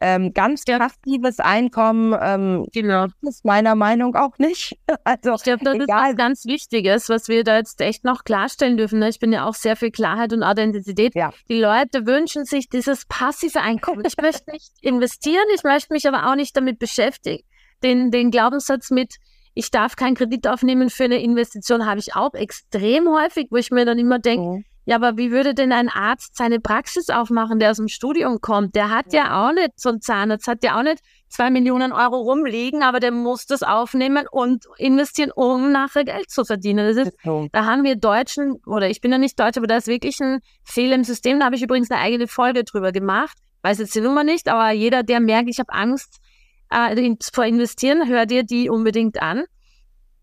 Ähm, 0.00 0.32
ganz 0.32 0.64
passives 0.64 1.40
Einkommen 1.40 2.16
ähm, 2.20 2.66
genau. 2.72 3.06
ist 3.22 3.44
meiner 3.44 3.74
Meinung 3.74 4.14
auch 4.14 4.38
nicht. 4.38 4.78
Also, 5.04 5.34
ich 5.34 5.42
glaube, 5.42 5.64
das 5.64 5.74
egal. 5.74 5.86
ist 5.86 5.88
was 6.10 6.16
ganz 6.16 6.44
Wichtiges, 6.44 7.08
was 7.08 7.28
wir 7.28 7.42
da 7.44 7.56
jetzt 7.56 7.80
echt 7.80 8.04
noch 8.04 8.24
klarstellen 8.24 8.76
dürfen. 8.76 8.98
Ne? 8.98 9.08
Ich 9.08 9.18
bin 9.18 9.32
ja 9.32 9.46
auch 9.46 9.54
sehr 9.54 9.74
für 9.74 9.90
Klarheit 9.90 10.32
und 10.32 10.42
Authentizität. 10.42 11.14
Ja. 11.14 11.32
Die 11.48 11.60
Leute 11.60 12.06
wünschen 12.06 12.44
sich 12.44 12.68
dieses 12.68 13.06
passive 13.06 13.60
Einkommen. 13.60 14.02
Ich 14.06 14.16
möchte 14.20 14.50
nicht 14.52 14.72
investieren, 14.82 15.44
ich 15.54 15.62
möchte 15.62 15.92
mich 15.92 16.06
aber 16.06 16.30
auch 16.30 16.34
nicht 16.34 16.56
damit 16.56 16.78
beschäftigen. 16.78 17.42
Den, 17.82 18.10
den 18.10 18.30
Glaubenssatz 18.30 18.90
mit, 18.90 19.14
ich 19.54 19.70
darf 19.70 19.96
keinen 19.96 20.14
Kredit 20.14 20.46
aufnehmen 20.46 20.90
für 20.90 21.04
eine 21.04 21.22
Investition, 21.22 21.86
habe 21.86 22.00
ich 22.00 22.14
auch 22.14 22.34
extrem 22.34 23.08
häufig, 23.08 23.48
wo 23.50 23.56
ich 23.56 23.70
mir 23.70 23.84
dann 23.84 23.98
immer 23.98 24.18
denke, 24.18 24.58
mhm. 24.58 24.64
Ja, 24.88 24.96
aber 24.96 25.18
wie 25.18 25.30
würde 25.30 25.52
denn 25.52 25.70
ein 25.70 25.90
Arzt 25.90 26.34
seine 26.34 26.60
Praxis 26.60 27.10
aufmachen, 27.10 27.58
der 27.58 27.72
aus 27.72 27.76
dem 27.76 27.88
Studium 27.88 28.40
kommt? 28.40 28.74
Der 28.74 28.88
hat 28.88 29.12
ja, 29.12 29.26
ja 29.26 29.46
auch 29.46 29.52
nicht, 29.52 29.78
so 29.78 29.90
ein 29.90 30.00
Zahnarzt 30.00 30.48
hat 30.48 30.64
ja 30.64 30.78
auch 30.78 30.82
nicht 30.82 31.00
zwei 31.28 31.50
Millionen 31.50 31.92
Euro 31.92 32.16
rumliegen, 32.16 32.82
aber 32.82 32.98
der 32.98 33.12
muss 33.12 33.44
das 33.44 33.62
aufnehmen 33.62 34.24
und 34.30 34.64
investieren, 34.78 35.30
um 35.30 35.72
nachher 35.72 36.04
Geld 36.04 36.30
zu 36.30 36.42
verdienen. 36.46 36.86
Das 36.86 37.06
ist, 37.06 37.18
da 37.52 37.66
haben 37.66 37.84
wir 37.84 37.96
Deutschen, 37.96 38.62
oder 38.64 38.88
ich 38.88 39.02
bin 39.02 39.12
ja 39.12 39.18
nicht 39.18 39.38
Deutsch, 39.38 39.58
aber 39.58 39.66
da 39.66 39.76
ist 39.76 39.88
wirklich 39.88 40.18
ein 40.20 40.40
Fehler 40.64 40.94
im 40.94 41.04
System. 41.04 41.38
Da 41.38 41.44
habe 41.44 41.56
ich 41.56 41.62
übrigens 41.62 41.90
eine 41.90 42.00
eigene 42.00 42.26
Folge 42.26 42.64
drüber 42.64 42.90
gemacht. 42.90 43.36
Weiß 43.60 43.80
jetzt 43.80 43.94
die 43.94 44.00
Nummer 44.00 44.24
nicht, 44.24 44.48
aber 44.48 44.70
jeder, 44.70 45.02
der 45.02 45.20
merkt, 45.20 45.50
ich 45.50 45.58
habe 45.58 45.70
Angst 45.70 46.16
äh, 46.70 47.14
vor 47.30 47.44
Investieren, 47.44 48.08
hör 48.08 48.24
dir 48.24 48.42
die 48.42 48.70
unbedingt 48.70 49.20
an. 49.20 49.44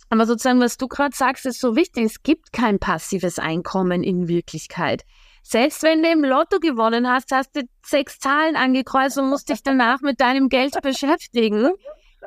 Aber 0.09 0.25
sozusagen, 0.25 0.59
was 0.61 0.77
du 0.77 0.87
gerade 0.87 1.15
sagst, 1.15 1.45
ist 1.45 1.59
so 1.59 1.75
wichtig. 1.75 2.05
Es 2.05 2.23
gibt 2.23 2.53
kein 2.53 2.79
passives 2.79 3.39
Einkommen 3.39 4.03
in 4.03 4.27
Wirklichkeit. 4.27 5.03
Selbst 5.41 5.83
wenn 5.83 6.01
du 6.01 6.09
im 6.09 6.23
Lotto 6.23 6.59
gewonnen 6.59 7.07
hast, 7.07 7.31
hast 7.31 7.55
du 7.55 7.61
sechs 7.83 8.19
Zahlen 8.19 8.55
angekreuzt 8.55 9.17
und 9.17 9.29
musst 9.29 9.49
dich 9.49 9.61
danach 9.63 10.01
mit 10.01 10.19
deinem 10.19 10.49
Geld 10.49 10.79
beschäftigen. 10.83 11.71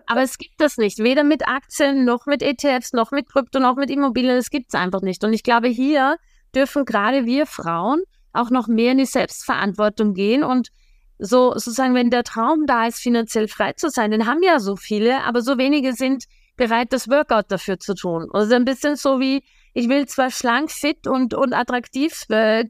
Aber 0.07 0.23
es 0.23 0.39
gibt 0.39 0.61
das 0.61 0.77
nicht. 0.77 0.99
Weder 0.99 1.25
mit 1.25 1.49
Aktien, 1.49 2.05
noch 2.05 2.27
mit 2.27 2.43
ETFs, 2.43 2.93
noch 2.93 3.11
mit 3.11 3.29
Krypto, 3.29 3.59
noch 3.59 3.77
mit 3.77 3.91
Immobilien. 3.91 4.37
Das 4.37 4.51
gibt 4.51 4.69
es 4.69 4.81
einfach 4.81 5.01
nicht. 5.01 5.25
Und 5.25 5.33
ich 5.33 5.43
glaube, 5.43 5.69
hier 5.69 6.17
dürfen 6.55 6.85
gerade 6.85 7.27
wir 7.27 7.47
Frauen 7.47 8.03
auch 8.33 8.51
noch 8.51 8.69
mehr 8.69 8.93
in 8.93 8.99
die 8.99 9.07
Selbstverantwortung 9.07 10.15
gehen 10.15 10.45
und 10.45 10.69
so 11.19 11.53
sozusagen, 11.55 11.95
wenn 11.95 12.11
der 12.11 12.23
Traum 12.23 12.67
da 12.67 12.87
ist, 12.87 13.01
finanziell 13.01 13.49
frei 13.49 13.73
zu 13.73 13.91
sein, 13.91 14.13
den 14.13 14.27
haben 14.27 14.43
ja 14.43 14.61
so 14.61 14.77
viele, 14.77 15.25
aber 15.25 15.43
so 15.43 15.59
wenige 15.59 15.93
sind 15.93 16.25
bereit, 16.59 16.93
das 16.93 17.09
Workout 17.09 17.51
dafür 17.51 17.79
zu 17.79 17.95
tun. 17.95 18.29
Also 18.33 18.55
ein 18.55 18.67
bisschen 18.67 18.97
so 18.97 19.19
wie, 19.19 19.43
ich 19.73 19.89
will 19.89 20.07
zwar 20.07 20.31
schlank, 20.31 20.71
fit 20.71 21.07
und, 21.07 21.33
und 21.33 21.55
attraktiv, 21.55 22.27
äh, 22.29 22.67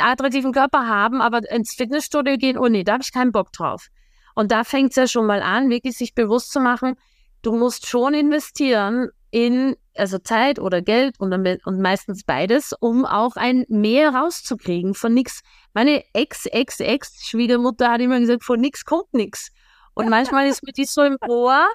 attraktiven 0.00 0.52
Körper 0.52 0.88
haben, 0.88 1.22
aber 1.22 1.48
ins 1.50 1.74
Fitnessstudio 1.74 2.36
gehen, 2.36 2.58
oh 2.58 2.66
nee, 2.66 2.82
da 2.82 2.94
habe 2.94 3.02
ich 3.04 3.12
keinen 3.12 3.30
Bock 3.30 3.52
drauf. 3.52 3.88
Und 4.34 4.50
da 4.50 4.64
fängt 4.64 4.90
es 4.90 4.96
ja 4.96 5.06
schon 5.06 5.26
mal 5.26 5.42
an, 5.42 5.70
wirklich 5.70 5.96
sich 5.96 6.14
bewusst 6.14 6.50
zu 6.50 6.60
machen, 6.60 6.96
du 7.42 7.56
musst 7.56 7.86
schon 7.86 8.14
investieren 8.14 9.10
in 9.30 9.76
also 9.94 10.18
Zeit 10.18 10.58
oder 10.58 10.80
Geld 10.80 11.18
und, 11.18 11.32
und 11.32 11.80
meistens 11.80 12.24
beides, 12.24 12.72
um 12.78 13.04
auch 13.04 13.36
ein 13.36 13.64
Mehr 13.68 14.14
rauszukriegen 14.14 14.94
von 14.94 15.12
nichts. 15.12 15.42
Meine 15.74 16.04
Ex-Ex-Ex-Schwiegermutter 16.14 17.90
hat 17.90 18.00
immer 18.00 18.20
gesagt, 18.20 18.44
von 18.44 18.60
nichts 18.60 18.84
kommt 18.84 19.12
nichts. 19.12 19.50
Und 19.94 20.08
manchmal 20.10 20.46
ist 20.46 20.62
mir 20.62 20.72
die 20.72 20.84
so 20.84 21.02
im 21.02 21.16
Ohr, 21.28 21.66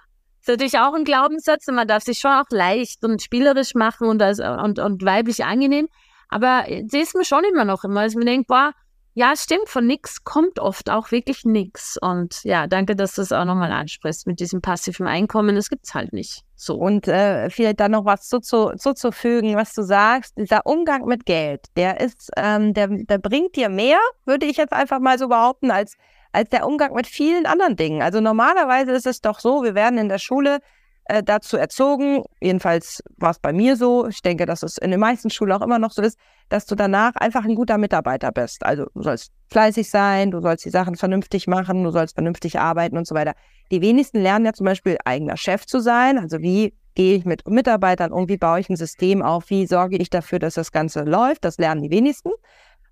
ist 0.43 0.49
natürlich 0.49 0.79
auch 0.79 0.93
ein 0.93 1.05
Glaubenssatz 1.05 1.67
und 1.67 1.75
man 1.75 1.87
darf 1.87 2.03
sich 2.03 2.19
schon 2.19 2.31
auch 2.31 2.49
leicht 2.49 3.03
und 3.05 3.21
spielerisch 3.21 3.75
machen 3.75 4.07
und, 4.07 4.21
als, 4.21 4.39
und, 4.39 4.77
und 4.77 5.03
weiblich 5.05 5.45
angenehm. 5.45 5.87
Aber 6.27 6.65
sie 6.67 6.99
ist 6.99 7.15
mir 7.15 7.25
schon 7.25 7.43
immer 7.45 7.63
noch 7.63 7.83
immer, 7.83 8.01
als 8.01 8.15
man 8.15 8.25
denkt, 8.25 8.47
boah, 8.47 8.73
ja, 9.15 9.35
stimmt, 9.37 9.69
von 9.69 9.85
nichts 9.85 10.23
kommt 10.23 10.59
oft 10.59 10.89
auch 10.89 11.11
wirklich 11.11 11.45
nichts. 11.45 11.97
Und 12.01 12.43
ja, 12.43 12.65
danke, 12.65 12.95
dass 12.95 13.13
du 13.13 13.21
es 13.21 13.31
auch 13.31 13.45
nochmal 13.45 13.71
ansprichst 13.71 14.25
mit 14.25 14.39
diesem 14.39 14.59
passiven 14.59 15.05
Einkommen. 15.05 15.55
Das 15.55 15.69
gibt 15.69 15.85
es 15.85 15.93
halt 15.93 16.13
nicht. 16.13 16.41
So. 16.55 16.75
Und 16.75 17.07
äh, 17.07 17.49
vielleicht 17.51 17.79
dann 17.79 17.91
noch 17.91 18.05
was 18.05 18.27
zuzufügen, 18.27 19.51
zu, 19.51 19.55
was 19.55 19.73
du 19.73 19.83
sagst. 19.83 20.35
Dieser 20.37 20.65
Umgang 20.65 21.05
mit 21.05 21.25
Geld, 21.25 21.67
der 21.75 22.01
ist, 22.01 22.31
ähm, 22.35 22.73
der, 22.73 22.87
der 22.87 23.19
bringt 23.19 23.55
dir 23.55 23.69
mehr, 23.69 23.99
würde 24.25 24.47
ich 24.47 24.57
jetzt 24.57 24.73
einfach 24.73 24.99
mal 24.99 25.19
so 25.19 25.27
behaupten, 25.27 25.69
als, 25.69 25.95
als 26.33 26.49
der 26.49 26.67
Umgang 26.67 26.93
mit 26.93 27.07
vielen 27.07 27.45
anderen 27.45 27.75
Dingen. 27.75 28.01
Also 28.01 28.19
normalerweise 28.19 28.91
ist 28.91 29.05
es 29.05 29.21
doch 29.21 29.39
so, 29.39 29.63
wir 29.63 29.75
werden 29.75 29.97
in 29.97 30.09
der 30.09 30.17
Schule 30.17 30.59
äh, 31.05 31.21
dazu 31.21 31.57
erzogen, 31.57 32.23
jedenfalls 32.41 33.03
war 33.17 33.31
es 33.31 33.39
bei 33.39 33.53
mir 33.53 33.75
so, 33.75 34.07
ich 34.07 34.21
denke, 34.21 34.45
dass 34.45 34.63
es 34.63 34.77
in 34.77 34.91
den 34.91 34.99
meisten 34.99 35.29
Schulen 35.29 35.51
auch 35.51 35.61
immer 35.61 35.79
noch 35.79 35.91
so 35.91 36.01
ist, 36.01 36.17
dass 36.49 36.65
du 36.65 36.75
danach 36.75 37.15
einfach 37.15 37.45
ein 37.45 37.55
guter 37.55 37.77
Mitarbeiter 37.77 38.31
bist. 38.31 38.65
Also 38.65 38.85
du 38.93 39.03
sollst 39.03 39.31
fleißig 39.51 39.89
sein, 39.89 40.31
du 40.31 40.41
sollst 40.41 40.65
die 40.65 40.69
Sachen 40.69 40.95
vernünftig 40.95 41.47
machen, 41.47 41.83
du 41.83 41.91
sollst 41.91 42.15
vernünftig 42.15 42.59
arbeiten 42.59 42.97
und 42.97 43.07
so 43.07 43.15
weiter. 43.15 43.33
Die 43.71 43.81
wenigsten 43.81 44.21
lernen 44.21 44.45
ja 44.45 44.53
zum 44.53 44.65
Beispiel 44.65 44.97
eigener 45.05 45.37
Chef 45.37 45.65
zu 45.65 45.79
sein. 45.79 46.17
Also 46.17 46.39
wie 46.39 46.73
gehe 46.95 47.15
ich 47.17 47.25
mit 47.25 47.47
Mitarbeitern 47.47 48.11
um, 48.11 48.29
wie 48.29 48.37
baue 48.37 48.59
ich 48.59 48.69
ein 48.69 48.75
System 48.75 49.21
auf, 49.21 49.49
wie 49.49 49.67
sorge 49.67 49.97
ich 49.97 50.09
dafür, 50.09 50.39
dass 50.39 50.55
das 50.55 50.71
Ganze 50.71 51.01
läuft. 51.01 51.43
Das 51.43 51.57
lernen 51.57 51.81
die 51.81 51.91
wenigsten. 51.91 52.31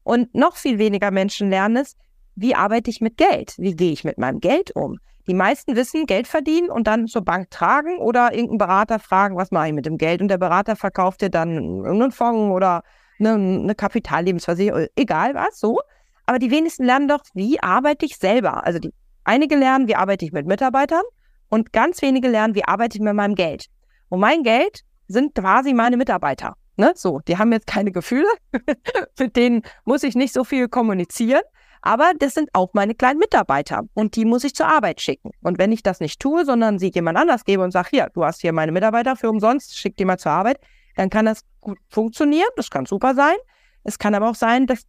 Und 0.03 0.33
noch 0.33 0.55
viel 0.55 0.79
weniger 0.79 1.11
Menschen 1.11 1.49
lernen 1.49 1.77
es, 1.77 1.95
wie 2.35 2.55
arbeite 2.55 2.89
ich 2.89 3.01
mit 3.01 3.17
Geld? 3.17 3.55
Wie 3.57 3.75
gehe 3.75 3.91
ich 3.91 4.03
mit 4.03 4.17
meinem 4.17 4.39
Geld 4.39 4.75
um? 4.75 4.97
Die 5.27 5.33
meisten 5.33 5.75
wissen, 5.75 6.07
Geld 6.07 6.27
verdienen 6.27 6.69
und 6.69 6.87
dann 6.87 7.07
zur 7.07 7.23
Bank 7.23 7.51
tragen 7.51 7.99
oder 7.99 8.33
irgendeinen 8.33 8.57
Berater 8.57 8.99
fragen, 8.99 9.37
was 9.37 9.51
mache 9.51 9.67
ich 9.67 9.73
mit 9.73 9.85
dem 9.85 9.97
Geld? 9.97 10.21
Und 10.21 10.29
der 10.29 10.37
Berater 10.37 10.75
verkauft 10.75 11.21
dir 11.21 11.29
dann 11.29 11.83
irgendeinen 11.83 12.11
Fonds 12.11 12.55
oder 12.55 12.83
eine, 13.19 13.33
eine 13.33 13.75
Kapitallebensversicherung, 13.75 14.87
egal 14.95 15.35
was, 15.35 15.59
so. 15.59 15.79
Aber 16.25 16.39
die 16.39 16.49
wenigsten 16.49 16.85
lernen 16.85 17.07
doch, 17.07 17.21
wie 17.33 17.61
arbeite 17.61 18.05
ich 18.05 18.17
selber? 18.17 18.65
Also 18.65 18.79
die 18.79 18.93
einige 19.23 19.55
lernen, 19.55 19.87
wie 19.87 19.95
arbeite 19.95 20.25
ich 20.25 20.31
mit 20.31 20.47
Mitarbeitern 20.47 21.03
und 21.49 21.73
ganz 21.73 22.01
wenige 22.01 22.27
lernen, 22.27 22.55
wie 22.55 22.65
arbeite 22.65 22.97
ich 22.97 23.03
mit 23.03 23.13
meinem 23.13 23.35
Geld. 23.35 23.65
Und 24.09 24.19
mein 24.19 24.43
Geld 24.43 24.81
sind 25.07 25.35
quasi 25.35 25.73
meine 25.73 25.97
Mitarbeiter. 25.97 26.55
Ne? 26.77 26.93
So, 26.95 27.19
die 27.27 27.37
haben 27.37 27.51
jetzt 27.51 27.67
keine 27.67 27.91
Gefühle, 27.91 28.27
mit 29.19 29.35
denen 29.35 29.61
muss 29.85 30.03
ich 30.03 30.15
nicht 30.15 30.33
so 30.33 30.43
viel 30.43 30.67
kommunizieren. 30.67 31.41
Aber 31.81 32.11
das 32.17 32.33
sind 32.33 32.49
auch 32.53 32.69
meine 32.73 32.95
kleinen 32.95 33.19
Mitarbeiter 33.19 33.83
und 33.93 34.15
die 34.15 34.25
muss 34.25 34.43
ich 34.43 34.53
zur 34.53 34.67
Arbeit 34.67 35.01
schicken. 35.01 35.31
Und 35.41 35.57
wenn 35.57 35.71
ich 35.71 35.83
das 35.83 35.99
nicht 35.99 36.19
tue, 36.19 36.45
sondern 36.45 36.79
sie 36.79 36.91
jemand 36.93 37.17
anders 37.17 37.43
gebe 37.43 37.63
und 37.63 37.71
sage, 37.71 37.89
hier, 37.91 38.09
du 38.13 38.23
hast 38.23 38.41
hier 38.41 38.53
meine 38.53 38.71
Mitarbeiter 38.71 39.15
für 39.15 39.29
umsonst, 39.29 39.77
schick 39.77 39.97
die 39.97 40.05
mal 40.05 40.17
zur 40.17 40.31
Arbeit, 40.31 40.59
dann 40.95 41.09
kann 41.09 41.25
das 41.25 41.41
gut 41.59 41.79
funktionieren, 41.89 42.49
das 42.55 42.69
kann 42.69 42.85
super 42.85 43.15
sein. 43.15 43.35
Es 43.83 43.97
kann 43.97 44.13
aber 44.13 44.29
auch 44.29 44.35
sein, 44.35 44.67
dass 44.67 44.83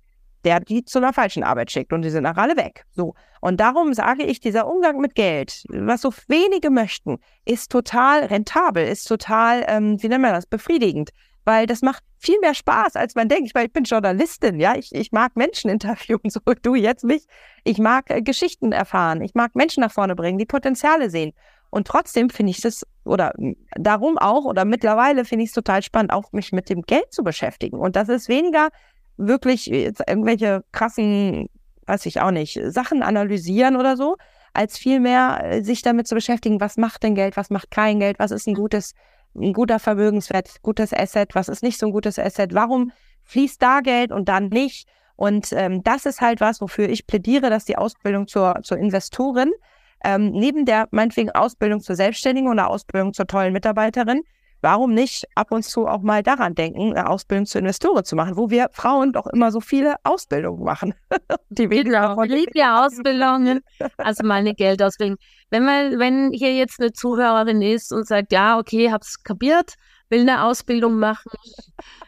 der 0.44 0.58
die 0.58 0.84
zu 0.84 0.98
einer 0.98 1.12
falschen 1.12 1.44
Arbeit 1.44 1.70
schickt 1.70 1.92
und 1.92 2.02
die 2.02 2.10
sind 2.10 2.26
auch 2.26 2.36
alle 2.36 2.56
weg. 2.56 2.84
So. 2.90 3.14
Und 3.40 3.60
darum 3.60 3.94
sage 3.94 4.24
ich, 4.24 4.40
dieser 4.40 4.66
Umgang 4.66 4.98
mit 4.98 5.14
Geld, 5.14 5.62
was 5.68 6.00
so 6.00 6.12
wenige 6.26 6.68
möchten, 6.70 7.18
ist 7.44 7.70
total 7.70 8.24
rentabel, 8.24 8.84
ist 8.84 9.04
total, 9.04 9.64
ähm, 9.68 10.02
wie 10.02 10.08
nennt 10.08 10.22
man 10.22 10.32
das, 10.32 10.46
befriedigend 10.46 11.10
weil 11.44 11.66
das 11.66 11.82
macht 11.82 12.04
viel 12.22 12.38
mehr 12.40 12.54
Spaß, 12.54 12.94
als 12.94 13.14
man 13.14 13.28
denkt. 13.28 13.46
Ich, 13.46 13.54
meine, 13.54 13.66
ich 13.66 13.72
bin 13.72 13.84
Journalistin, 13.84 14.60
ja, 14.60 14.76
ich, 14.76 14.94
ich 14.94 15.10
mag 15.10 15.36
Menschen 15.36 15.68
interviewen, 15.68 16.20
so 16.30 16.40
du 16.62 16.74
jetzt 16.74 17.04
mich. 17.04 17.26
Ich 17.64 17.78
mag 17.78 18.10
äh, 18.10 18.22
Geschichten 18.22 18.72
erfahren, 18.72 19.22
ich 19.22 19.34
mag 19.34 19.54
Menschen 19.56 19.80
nach 19.80 19.92
vorne 19.92 20.14
bringen, 20.14 20.38
die 20.38 20.46
Potenziale 20.46 21.10
sehen. 21.10 21.32
Und 21.70 21.86
trotzdem 21.86 22.30
finde 22.30 22.50
ich 22.50 22.60
das, 22.60 22.86
oder 23.04 23.32
darum 23.76 24.18
auch, 24.18 24.44
oder 24.44 24.64
mittlerweile 24.64 25.24
finde 25.24 25.44
ich 25.44 25.50
es 25.50 25.54
total 25.54 25.82
spannend, 25.82 26.12
auch 26.12 26.30
mich 26.32 26.52
mit 26.52 26.68
dem 26.68 26.82
Geld 26.82 27.12
zu 27.12 27.24
beschäftigen. 27.24 27.78
Und 27.78 27.96
das 27.96 28.08
ist 28.08 28.28
weniger 28.28 28.68
wirklich 29.16 29.66
jetzt 29.66 30.02
irgendwelche 30.06 30.64
krassen, 30.72 31.48
weiß 31.86 32.06
ich 32.06 32.20
auch 32.20 32.30
nicht, 32.30 32.60
Sachen 32.66 33.02
analysieren 33.02 33.76
oder 33.76 33.96
so, 33.96 34.16
als 34.52 34.78
vielmehr 34.78 35.40
äh, 35.42 35.62
sich 35.62 35.82
damit 35.82 36.06
zu 36.06 36.14
beschäftigen, 36.14 36.60
was 36.60 36.76
macht 36.76 37.02
denn 37.02 37.14
Geld, 37.14 37.36
was 37.36 37.50
macht 37.50 37.70
kein 37.70 37.98
Geld, 37.98 38.18
was 38.18 38.30
ist 38.30 38.46
ein 38.46 38.54
gutes 38.54 38.94
ein 39.34 39.52
guter 39.52 39.78
Vermögenswert, 39.78 40.62
gutes 40.62 40.92
Asset, 40.92 41.34
was 41.34 41.48
ist 41.48 41.62
nicht 41.62 41.78
so 41.78 41.86
ein 41.86 41.92
gutes 41.92 42.18
Asset, 42.18 42.54
warum 42.54 42.92
fließt 43.24 43.62
da 43.62 43.80
Geld 43.80 44.12
und 44.12 44.28
dann 44.28 44.48
nicht? 44.48 44.88
Und 45.16 45.52
ähm, 45.52 45.82
das 45.82 46.06
ist 46.06 46.20
halt 46.20 46.40
was, 46.40 46.60
wofür 46.60 46.88
ich 46.88 47.06
plädiere, 47.06 47.50
dass 47.50 47.64
die 47.64 47.76
Ausbildung 47.76 48.26
zur, 48.26 48.60
zur 48.62 48.78
Investorin 48.78 49.52
ähm, 50.04 50.30
neben 50.32 50.64
der 50.64 50.88
meinetwegen 50.90 51.30
Ausbildung 51.30 51.80
zur 51.80 51.96
Selbstständigen 51.96 52.50
oder 52.50 52.68
Ausbildung 52.68 53.12
zur 53.12 53.26
tollen 53.26 53.52
Mitarbeiterin 53.52 54.22
warum 54.62 54.94
nicht 54.94 55.26
ab 55.34 55.52
und 55.52 55.64
zu 55.64 55.86
auch 55.86 56.00
mal 56.00 56.22
daran 56.22 56.54
denken, 56.54 56.92
eine 56.96 57.10
Ausbildung 57.10 57.46
zur 57.46 57.58
Investoren 57.60 58.04
zu 58.04 58.16
machen, 58.16 58.36
wo 58.36 58.48
wir 58.48 58.68
Frauen 58.72 59.12
doch 59.12 59.26
immer 59.26 59.50
so 59.50 59.60
viele 59.60 59.96
Ausbildungen 60.04 60.64
machen. 60.64 60.94
Die 61.50 61.68
weniger 61.68 62.14
von 62.14 62.28
ja 62.54 62.86
Ausbildungen, 62.86 63.60
also 63.98 64.24
meine 64.24 64.54
Geldausbildung. 64.54 65.18
Wenn 65.50 65.64
man, 65.64 65.98
wenn 65.98 66.32
hier 66.32 66.54
jetzt 66.54 66.80
eine 66.80 66.92
Zuhörerin 66.92 67.60
ist 67.60 67.92
und 67.92 68.06
sagt, 68.06 68.32
ja, 68.32 68.58
okay, 68.58 68.90
hab's 68.90 69.22
kapiert, 69.22 69.74
will 70.08 70.20
eine 70.20 70.44
Ausbildung 70.44 70.98
machen 70.98 71.32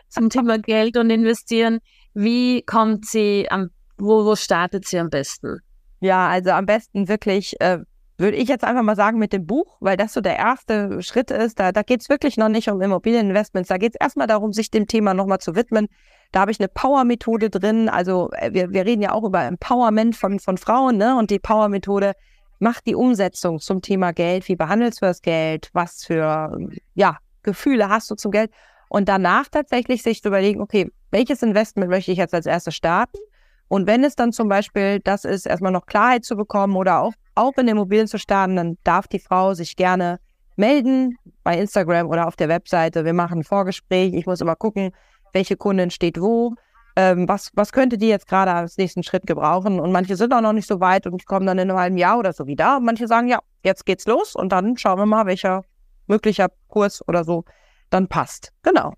zum 0.09 0.31
Thema 0.31 0.59
Geld 0.59 0.97
und 0.97 1.11
investieren, 1.11 1.81
wie 2.15 2.63
kommt 2.63 3.07
sie 3.07 3.49
am, 3.51 3.71
wo, 3.99 4.25
wo 4.25 4.37
startet 4.37 4.87
sie 4.87 4.99
am 4.99 5.11
besten? 5.11 5.59
Ja, 6.01 6.29
also 6.29 6.51
am 6.51 6.67
besten 6.67 7.09
wirklich 7.09 7.61
äh, 7.61 7.79
würde 8.17 8.37
ich 8.37 8.49
jetzt 8.49 8.65
einfach 8.65 8.83
mal 8.83 8.97
sagen, 8.97 9.19
mit 9.19 9.33
dem 9.33 9.47
Buch, 9.47 9.77
weil 9.81 9.97
das 9.97 10.12
so 10.12 10.21
der 10.21 10.37
erste 10.37 11.03
Schritt 11.03 11.31
ist. 11.31 11.59
Da, 11.59 11.73
da 11.73 11.83
geht 11.83 12.01
es 12.01 12.09
wirklich 12.09 12.37
noch 12.37 12.49
nicht 12.49 12.69
um 12.69 12.81
Immobilieninvestments. 12.81 13.69
Da 13.69 13.77
geht 13.77 13.95
es 13.95 14.01
erstmal 14.01 14.27
darum, 14.27 14.53
sich 14.53 14.71
dem 14.71 14.87
Thema 14.87 15.15
nochmal 15.15 15.41
zu 15.41 15.57
widmen. 15.57 15.89
Da 16.31 16.41
habe 16.41 16.51
ich 16.51 16.61
eine 16.61 16.69
Power-Methode 16.69 17.51
drin. 17.51 17.89
Also 17.89 18.31
äh, 18.33 18.53
wir, 18.53 18.71
wir 18.71 18.85
reden 18.85 19.03
ja 19.03 19.12
auch 19.12 19.25
über 19.25 19.43
Empowerment 19.43 20.15
von, 20.15 20.39
von 20.39 20.59
Frauen, 20.59 20.97
ne? 20.97 21.17
Und 21.17 21.31
die 21.31 21.41
Power-Methode 21.41 22.12
macht 22.61 22.87
die 22.87 22.95
Umsetzung 22.95 23.59
zum 23.59 23.83
Thema 23.83 24.12
Geld. 24.12 24.49
Wie 24.49 24.57
behandelst 24.57 25.03
du 25.03 25.07
das 25.07 25.21
Geld? 25.21 25.71
Was 25.73 26.05
für 26.05 26.57
ja, 26.95 27.19
Gefühle 27.43 27.89
hast 27.89 28.11
du 28.11 28.15
zum 28.15 28.31
Geld? 28.31 28.53
Und 28.89 29.09
danach 29.09 29.49
tatsächlich 29.49 30.05
sich 30.05 30.23
zu 30.23 30.29
überlegen, 30.29 30.61
okay, 30.61 30.91
welches 31.11 31.43
Investment 31.43 31.91
möchte 31.91 32.12
ich 32.12 32.19
jetzt 32.19 32.33
als 32.33 32.47
erstes 32.47 32.77
starten? 32.77 33.19
Und 33.67 33.89
wenn 33.89 34.05
es 34.05 34.15
dann 34.15 34.31
zum 34.31 34.49
Beispiel 34.49 35.01
das 35.01 35.25
ist, 35.25 35.47
erstmal 35.47 35.73
noch 35.73 35.87
Klarheit 35.87 36.25
zu 36.25 36.37
bekommen 36.37 36.77
oder 36.77 37.01
auch 37.01 37.12
auch 37.35 37.57
in 37.57 37.68
Immobilien 37.68 38.07
zu 38.07 38.18
starten, 38.18 38.57
dann 38.57 38.78
darf 38.85 39.09
die 39.09 39.18
Frau 39.18 39.55
sich 39.55 39.76
gerne 39.76 40.20
melden 40.57 41.16
bei 41.43 41.59
Instagram 41.59 42.09
oder 42.09 42.26
auf 42.26 42.37
der 42.37 42.49
Webseite. 42.49 43.05
Wir 43.05 43.12
machen 43.12 43.41
ein 43.41 43.45
Vorgespräch. 43.45 44.14
Ich 44.14 44.26
muss 44.26 44.41
immer 44.41 44.57
gucken, 44.57 44.91
welche 45.32 45.57
Kundin 45.57 45.91
steht 45.91 46.20
wo. 46.20 46.55
Ähm, 46.97 47.28
was, 47.28 47.51
was 47.55 47.72
könnte 47.72 47.99
die 47.99 48.07
jetzt 48.09 48.28
gerade 48.28 48.53
als 48.53 48.76
nächsten 48.76 49.03
Schritt 49.03 49.26
gebrauchen? 49.26 49.80
Und 49.80 49.91
manche 49.91 50.14
sind 50.16 50.32
auch 50.32 50.41
noch 50.41 50.53
nicht 50.53 50.68
so 50.68 50.78
weit 50.78 51.07
und 51.07 51.26
kommen 51.26 51.45
dann 51.45 51.59
in 51.59 51.70
einem 51.70 51.78
halben 51.78 51.97
Jahr 51.97 52.18
oder 52.18 52.32
so 52.32 52.47
wieder. 52.47 52.76
Und 52.76 52.85
manche 52.85 53.09
sagen, 53.09 53.28
ja, 53.28 53.41
jetzt 53.64 53.85
geht's 53.85 54.07
los 54.07 54.37
und 54.37 54.53
dann 54.53 54.76
schauen 54.76 54.99
wir 54.99 55.07
mal, 55.07 55.26
welcher 55.26 55.64
möglicher 56.07 56.49
Kurs 56.68 57.07
oder 57.09 57.24
so 57.24 57.45
dann 57.91 58.07
passt. 58.07 58.53
Genau. 58.62 58.95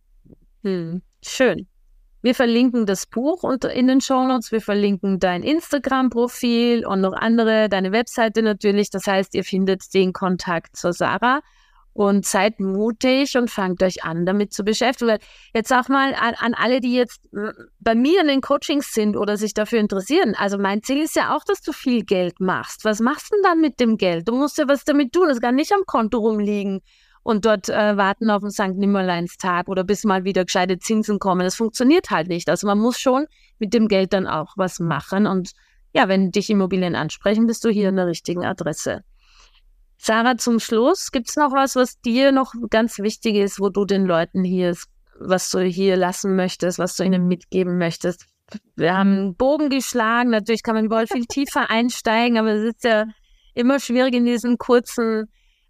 Hm, 0.62 1.00
schön. 1.22 1.66
Wir 2.22 2.34
verlinken 2.34 2.86
das 2.86 3.06
Buch 3.06 3.44
in 3.44 3.86
den 3.86 4.00
Show 4.00 4.26
Notes. 4.26 4.50
Wir 4.50 4.60
verlinken 4.60 5.18
dein 5.18 5.42
Instagram-Profil 5.42 6.86
und 6.86 7.00
noch 7.00 7.12
andere, 7.12 7.68
deine 7.68 7.92
Webseite 7.92 8.42
natürlich. 8.42 8.90
Das 8.90 9.06
heißt, 9.06 9.34
ihr 9.34 9.44
findet 9.44 9.94
den 9.94 10.12
Kontakt 10.12 10.76
zur 10.76 10.92
Sarah 10.92 11.40
und 11.96 12.26
seid 12.26 12.60
mutig 12.60 13.36
und 13.38 13.50
fangt 13.50 13.82
euch 13.82 14.04
an, 14.04 14.26
damit 14.26 14.52
zu 14.52 14.64
beschäftigen. 14.64 15.18
Jetzt 15.54 15.72
auch 15.72 15.88
mal 15.88 16.14
an, 16.14 16.34
an, 16.34 16.54
alle, 16.54 16.80
die 16.80 16.94
jetzt 16.94 17.24
äh, 17.32 17.52
bei 17.80 17.94
mir 17.94 18.20
in 18.20 18.28
den 18.28 18.42
Coachings 18.42 18.92
sind 18.92 19.16
oder 19.16 19.38
sich 19.38 19.54
dafür 19.54 19.78
interessieren. 19.78 20.34
Also 20.36 20.58
mein 20.58 20.82
Ziel 20.82 21.02
ist 21.02 21.16
ja 21.16 21.34
auch, 21.34 21.42
dass 21.44 21.62
du 21.62 21.72
viel 21.72 22.04
Geld 22.04 22.38
machst. 22.38 22.84
Was 22.84 23.00
machst 23.00 23.30
du 23.30 23.36
denn 23.36 23.42
dann 23.44 23.60
mit 23.60 23.80
dem 23.80 23.96
Geld? 23.96 24.28
Du 24.28 24.36
musst 24.36 24.58
ja 24.58 24.68
was 24.68 24.84
damit 24.84 25.12
tun. 25.12 25.30
Es 25.30 25.40
kann 25.40 25.54
nicht 25.54 25.72
am 25.72 25.84
Konto 25.86 26.18
rumliegen 26.18 26.82
und 27.26 27.44
dort 27.44 27.68
äh, 27.68 27.96
warten 27.96 28.30
auf 28.30 28.42
den 28.42 28.52
St. 28.52 28.76
Nimmerleinstag 28.76 29.66
oder 29.66 29.82
bis 29.82 30.04
mal 30.04 30.22
wieder 30.22 30.44
gescheite 30.44 30.78
Zinsen 30.78 31.18
kommen. 31.18 31.40
Das 31.40 31.56
funktioniert 31.56 32.10
halt 32.10 32.28
nicht. 32.28 32.48
Also 32.48 32.68
man 32.68 32.78
muss 32.78 33.00
schon 33.00 33.26
mit 33.58 33.74
dem 33.74 33.88
Geld 33.88 34.12
dann 34.12 34.28
auch 34.28 34.52
was 34.54 34.78
machen. 34.78 35.26
Und 35.26 35.50
ja, 35.92 36.06
wenn 36.06 36.30
dich 36.30 36.50
Immobilien 36.50 36.94
ansprechen, 36.94 37.48
bist 37.48 37.64
du 37.64 37.68
hier 37.68 37.88
an 37.88 37.96
der 37.96 38.06
richtigen 38.06 38.44
Adresse. 38.44 39.02
Sarah, 39.98 40.36
zum 40.36 40.60
Schluss, 40.60 41.10
gibt 41.10 41.28
es 41.28 41.34
noch 41.34 41.50
was, 41.50 41.74
was 41.74 42.00
dir 42.00 42.30
noch 42.30 42.54
ganz 42.70 43.00
wichtig 43.00 43.34
ist, 43.34 43.58
wo 43.58 43.70
du 43.70 43.86
den 43.86 44.06
Leuten 44.06 44.44
hier, 44.44 44.76
was 45.18 45.50
du 45.50 45.58
hier 45.64 45.96
lassen 45.96 46.36
möchtest, 46.36 46.78
was 46.78 46.94
du 46.94 47.02
ihnen 47.02 47.26
mitgeben 47.26 47.76
möchtest? 47.76 48.26
Wir 48.76 48.96
haben 48.96 49.12
einen 49.12 49.34
Bogen 49.34 49.68
geschlagen, 49.68 50.30
natürlich 50.30 50.62
kann 50.62 50.76
man 50.76 50.84
überall 50.84 51.08
viel 51.08 51.26
tiefer 51.26 51.70
einsteigen, 51.70 52.38
aber 52.38 52.52
es 52.52 52.62
ist 52.62 52.84
ja 52.84 53.06
immer 53.54 53.80
schwierig 53.80 54.14
in 54.14 54.26
diesen 54.26 54.58
kurzen 54.58 55.26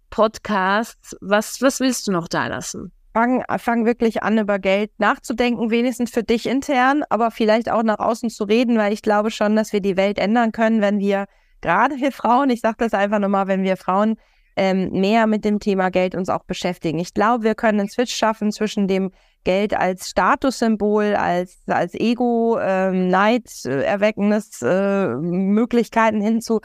Podcasts. 0.09 1.15
Was, 1.21 1.61
was 1.61 1.79
willst 1.79 2.07
du 2.07 2.11
noch 2.11 2.27
da 2.27 2.47
lassen? 2.47 2.91
Fang, 3.13 3.43
fang 3.57 3.85
wirklich 3.85 4.21
an, 4.21 4.37
über 4.37 4.59
Geld 4.59 4.91
nachzudenken, 4.99 5.71
wenigstens 5.71 6.11
für 6.11 6.23
dich 6.23 6.45
intern, 6.45 7.03
aber 7.09 7.31
vielleicht 7.31 7.71
auch 7.71 7.81
nach 7.81 7.99
außen 7.99 8.29
zu 8.29 8.43
reden, 8.43 8.77
weil 8.77 8.93
ich 8.93 9.01
glaube 9.01 9.31
schon, 9.31 9.55
dass 9.55 9.73
wir 9.73 9.81
die 9.81 9.97
Welt 9.97 10.19
ändern 10.19 10.51
können, 10.51 10.81
wenn 10.81 10.99
wir, 10.99 11.25
gerade 11.61 11.95
wir 11.95 12.11
Frauen, 12.11 12.51
ich 12.51 12.61
sage 12.61 12.75
das 12.77 12.93
einfach 12.93 13.17
nochmal, 13.17 13.47
wenn 13.47 13.63
wir 13.63 13.75
Frauen 13.75 14.17
ähm, 14.57 14.89
mehr 14.91 15.27
mit 15.27 15.45
dem 15.45 15.59
Thema 15.59 15.89
Geld 15.89 16.15
uns 16.15 16.29
auch 16.29 16.43
beschäftigen. 16.43 16.99
Ich 16.99 17.13
glaube, 17.13 17.43
wir 17.43 17.55
können 17.55 17.79
einen 17.79 17.89
Switch 17.89 18.13
schaffen 18.13 18.51
zwischen 18.51 18.87
dem 18.87 19.11
Geld 19.43 19.73
als 19.73 20.09
Statussymbol, 20.09 21.15
als, 21.15 21.61
als 21.67 21.93
Ego, 21.93 22.59
ähm, 22.59 23.07
Neid, 23.07 23.49
äh, 23.65 23.83
erweckendes 23.83 24.61
äh, 24.61 25.07
Möglichkeiten 25.15 26.21
hinzu. 26.21 26.59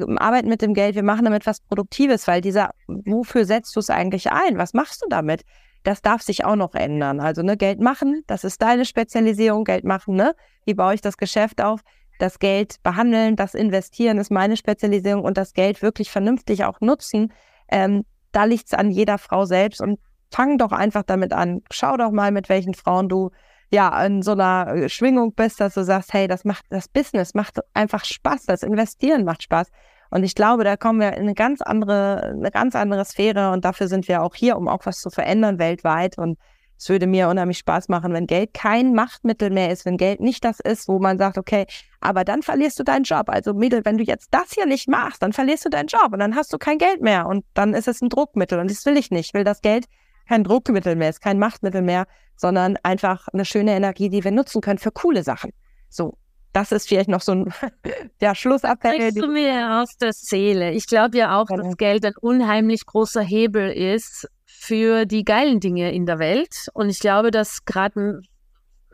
Wir 0.00 0.20
arbeiten 0.20 0.48
mit 0.48 0.62
dem 0.62 0.74
Geld, 0.74 0.94
wir 0.94 1.02
machen 1.02 1.24
damit 1.24 1.46
was 1.46 1.60
Produktives, 1.60 2.26
weil 2.26 2.40
dieser, 2.40 2.70
wofür 2.86 3.44
setzt 3.44 3.74
du 3.76 3.80
es 3.80 3.90
eigentlich 3.90 4.30
ein? 4.32 4.58
Was 4.58 4.74
machst 4.74 5.02
du 5.02 5.06
damit? 5.08 5.42
Das 5.82 6.00
darf 6.00 6.22
sich 6.22 6.44
auch 6.44 6.56
noch 6.56 6.74
ändern. 6.74 7.20
Also 7.20 7.42
ne, 7.42 7.56
Geld 7.56 7.80
machen, 7.80 8.22
das 8.26 8.44
ist 8.44 8.62
deine 8.62 8.84
Spezialisierung, 8.84 9.64
Geld 9.64 9.84
machen, 9.84 10.14
ne? 10.14 10.34
Wie 10.64 10.74
baue 10.74 10.94
ich 10.94 11.00
das 11.00 11.16
Geschäft 11.16 11.60
auf? 11.60 11.80
das 12.22 12.38
Geld 12.38 12.76
behandeln, 12.84 13.34
das 13.34 13.54
Investieren 13.54 14.18
ist 14.18 14.30
meine 14.30 14.56
Spezialisierung 14.56 15.24
und 15.24 15.36
das 15.36 15.54
Geld 15.54 15.82
wirklich 15.82 16.10
vernünftig 16.10 16.64
auch 16.64 16.80
nutzen, 16.80 17.32
ähm, 17.68 18.04
da 18.30 18.44
liegt 18.44 18.66
es 18.66 18.74
an 18.74 18.90
jeder 18.90 19.18
Frau 19.18 19.44
selbst 19.44 19.80
und 19.80 19.98
fang 20.30 20.56
doch 20.56 20.70
einfach 20.72 21.02
damit 21.02 21.32
an. 21.32 21.62
Schau 21.70 21.96
doch 21.96 22.12
mal, 22.12 22.30
mit 22.30 22.48
welchen 22.48 22.74
Frauen 22.74 23.08
du 23.08 23.30
ja 23.72 24.04
in 24.04 24.22
so 24.22 24.32
einer 24.32 24.68
äh, 24.68 24.88
Schwingung 24.88 25.34
bist, 25.34 25.60
dass 25.60 25.74
du 25.74 25.84
sagst, 25.84 26.12
hey, 26.12 26.28
das 26.28 26.44
macht 26.44 26.64
das 26.70 26.88
Business 26.88 27.34
macht 27.34 27.58
einfach 27.74 28.04
Spaß, 28.04 28.44
das 28.46 28.62
Investieren 28.62 29.24
macht 29.24 29.42
Spaß. 29.42 29.68
Und 30.10 30.24
ich 30.24 30.34
glaube, 30.34 30.62
da 30.62 30.76
kommen 30.76 31.00
wir 31.00 31.14
in 31.14 31.22
eine 31.22 31.34
ganz 31.34 31.62
andere, 31.62 32.34
eine 32.36 32.50
ganz 32.50 32.76
andere 32.76 33.04
Sphäre 33.06 33.50
und 33.50 33.64
dafür 33.64 33.88
sind 33.88 34.08
wir 34.08 34.22
auch 34.22 34.34
hier, 34.34 34.58
um 34.58 34.68
auch 34.68 34.84
was 34.84 35.00
zu 35.00 35.08
verändern 35.08 35.58
weltweit. 35.58 36.18
Und 36.18 36.38
es 36.78 36.90
würde 36.90 37.06
mir 37.06 37.30
unheimlich 37.30 37.56
Spaß 37.58 37.88
machen, 37.88 38.12
wenn 38.12 38.26
Geld 38.26 38.52
kein 38.52 38.92
Machtmittel 38.92 39.48
mehr 39.48 39.70
ist, 39.70 39.86
wenn 39.86 39.96
Geld 39.96 40.20
nicht 40.20 40.44
das 40.44 40.60
ist, 40.60 40.86
wo 40.86 40.98
man 40.98 41.16
sagt, 41.16 41.38
okay, 41.38 41.64
aber 42.00 42.24
dann 42.24 42.42
verlierst 42.42 42.78
du 42.78 42.82
deinen 42.82 43.04
Job. 43.04 43.30
Also 43.30 43.54
Mädel, 43.54 43.86
wenn 43.86 43.96
du 43.96 44.04
jetzt 44.04 44.28
das 44.32 44.52
hier 44.52 44.66
nicht 44.66 44.86
machst, 44.86 45.22
dann 45.22 45.32
verlierst 45.32 45.64
du 45.64 45.70
deinen 45.70 45.86
Job 45.86 46.12
und 46.12 46.18
dann 46.18 46.36
hast 46.36 46.52
du 46.52 46.58
kein 46.58 46.76
Geld 46.76 47.00
mehr 47.00 47.26
und 47.26 47.46
dann 47.54 47.72
ist 47.72 47.88
es 47.88 48.02
ein 48.02 48.10
Druckmittel 48.10 48.58
und 48.58 48.70
das 48.70 48.84
will 48.84 48.98
ich 48.98 49.10
nicht. 49.10 49.28
Ich 49.28 49.34
will 49.34 49.44
das 49.44 49.62
Geld 49.62 49.86
kein 50.28 50.44
Druckmittel 50.44 50.94
mehr 50.94 51.08
ist, 51.08 51.22
kein 51.22 51.38
Machtmittel 51.38 51.80
mehr, 51.82 52.06
sondern 52.36 52.76
einfach 52.82 53.28
eine 53.28 53.44
schöne 53.44 53.72
Energie, 53.72 54.08
die 54.08 54.24
wir 54.24 54.30
nutzen 54.30 54.60
können 54.60 54.78
für 54.78 54.90
coole 54.90 55.22
Sachen. 55.22 55.52
So, 55.88 56.18
das 56.52 56.72
ist 56.72 56.88
vielleicht 56.88 57.08
noch 57.08 57.20
so 57.20 57.32
ein 57.32 57.54
der 58.20 58.34
Schlussappell. 58.34 58.94
Sprichst 58.94 59.22
du 59.22 59.28
mir 59.28 59.80
aus 59.80 59.96
der 59.96 60.12
Seele. 60.12 60.72
Ich 60.72 60.86
glaube 60.86 61.16
ja 61.16 61.40
auch, 61.40 61.46
dass 61.46 61.76
Geld 61.76 62.04
ein 62.04 62.14
unheimlich 62.20 62.86
großer 62.86 63.22
Hebel 63.22 63.70
ist 63.70 64.28
für 64.46 65.06
die 65.06 65.24
geilen 65.24 65.60
Dinge 65.60 65.92
in 65.92 66.06
der 66.06 66.18
Welt. 66.18 66.68
Und 66.74 66.90
ich 66.90 67.00
glaube, 67.00 67.30
dass 67.30 67.64
gerade 67.64 68.20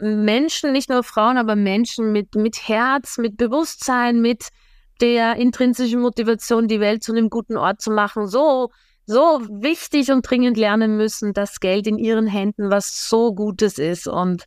Menschen, 0.00 0.72
nicht 0.72 0.88
nur 0.88 1.02
Frauen, 1.02 1.36
aber 1.36 1.56
Menschen 1.56 2.12
mit, 2.12 2.34
mit 2.36 2.68
Herz, 2.68 3.18
mit 3.18 3.36
Bewusstsein, 3.36 4.20
mit 4.20 4.48
der 5.00 5.36
intrinsischen 5.36 6.00
Motivation, 6.00 6.68
die 6.68 6.80
Welt 6.80 7.02
zu 7.02 7.12
einem 7.12 7.30
guten 7.30 7.56
Ort 7.56 7.80
zu 7.80 7.90
machen, 7.90 8.26
so, 8.26 8.70
so 9.08 9.40
wichtig 9.48 10.12
und 10.12 10.28
dringend 10.28 10.56
lernen 10.58 10.96
müssen, 10.96 11.32
dass 11.32 11.60
Geld 11.60 11.86
in 11.86 11.98
ihren 11.98 12.26
Händen 12.26 12.70
was 12.70 13.08
so 13.08 13.34
Gutes 13.34 13.78
ist. 13.78 14.06
Und 14.06 14.44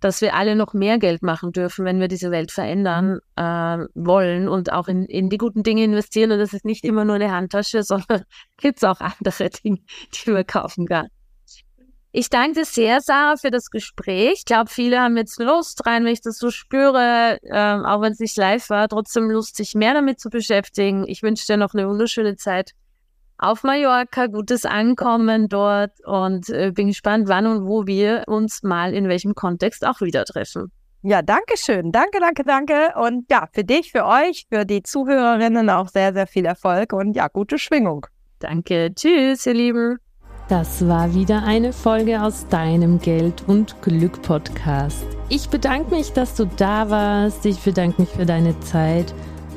dass 0.00 0.20
wir 0.20 0.34
alle 0.34 0.54
noch 0.54 0.74
mehr 0.74 0.98
Geld 0.98 1.22
machen 1.22 1.52
dürfen, 1.52 1.86
wenn 1.86 1.98
wir 1.98 2.08
diese 2.08 2.30
Welt 2.30 2.52
verändern 2.52 3.20
äh, 3.36 3.78
wollen 3.94 4.48
und 4.48 4.70
auch 4.70 4.86
in, 4.86 5.06
in 5.06 5.30
die 5.30 5.38
guten 5.38 5.62
Dinge 5.62 5.82
investieren. 5.82 6.30
Und 6.30 6.40
das 6.40 6.52
ist 6.52 6.66
nicht 6.66 6.84
immer 6.84 7.06
nur 7.06 7.14
eine 7.14 7.32
Handtasche, 7.32 7.82
sondern 7.82 8.24
gibt 8.58 8.78
es 8.78 8.84
auch 8.84 9.00
andere 9.00 9.48
Dinge, 9.48 9.78
die 10.12 10.30
man 10.30 10.46
kaufen 10.46 10.86
kann. 10.86 11.08
Ich 12.12 12.28
danke 12.28 12.60
dir 12.60 12.64
sehr, 12.66 13.00
Sarah, 13.00 13.36
für 13.38 13.50
das 13.50 13.70
Gespräch. 13.70 14.34
Ich 14.36 14.44
glaube, 14.44 14.70
viele 14.70 15.00
haben 15.00 15.16
jetzt 15.16 15.40
Lust 15.40 15.86
rein, 15.86 16.04
wenn 16.04 16.12
ich 16.12 16.20
das 16.20 16.36
so 16.36 16.50
spüre, 16.50 17.38
ähm, 17.42 17.86
auch 17.86 18.02
wenn 18.02 18.12
es 18.12 18.20
nicht 18.20 18.36
live 18.36 18.68
war, 18.68 18.88
trotzdem 18.88 19.30
Lust, 19.30 19.56
sich 19.56 19.74
mehr 19.74 19.94
damit 19.94 20.20
zu 20.20 20.28
beschäftigen. 20.28 21.08
Ich 21.08 21.22
wünsche 21.22 21.46
dir 21.46 21.56
noch 21.56 21.72
eine 21.72 21.88
wunderschöne 21.88 22.36
Zeit 22.36 22.72
auf 23.38 23.62
Mallorca, 23.62 24.26
gutes 24.26 24.64
Ankommen 24.64 25.48
dort 25.48 25.92
und 26.04 26.48
äh, 26.48 26.72
bin 26.72 26.88
gespannt, 26.88 27.28
wann 27.28 27.46
und 27.46 27.66
wo 27.66 27.86
wir 27.86 28.24
uns 28.26 28.62
mal 28.62 28.94
in 28.94 29.08
welchem 29.08 29.34
Kontext 29.34 29.86
auch 29.86 30.00
wieder 30.00 30.24
treffen. 30.24 30.70
Ja, 31.02 31.20
danke 31.20 31.58
schön. 31.58 31.92
Danke, 31.92 32.18
danke, 32.18 32.44
danke. 32.44 32.94
Und 32.98 33.30
ja, 33.30 33.46
für 33.52 33.62
dich, 33.62 33.92
für 33.92 34.06
euch, 34.06 34.46
für 34.50 34.64
die 34.64 34.82
Zuhörerinnen 34.82 35.68
auch 35.68 35.88
sehr, 35.88 36.14
sehr 36.14 36.26
viel 36.26 36.46
Erfolg 36.46 36.94
und 36.94 37.14
ja, 37.14 37.28
gute 37.28 37.58
Schwingung. 37.58 38.06
Danke. 38.38 38.90
Tschüss, 38.94 39.44
ihr 39.44 39.54
Lieben. 39.54 39.98
Das 40.48 40.86
war 40.86 41.14
wieder 41.14 41.42
eine 41.42 41.72
Folge 41.72 42.20
aus 42.20 42.46
deinem 42.48 42.98
Geld 42.98 43.44
und 43.46 43.80
Glück 43.82 44.20
Podcast. 44.22 45.06
Ich 45.28 45.48
bedanke 45.48 45.94
mich, 45.94 46.12
dass 46.12 46.34
du 46.34 46.44
da 46.44 46.88
warst. 46.90 47.46
Ich 47.46 47.58
bedanke 47.60 48.02
mich 48.02 48.10
für 48.10 48.26
deine 48.26 48.58
Zeit 48.60 49.14